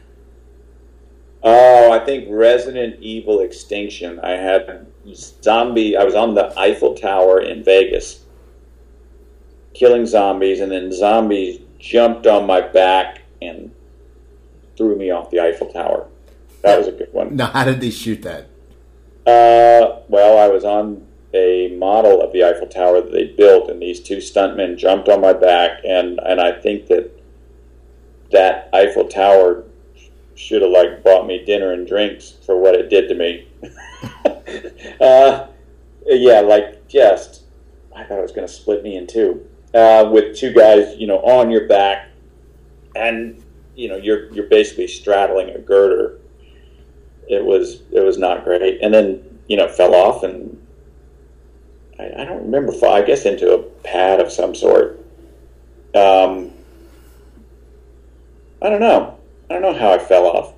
Oh, 1.43 1.91
I 1.91 2.05
think 2.05 2.27
Resident 2.29 3.01
Evil 3.01 3.41
Extinction. 3.41 4.21
I 4.21 4.33
had 4.33 4.87
zombie. 5.15 5.97
I 5.97 6.05
was 6.05 6.15
on 6.15 6.35
the 6.35 6.53
Eiffel 6.59 6.95
Tower 6.95 7.41
in 7.41 7.65
Vegas, 7.65 8.27
killing 9.73 10.05
zombies, 10.05 10.61
and 10.61 10.71
then 10.71 10.93
zombies 10.93 11.61
jumped 11.79 12.27
on 12.27 12.47
my 12.47 12.61
back 12.61 13.23
and 13.41 13.75
threw 14.77 14.97
me 14.97 15.11
off 15.11 15.31
the 15.31 15.41
Eiffel 15.41 15.73
Tower. 15.73 16.09
That 16.61 16.77
was 16.77 16.89
a 16.89 16.93
good 16.93 17.13
one. 17.15 17.37
Now, 17.37 17.47
how 17.47 17.65
did 17.65 17.81
they 17.81 17.91
shoot 17.91 18.21
that? 18.21 18.51
Uh, 19.27 20.03
well, 20.09 20.37
I 20.37 20.49
was 20.49 20.67
on 20.67 21.07
a 21.35 21.75
model 21.77 22.21
of 22.21 22.33
the 22.33 22.45
Eiffel 22.45 22.67
Tower 22.67 23.01
that 23.01 23.13
they 23.13 23.25
built, 23.25 23.71
and 23.71 23.81
these 23.81 24.01
two 24.01 24.19
stuntmen 24.19 24.77
jumped 24.77 25.09
on 25.09 25.21
my 25.21 25.33
back, 25.33 25.81
and, 25.85 26.21
and 26.25 26.41
I 26.41 26.53
think 26.53 26.87
that 26.87 27.11
that 28.31 28.69
Eiffel 28.73 29.09
Tower 29.09 29.65
should 30.35 30.63
have 30.63 30.71
like 30.71 31.03
bought 31.05 31.27
me 31.27 31.45
dinner 31.45 31.73
and 31.73 31.87
drinks 31.87 32.35
for 32.45 32.57
what 32.59 32.75
it 32.75 32.89
did 32.89 33.09
to 33.09 33.15
me. 33.15 33.49
uh, 35.01 35.47
yeah, 36.07 36.41
like 36.41 36.89
just 36.89 37.43
I 37.95 38.05
thought 38.05 38.19
it 38.19 38.23
was 38.23 38.33
going 38.33 38.47
to 38.47 38.53
split 38.53 38.83
me 38.83 38.97
in 38.97 39.07
two 39.07 39.47
uh, 39.75 40.09
with 40.11 40.37
two 40.37 40.53
guys, 40.53 40.97
you 40.97 41.07
know, 41.07 41.19
on 41.19 41.51
your 41.51 41.67
back, 41.67 42.09
and 42.95 43.43
you 43.75 43.89
know 43.89 43.97
you're 43.97 44.33
you're 44.33 44.49
basically 44.49 44.87
straddling 44.87 45.51
a 45.51 45.59
girder. 45.59 46.19
It 47.29 47.45
was 47.45 47.83
it 47.93 48.01
was 48.01 48.19
not 48.19 48.45
great, 48.45 48.81
and 48.83 48.93
then 48.93 49.41
you 49.47 49.57
know 49.57 49.69
fell 49.69 49.95
off, 49.95 50.23
and 50.23 50.59
I, 52.03 52.23
I 52.23 52.25
don't 52.25 52.43
remember. 52.43 52.73
I 52.87 53.03
guess 53.03 53.25
into 53.25 53.53
a 53.53 53.63
pad 53.85 54.21
of 54.21 54.33
some 54.33 54.55
sort. 54.55 54.99
Um, 55.95 56.51
I 58.61 58.71
don't 58.71 58.81
know. 58.81 59.19
I 59.51 59.55
don't 59.55 59.63
know 59.63 59.75
how 59.75 59.93
I 59.93 59.99
fell 59.99 60.27
off. 60.27 60.55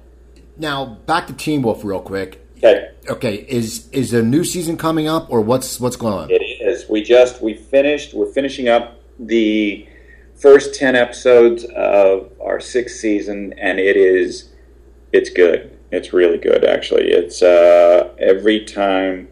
Now 0.57 0.99
back 1.07 1.27
to 1.27 1.33
Teen 1.33 1.63
Wolf 1.63 1.85
real 1.85 2.01
quick. 2.01 2.41
Okay. 2.59 2.91
Okay. 3.09 3.35
Is 3.49 3.89
is 3.91 4.13
a 4.13 4.23
new 4.23 4.45
season 4.45 4.77
coming 4.77 5.09
up, 5.09 5.27
or 5.31 5.41
what's 5.41 5.81
what's 5.81 5.97
going 5.97 6.15
on? 6.15 6.31
It 6.31 6.43
is. 6.43 6.89
We 6.89 7.03
just 7.03 7.43
we 7.43 7.55
finished. 7.55 8.15
We're 8.15 8.33
finishing 8.33 8.69
up 8.69 9.01
the 9.19 9.89
first 10.35 10.75
10 10.75 10.97
episodes 10.97 11.65
of 11.77 12.31
our 12.41 12.61
sixth 12.61 12.97
season, 12.97 13.55
and 13.55 13.79
it 13.79 13.97
is, 13.97 14.51
it's 15.13 15.31
good. 15.31 15.77
It's 15.93 16.13
really 16.13 16.39
good, 16.39 16.65
actually. 16.65 17.11
It's 17.11 17.43
uh, 17.43 18.13
every 18.19 18.65
time 18.65 19.29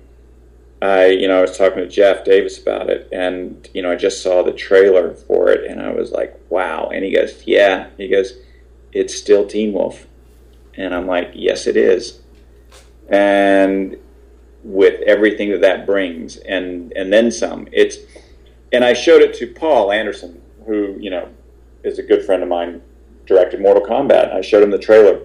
I, 0.83 1.07
you 1.07 1.29
know, 1.29 1.39
I 1.39 1.43
was 1.43 1.57
talking 1.57 1.79
to 1.79 1.89
Jeff 1.89 2.25
Davis 2.25 2.61
about 2.61 2.91
it, 2.91 3.09
and, 3.13 3.69
you 3.73 3.83
know, 3.83 3.93
I 3.93 3.97
just 3.97 4.23
saw 4.23 4.43
the 4.43 4.53
trailer 4.53 5.15
for 5.15 5.49
it, 5.49 5.71
and 5.71 5.81
I 5.81 5.91
was 5.93 6.11
like, 6.11 6.39
wow. 6.51 6.91
And 6.93 7.05
he 7.05 7.15
goes, 7.15 7.47
yeah. 7.47 7.89
He 7.97 8.09
goes, 8.09 8.33
it's 8.93 9.15
still 9.17 9.47
Teen 9.47 9.73
Wolf. 9.73 10.07
And 10.75 10.93
I'm 10.93 11.07
like, 11.07 11.31
yes, 11.35 11.67
it 11.67 11.77
is. 11.77 12.21
And 13.09 13.97
with 14.65 15.01
everything 15.03 15.51
that 15.51 15.61
that 15.61 15.87
brings, 15.87 16.37
and, 16.37 16.93
and 16.95 17.13
then 17.13 17.31
some, 17.31 17.69
it's, 17.73 17.99
and 18.73 18.85
I 18.85 18.95
showed 18.95 19.23
it 19.23 19.35
to 19.35 19.47
Paul 19.47 19.93
Anderson, 19.93 20.41
who 20.67 20.97
you 20.99 21.11
know 21.11 21.29
is 21.85 21.99
a 21.99 22.03
good 22.03 22.25
friend 22.25 22.43
of 22.43 22.49
mine, 22.49 22.83
directed 23.27 23.61
Mortal 23.61 23.85
Kombat. 23.85 24.33
I 24.33 24.41
showed 24.41 24.63
him 24.63 24.71
the 24.71 24.79
trailer, 24.79 25.21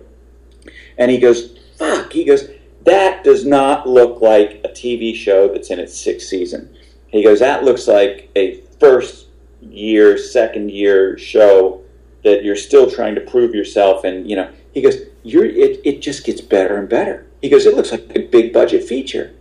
and 0.98 1.10
he 1.10 1.18
goes, 1.18 1.58
"Fuck!" 1.78 2.12
He 2.12 2.26
goes, 2.26 2.50
"That 2.88 3.24
does 3.24 3.46
not 3.46 3.88
look 3.88 4.22
like 4.22 4.62
a 4.64 4.70
TV 4.70 5.14
show 5.14 5.48
that's 5.48 5.70
in 5.70 5.80
its 5.80 5.94
sixth 5.94 6.28
season." 6.28 6.70
He 7.08 7.24
goes, 7.24 7.40
"That 7.40 7.64
looks 7.64 7.88
like 7.88 8.30
a 8.36 8.62
first 8.80 9.28
year, 9.62 10.18
second 10.18 10.72
year 10.72 11.18
show 11.18 11.82
that 12.24 12.44
you're 12.44 12.56
still 12.56 12.90
trying 12.90 13.16
to 13.16 13.22
prove 13.22 13.54
yourself. 13.54 14.04
And 14.04 14.30
you 14.30 14.36
know, 14.36 14.48
he 14.74 14.82
goes, 14.82 14.98
"You're 15.24 15.46
it. 15.46 15.82
It 15.84 16.02
just 16.02 16.26
gets 16.26 16.42
better 16.42 16.78
and 16.78 16.90
better." 16.90 17.26
He 17.42 17.50
goes, 17.50 17.66
"It 17.66 17.76
looks 17.76 17.92
like 17.92 18.04
a 18.16 18.22
big 18.22 18.54
budget 18.54 18.84
feature," 18.84 19.32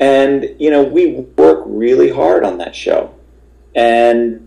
and 0.00 0.50
you 0.58 0.70
know, 0.70 0.82
we 0.82 1.06
work 1.36 1.62
really 1.66 2.10
hard 2.10 2.44
on 2.44 2.58
that 2.58 2.74
show, 2.74 3.10
and 3.74 4.46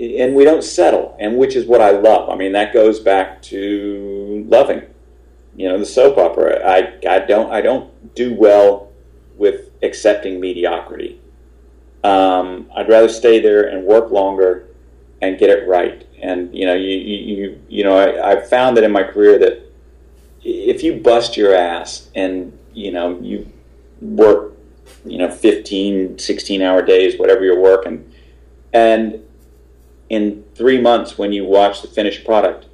and 0.00 0.34
we 0.34 0.44
don't 0.44 0.62
settle, 0.62 1.16
and 1.18 1.36
which 1.36 1.56
is 1.56 1.66
what 1.66 1.80
I 1.80 1.90
love. 1.90 2.30
I 2.30 2.36
mean, 2.36 2.52
that 2.52 2.72
goes 2.72 3.00
back 3.00 3.42
to 3.42 4.44
loving, 4.48 4.82
you 5.58 5.68
know, 5.68 5.76
the 5.76 5.86
soap 5.86 6.18
opera. 6.18 6.64
I 6.64 6.98
I 7.08 7.18
don't 7.18 7.50
I 7.50 7.60
don't 7.60 8.14
do 8.14 8.32
well 8.32 8.92
with 9.36 9.70
accepting 9.82 10.40
mediocrity. 10.40 11.20
Um, 12.04 12.70
I'd 12.76 12.88
rather 12.88 13.08
stay 13.08 13.40
there 13.40 13.68
and 13.68 13.84
work 13.84 14.12
longer 14.12 14.68
and 15.20 15.36
get 15.36 15.50
it 15.50 15.66
right. 15.66 16.06
And 16.22 16.54
you 16.54 16.64
know, 16.64 16.74
you 16.74 16.96
you 16.96 17.60
you 17.68 17.82
know, 17.82 17.98
I, 17.98 18.30
I've 18.30 18.48
found 18.48 18.76
that 18.76 18.84
in 18.84 18.92
my 18.92 19.02
career 19.02 19.36
that 19.40 19.68
if 20.44 20.84
you 20.84 21.00
bust 21.00 21.36
your 21.36 21.52
ass 21.54 22.08
and 22.14 22.56
you 22.72 22.92
know 22.92 23.18
you 23.20 23.50
work 24.00 24.52
you 25.04 25.18
know 25.18 25.28
15 25.28 26.18
16 26.18 26.62
hour 26.62 26.82
days 26.82 27.18
whatever 27.18 27.44
you're 27.44 27.60
working 27.60 28.12
and 28.72 29.20
in 30.08 30.44
three 30.54 30.80
months 30.80 31.18
when 31.18 31.32
you 31.32 31.44
watch 31.44 31.82
the 31.82 31.88
finished 31.88 32.24
product 32.24 32.66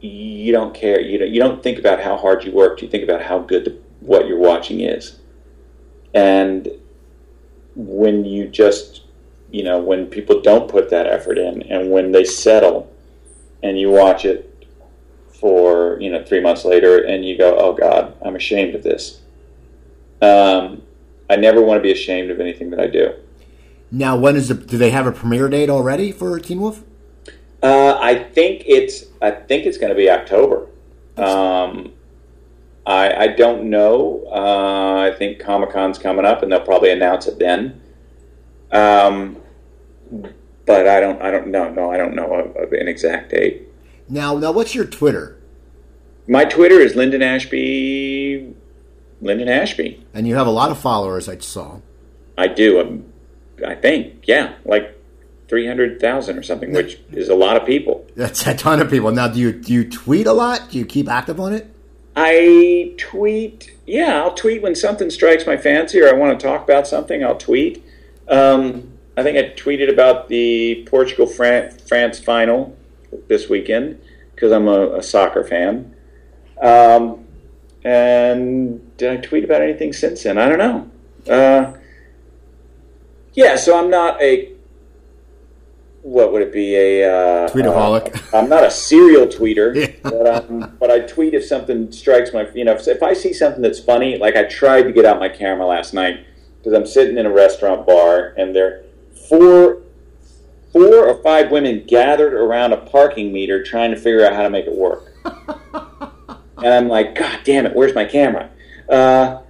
you 0.00 0.52
don't 0.52 0.74
care 0.74 1.00
you 1.00 1.18
don't, 1.18 1.30
you 1.30 1.40
don't 1.40 1.62
think 1.62 1.78
about 1.78 2.00
how 2.00 2.16
hard 2.16 2.44
you 2.44 2.52
worked 2.52 2.82
you 2.82 2.88
think 2.88 3.04
about 3.04 3.22
how 3.22 3.38
good 3.38 3.64
the, 3.64 3.78
what 4.00 4.26
you're 4.26 4.38
watching 4.38 4.80
is 4.80 5.18
and 6.14 6.68
when 7.74 8.24
you 8.24 8.48
just 8.48 9.02
you 9.50 9.62
know 9.62 9.78
when 9.78 10.06
people 10.06 10.40
don't 10.40 10.68
put 10.70 10.90
that 10.90 11.06
effort 11.06 11.38
in 11.38 11.62
and 11.62 11.90
when 11.90 12.12
they 12.12 12.24
settle 12.24 12.90
and 13.62 13.78
you 13.78 13.90
watch 13.90 14.24
it 14.24 14.46
for 15.28 16.00
you 16.00 16.10
know 16.10 16.24
three 16.24 16.40
months 16.40 16.64
later 16.64 17.04
and 17.04 17.24
you 17.24 17.36
go 17.36 17.56
oh 17.58 17.72
god 17.72 18.16
i'm 18.24 18.36
ashamed 18.36 18.74
of 18.74 18.82
this 18.82 19.20
um, 20.22 20.82
i 21.28 21.36
never 21.36 21.62
want 21.62 21.78
to 21.78 21.82
be 21.82 21.92
ashamed 21.92 22.30
of 22.30 22.40
anything 22.40 22.70
that 22.70 22.80
i 22.80 22.86
do 22.86 23.12
Now, 23.90 24.16
when 24.16 24.36
is 24.36 24.48
the? 24.48 24.54
Do 24.54 24.78
they 24.78 24.90
have 24.90 25.06
a 25.06 25.12
premiere 25.12 25.48
date 25.48 25.68
already 25.68 26.12
for 26.12 26.38
Teen 26.38 26.60
Wolf? 26.60 26.84
Uh, 27.62 27.98
i 28.00 28.14
think 28.14 28.62
it's 28.66 29.04
i 29.20 29.30
think 29.30 29.66
it's 29.66 29.76
going 29.78 29.90
to 29.90 29.96
be 29.96 30.08
october 30.10 30.66
um, 31.16 31.92
I, 32.86 33.12
I 33.24 33.26
don't 33.28 33.64
know 33.68 34.24
uh, 34.32 35.10
i 35.10 35.14
think 35.16 35.38
comic-con's 35.40 35.98
coming 35.98 36.24
up 36.24 36.42
and 36.42 36.50
they'll 36.50 36.60
probably 36.60 36.90
announce 36.90 37.26
it 37.26 37.38
then 37.38 37.80
um, 38.72 39.36
but 40.66 40.86
i 40.88 41.00
don't 41.00 41.20
i 41.20 41.30
don't 41.30 41.48
know 41.48 41.68
no 41.70 41.90
i 41.92 41.96
don't 41.96 42.14
know 42.14 42.32
of, 42.32 42.56
of 42.56 42.72
an 42.72 42.88
exact 42.88 43.30
date 43.32 43.68
Now, 44.08 44.36
now, 44.38 44.52
what's 44.52 44.74
your 44.74 44.86
Twitter? 44.86 45.36
My 46.26 46.44
Twitter 46.44 46.80
is 46.80 46.94
Linden 46.96 47.22
Ashby. 47.22 48.54
Linden 49.20 49.48
Ashby. 49.48 50.04
And 50.14 50.26
you 50.26 50.34
have 50.36 50.46
a 50.46 50.50
lot 50.50 50.70
of 50.70 50.78
followers. 50.78 51.28
I 51.28 51.38
saw. 51.38 51.80
I 52.36 52.46
do. 52.48 52.80
Um, 52.80 53.04
I 53.66 53.74
think, 53.74 54.26
yeah, 54.26 54.54
like 54.64 54.99
three 55.50 55.66
hundred 55.66 56.00
thousand 56.00 56.38
or 56.38 56.42
something, 56.42 56.72
which 56.72 56.98
is 57.10 57.28
a 57.28 57.34
lot 57.34 57.56
of 57.56 57.66
people. 57.66 58.06
That's 58.14 58.46
a 58.46 58.54
ton 58.54 58.80
of 58.80 58.88
people. 58.88 59.10
Now, 59.10 59.26
do 59.28 59.40
you 59.40 59.52
do 59.52 59.72
you 59.72 59.90
tweet 59.90 60.26
a 60.26 60.32
lot? 60.32 60.70
Do 60.70 60.78
you 60.78 60.86
keep 60.86 61.08
active 61.08 61.38
on 61.40 61.52
it? 61.52 61.68
I 62.16 62.94
tweet. 62.96 63.76
Yeah, 63.84 64.22
I'll 64.22 64.34
tweet 64.34 64.62
when 64.62 64.76
something 64.76 65.10
strikes 65.10 65.46
my 65.46 65.56
fancy 65.56 66.00
or 66.00 66.08
I 66.08 66.12
want 66.12 66.38
to 66.38 66.46
talk 66.46 66.62
about 66.62 66.86
something. 66.86 67.24
I'll 67.24 67.36
tweet. 67.36 67.84
Um, 68.28 68.92
I 69.16 69.24
think 69.24 69.36
I 69.36 69.50
tweeted 69.60 69.92
about 69.92 70.28
the 70.28 70.86
Portugal 70.88 71.26
France 71.26 72.20
final 72.20 72.76
this 73.26 73.48
weekend 73.48 74.00
because 74.34 74.52
I'm 74.52 74.68
a, 74.68 74.98
a 74.98 75.02
soccer 75.02 75.42
fan. 75.42 75.96
Um, 76.62 77.26
and 77.82 78.96
did 78.98 79.10
I 79.10 79.16
tweet 79.16 79.42
about 79.42 79.62
anything 79.62 79.92
since 79.92 80.22
then? 80.22 80.38
I 80.38 80.48
don't 80.48 80.58
know. 80.58 80.90
Uh, 81.32 81.76
yeah, 83.34 83.56
so 83.56 83.78
I'm 83.78 83.90
not 83.90 84.20
a. 84.22 84.49
What 86.02 86.32
would 86.32 86.40
it 86.42 86.52
be? 86.52 86.74
A 86.76 87.04
uh, 87.04 87.48
Tweetaholic. 87.50 88.32
uh, 88.32 88.38
I'm 88.38 88.48
not 88.48 88.64
a 88.64 88.70
serial 88.70 89.26
tweeter, 89.26 89.74
Yeah. 89.76 89.92
but, 90.02 90.26
um, 90.26 90.76
but 90.80 90.90
I 90.90 91.00
tweet 91.00 91.34
if 91.34 91.44
something 91.44 91.92
strikes 91.92 92.32
my. 92.32 92.48
You 92.54 92.64
know, 92.64 92.72
if, 92.72 92.88
if 92.88 93.02
I 93.02 93.12
see 93.12 93.32
something 93.34 93.60
that's 93.60 93.80
funny, 93.80 94.16
like 94.16 94.34
I 94.36 94.44
tried 94.44 94.82
to 94.84 94.92
get 94.92 95.04
out 95.04 95.18
my 95.18 95.28
camera 95.28 95.66
last 95.66 95.92
night 95.92 96.24
because 96.58 96.72
I'm 96.72 96.86
sitting 96.86 97.18
in 97.18 97.26
a 97.26 97.32
restaurant 97.32 97.86
bar 97.86 98.34
and 98.38 98.54
there 98.56 98.84
four 99.28 99.82
four 100.72 101.06
or 101.08 101.22
five 101.22 101.50
women 101.50 101.84
gathered 101.86 102.32
around 102.32 102.72
a 102.72 102.76
parking 102.78 103.32
meter 103.32 103.62
trying 103.62 103.90
to 103.90 103.96
figure 103.96 104.24
out 104.24 104.32
how 104.32 104.42
to 104.42 104.50
make 104.50 104.66
it 104.66 104.74
work. 104.74 105.12
and 106.58 106.66
I'm 106.68 106.88
like, 106.88 107.14
God 107.14 107.40
damn 107.44 107.66
it, 107.66 107.74
where's 107.74 107.94
my 107.94 108.04
camera? 108.04 108.50
Uh, 108.88 109.40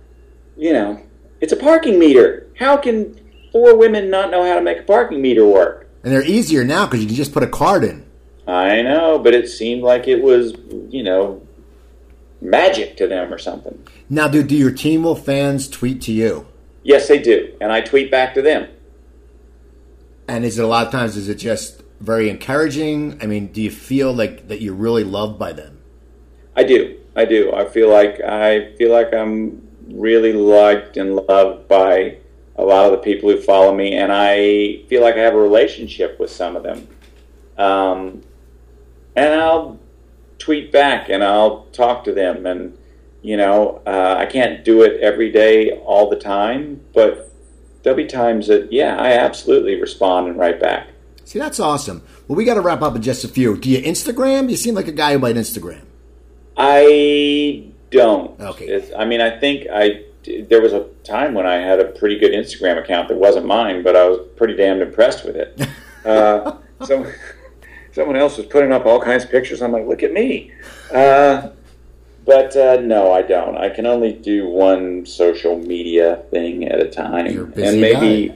you 0.57 0.73
know, 0.73 1.01
it's 1.41 1.53
a 1.53 1.57
parking 1.57 1.99
meter. 1.99 2.49
How 2.59 2.77
can 2.77 3.19
four 3.53 3.77
women 3.77 4.11
not 4.11 4.31
know 4.31 4.45
how 4.45 4.55
to 4.55 4.63
make 4.63 4.81
a 4.81 4.83
parking 4.83 5.21
meter 5.23 5.47
work? 5.47 5.89
And 6.03 6.13
they're 6.13 6.25
easier 6.25 6.65
now 6.65 6.87
because 6.87 7.01
you 7.01 7.07
can 7.07 7.17
just 7.17 7.33
put 7.33 7.43
a 7.43 7.49
card 7.49 7.85
in. 7.85 8.07
I 8.47 8.83
know, 8.83 9.19
but 9.19 9.35
it 9.35 9.49
seemed 9.49 9.83
like 9.83 10.09
it 10.09 10.23
was, 10.23 10.55
you 10.89 11.03
know, 11.03 11.47
magic 12.41 12.97
to 12.97 13.07
them 13.07 13.33
or 13.33 13.39
something. 13.39 13.87
Now, 14.09 14.29
do 14.29 14.43
do 14.43 14.57
your 14.57 14.73
Teen 14.73 15.03
Wolf 15.03 15.25
fans 15.25 15.69
tweet 15.69 16.01
to 16.03 16.13
you? 16.13 16.47
Yes, 16.83 17.09
they 17.09 17.19
do, 17.19 17.55
and 17.61 17.71
I 17.71 17.81
tweet 17.83 18.11
back 18.11 18.35
to 18.35 18.43
them. 18.43 18.69
And 20.27 20.45
is 20.45 20.59
it 20.59 20.65
a 20.65 20.69
lot 20.69 20.87
of 20.87 20.93
times? 20.93 21.17
Is 21.17 21.29
it 21.29 21.37
just 21.37 21.83
very 22.01 22.31
encouraging? 22.31 23.19
I 23.23 23.27
mean, 23.27 23.49
do 23.49 23.61
you 23.61 23.71
feel 23.71 24.13
like 24.13 24.49
that 24.49 24.61
you're 24.61 24.75
really 24.75 25.05
loved 25.05 25.39
by 25.39 25.53
them? 25.53 25.79
I 26.57 26.65
do. 26.65 26.99
I 27.15 27.25
do. 27.25 27.53
I 27.53 27.67
feel 27.67 27.91
like 27.91 28.21
I 28.21 28.75
feel 28.77 28.93
like 28.93 29.13
I'm 29.13 29.67
really 29.89 30.33
liked 30.33 30.97
and 30.97 31.17
loved 31.17 31.69
by 31.69 32.19
a 32.61 32.65
lot 32.65 32.87
of 32.87 32.93
the 32.93 32.99
people 32.99 33.31
who 33.31 33.41
follow 33.41 33.75
me, 33.75 33.95
and 33.95 34.13
I 34.13 34.83
feel 34.89 35.03
like 35.03 35.15
I 35.15 35.21
have 35.21 35.35
a 35.35 35.41
relationship 35.41 36.21
with 36.21 36.31
some 36.31 36.57
of 36.57 36.63
them. 36.63 36.87
Um, 37.57 38.23
and 39.17 39.35
I'll 39.41 39.79
tweet 40.39 40.73
back 40.73 41.09
and 41.11 41.23
I'll 41.23 41.65
talk 41.73 42.05
to 42.05 42.13
them, 42.13 42.47
and 42.47 42.77
you 43.23 43.37
know, 43.37 43.83
uh, 43.87 44.17
I 44.19 44.27
can't 44.27 44.65
do 44.65 44.83
it 44.83 45.01
every 45.01 45.31
day 45.31 45.73
all 45.73 46.09
the 46.09 46.17
time, 46.17 46.81
but 46.95 47.33
there'll 47.83 47.97
be 47.97 48.07
times 48.07 48.47
that 48.49 48.73
yeah, 48.73 48.97
I 48.97 49.13
absolutely 49.13 49.81
respond 49.81 50.29
and 50.29 50.39
write 50.39 50.61
back. 50.61 50.89
See, 51.25 51.39
that's 51.39 51.61
awesome. 51.61 52.03
Well, 52.27 52.37
we 52.37 52.45
got 52.45 52.55
to 52.55 52.61
wrap 52.61 52.83
up 52.83 52.97
in 52.97 53.03
just 53.03 53.25
a 53.25 53.29
few. 53.29 53.57
Do 53.57 53.71
you 53.71 53.81
Instagram? 53.83 54.51
You 54.51 54.57
seem 54.57 54.75
like 54.75 54.89
a 54.89 54.93
guy 54.93 55.13
who 55.13 55.19
might 55.19 55.37
Instagram. 55.37 55.83
I 56.57 57.71
don't. 57.91 58.41
Okay. 58.41 58.67
It's, 58.67 58.93
I 58.97 59.05
mean, 59.05 59.21
I 59.21 59.39
think 59.39 59.67
I 59.73 60.05
there 60.25 60.61
was 60.61 60.73
a 60.73 60.85
time 61.05 61.35
when 61.35 61.47
I 61.47 61.55
had 61.55 61.81
a 61.81 61.87
pretty 61.87 62.19
good 62.19 62.33
Instagram 62.33 62.79
account 62.79 63.09
that 63.09 63.17
wasn't 63.17 63.47
mine, 63.47 63.83
but 63.83 63.97
I 63.97 64.09
was 64.09 64.21
pretty 64.37 64.55
damned 64.55 64.83
impressed 64.83 65.25
with 65.25 65.37
it. 65.37 65.61
Uh, 66.03 66.57
so 66.87 67.13
someone 67.93 68.17
else 68.17 68.39
was 68.39 68.47
putting 68.47 68.73
up 68.73 68.87
all 68.87 68.99
kinds 68.99 69.23
of 69.23 69.31
pictures. 69.31 69.61
I'm 69.61 69.71
like, 69.71 69.87
look 69.87 70.03
at 70.03 70.15
me. 70.15 70.51
Uh, 70.91 71.51
but 72.25 72.57
uh, 72.57 72.81
no, 72.81 73.13
I 73.13 73.21
don't. 73.21 73.57
I 73.59 73.69
can 73.69 73.85
only 73.85 74.13
do 74.15 74.49
one 74.49 75.05
social 75.05 75.59
media 75.59 76.23
thing 76.31 76.65
at 76.67 76.81
a 76.81 76.89
time, 76.89 77.53
and 77.55 77.81
maybe 77.83 78.35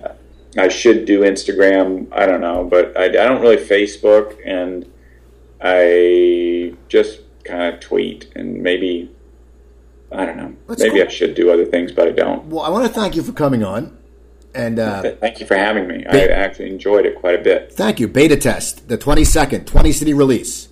I 0.59 0.69
should 0.69 1.05
do 1.05 1.21
Instagram. 1.21 2.09
I 2.13 2.27
don't 2.27 2.41
know, 2.41 2.65
but 2.65 2.97
I, 2.99 3.05
I 3.05 3.09
don't 3.09 3.41
really 3.41 3.57
Facebook, 3.57 4.37
and 4.45 4.91
I 5.63 6.75
just 6.89 7.21
kind 7.45 7.75
of 7.75 7.81
tweet, 7.81 8.31
and 8.35 8.63
maybe 8.63 9.11
I 10.15 10.27
don't 10.27 10.37
know. 10.37 10.55
That's 10.69 10.81
maybe 10.81 10.97
cool. 10.99 11.07
I 11.07 11.09
should 11.09 11.35
do 11.35 11.51
other 11.51 11.65
things, 11.65 11.91
but 11.93 12.07
I 12.09 12.13
don't. 12.13 12.45
Well, 12.47 12.65
I 12.65 12.69
want 12.71 12.87
to 12.87 12.93
thank 12.93 13.17
you 13.17 13.23
for 13.23 13.33
coming 13.33 13.65
on. 13.65 13.97
And 14.55 14.79
uh, 14.79 15.03
Thank 15.21 15.41
you 15.41 15.47
for 15.47 15.57
having 15.57 15.89
me. 15.89 16.05
I 16.07 16.27
actually 16.27 16.71
enjoyed 16.71 17.07
it 17.07 17.17
quite 17.19 17.41
a 17.41 17.43
bit. 17.43 17.73
thank 17.73 17.99
you. 17.99 18.07
Beta 18.07 18.37
test, 18.37 18.87
the 18.87 18.97
22nd, 18.97 19.67
20 19.67 19.91
city 19.91 20.15
release. 20.15 20.69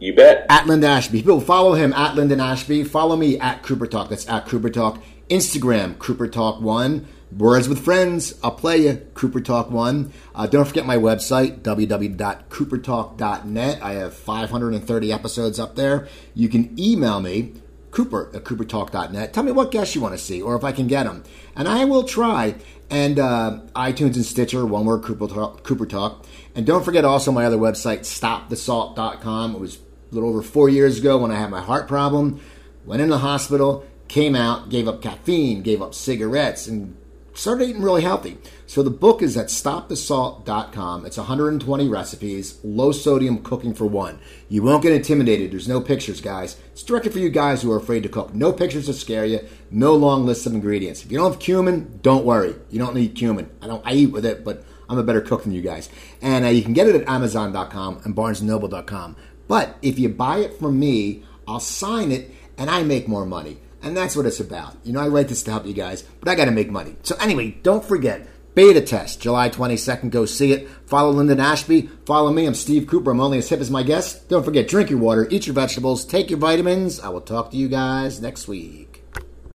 You 0.00 0.12
bet. 0.12 0.44
At 0.48 0.66
Linden 0.66 0.90
Ashby. 0.90 1.18
People 1.18 1.40
follow 1.40 1.74
him 1.74 1.92
at 1.92 2.16
Linden 2.16 2.40
Ashby. 2.40 2.82
Follow 2.82 3.14
me 3.14 3.38
at 3.38 3.62
Cooper 3.62 3.86
Talk. 3.86 4.08
That's 4.08 4.28
at 4.28 4.46
Cooper 4.48 4.70
Talk. 4.70 5.00
Instagram, 5.30 5.96
Cooper 6.00 6.26
Talk 6.26 6.60
1. 6.60 7.06
Words 7.38 7.68
with 7.68 7.84
Friends. 7.84 8.34
I'll 8.42 8.50
play 8.50 8.78
you, 8.78 8.96
Cooper 9.14 9.40
Talk 9.40 9.70
1. 9.70 10.12
Uh, 10.34 10.46
don't 10.48 10.66
forget 10.66 10.84
my 10.84 10.96
website, 10.96 11.60
www.coopertalk.net. 11.60 13.82
I 13.82 13.92
have 13.92 14.14
530 14.14 15.12
episodes 15.12 15.60
up 15.60 15.76
there. 15.76 16.08
You 16.34 16.48
can 16.48 16.74
email 16.78 17.20
me, 17.20 17.52
Cooper 17.92 18.30
at 18.34 18.42
coopertalk.net. 18.42 19.32
Tell 19.32 19.44
me 19.44 19.52
what 19.52 19.70
guests 19.70 19.94
you 19.94 20.00
want 20.00 20.14
to 20.14 20.18
see 20.18 20.42
or 20.42 20.56
if 20.56 20.64
I 20.64 20.72
can 20.72 20.88
get 20.88 21.04
them. 21.04 21.22
And 21.54 21.68
I 21.68 21.84
will 21.84 22.02
try. 22.02 22.56
And 22.90 23.18
uh, 23.18 23.60
iTunes 23.76 24.16
and 24.16 24.24
Stitcher, 24.24 24.66
one 24.66 24.84
word, 24.84 25.02
Cooper 25.04 25.28
Talk, 25.28 25.62
Cooper 25.62 25.86
Talk. 25.86 26.26
And 26.54 26.66
don't 26.66 26.84
forget 26.84 27.04
also 27.04 27.30
my 27.30 27.44
other 27.44 27.56
website, 27.58 28.00
stopthesalt.com. 28.00 29.54
It 29.54 29.60
was 29.60 29.76
a 29.76 30.14
little 30.14 30.30
over 30.30 30.42
four 30.42 30.68
years 30.68 30.98
ago 30.98 31.18
when 31.18 31.30
I 31.30 31.38
had 31.38 31.50
my 31.50 31.60
heart 31.60 31.86
problem. 31.86 32.40
Went 32.84 33.00
in 33.00 33.10
the 33.10 33.18
hospital, 33.18 33.86
came 34.08 34.34
out, 34.34 34.68
gave 34.68 34.88
up 34.88 35.00
caffeine, 35.00 35.62
gave 35.62 35.80
up 35.80 35.94
cigarettes, 35.94 36.66
and 36.66 36.96
started 37.34 37.68
eating 37.68 37.82
really 37.82 38.02
healthy. 38.02 38.38
So 38.66 38.82
the 38.82 38.90
book 38.90 39.22
is 39.22 39.36
at 39.36 39.46
stopthesalt.com. 39.46 41.06
It's 41.06 41.16
120 41.16 41.88
recipes, 41.88 42.58
low 42.62 42.92
sodium 42.92 43.42
cooking 43.42 43.74
for 43.74 43.86
one. 43.86 44.18
You 44.48 44.62
won't 44.62 44.82
get 44.82 44.92
intimidated. 44.92 45.52
There's 45.52 45.68
no 45.68 45.80
pictures, 45.80 46.20
guys. 46.20 46.56
It's 46.72 46.82
directed 46.82 47.12
for 47.12 47.18
you 47.18 47.30
guys 47.30 47.62
who 47.62 47.72
are 47.72 47.76
afraid 47.76 48.02
to 48.02 48.08
cook. 48.08 48.34
No 48.34 48.52
pictures 48.52 48.86
to 48.86 48.94
scare 48.94 49.24
you. 49.26 49.40
No 49.70 49.94
long 49.94 50.26
list 50.26 50.46
of 50.46 50.54
ingredients. 50.54 51.04
If 51.04 51.12
you 51.12 51.18
don't 51.18 51.32
have 51.32 51.40
cumin, 51.40 52.00
don't 52.02 52.24
worry. 52.24 52.54
You 52.70 52.78
don't 52.78 52.94
need 52.94 53.14
cumin. 53.14 53.50
I 53.60 53.66
don't. 53.66 53.86
I 53.86 53.92
eat 53.94 54.12
with 54.12 54.24
it, 54.24 54.44
but 54.44 54.64
I'm 54.88 54.98
a 54.98 55.02
better 55.02 55.20
cook 55.20 55.44
than 55.44 55.52
you 55.52 55.62
guys. 55.62 55.88
And 56.20 56.44
uh, 56.44 56.48
you 56.48 56.62
can 56.62 56.74
get 56.74 56.86
it 56.86 56.94
at 56.94 57.08
Amazon.com 57.08 58.02
and 58.04 58.14
BarnesandNoble.com. 58.14 59.16
But 59.48 59.76
if 59.82 59.98
you 59.98 60.08
buy 60.08 60.38
it 60.38 60.58
from 60.58 60.78
me, 60.78 61.24
I'll 61.48 61.60
sign 61.60 62.12
it, 62.12 62.30
and 62.56 62.70
I 62.70 62.82
make 62.82 63.08
more 63.08 63.26
money. 63.26 63.58
And 63.82 63.96
that's 63.96 64.16
what 64.16 64.26
it's 64.26 64.40
about. 64.40 64.76
You 64.84 64.92
know, 64.92 65.00
I 65.00 65.08
write 65.08 65.28
this 65.28 65.42
to 65.44 65.50
help 65.50 65.66
you 65.66 65.74
guys, 65.74 66.02
but 66.20 66.28
I 66.28 66.34
got 66.34 66.44
to 66.44 66.50
make 66.50 66.70
money. 66.70 66.96
So 67.02 67.16
anyway, 67.16 67.56
don't 67.62 67.84
forget 67.84 68.28
beta 68.54 68.80
test 68.80 69.20
July 69.20 69.48
22nd. 69.48 70.10
Go 70.10 70.24
see 70.24 70.52
it. 70.52 70.68
Follow 70.86 71.10
Linden 71.10 71.40
Ashby. 71.40 71.88
Follow 72.06 72.32
me. 72.32 72.46
I'm 72.46 72.54
Steve 72.54 72.86
Cooper. 72.86 73.10
I'm 73.10 73.20
only 73.20 73.38
as 73.38 73.48
hip 73.48 73.60
as 73.60 73.70
my 73.70 73.82
guest. 73.82 74.28
Don't 74.28 74.44
forget, 74.44 74.68
drink 74.68 74.90
your 74.90 74.98
water, 74.98 75.26
eat 75.30 75.46
your 75.46 75.54
vegetables, 75.54 76.04
take 76.04 76.30
your 76.30 76.38
vitamins. 76.38 77.00
I 77.00 77.08
will 77.08 77.20
talk 77.20 77.50
to 77.50 77.56
you 77.56 77.68
guys 77.68 78.20
next 78.20 78.46
week. 78.46 78.91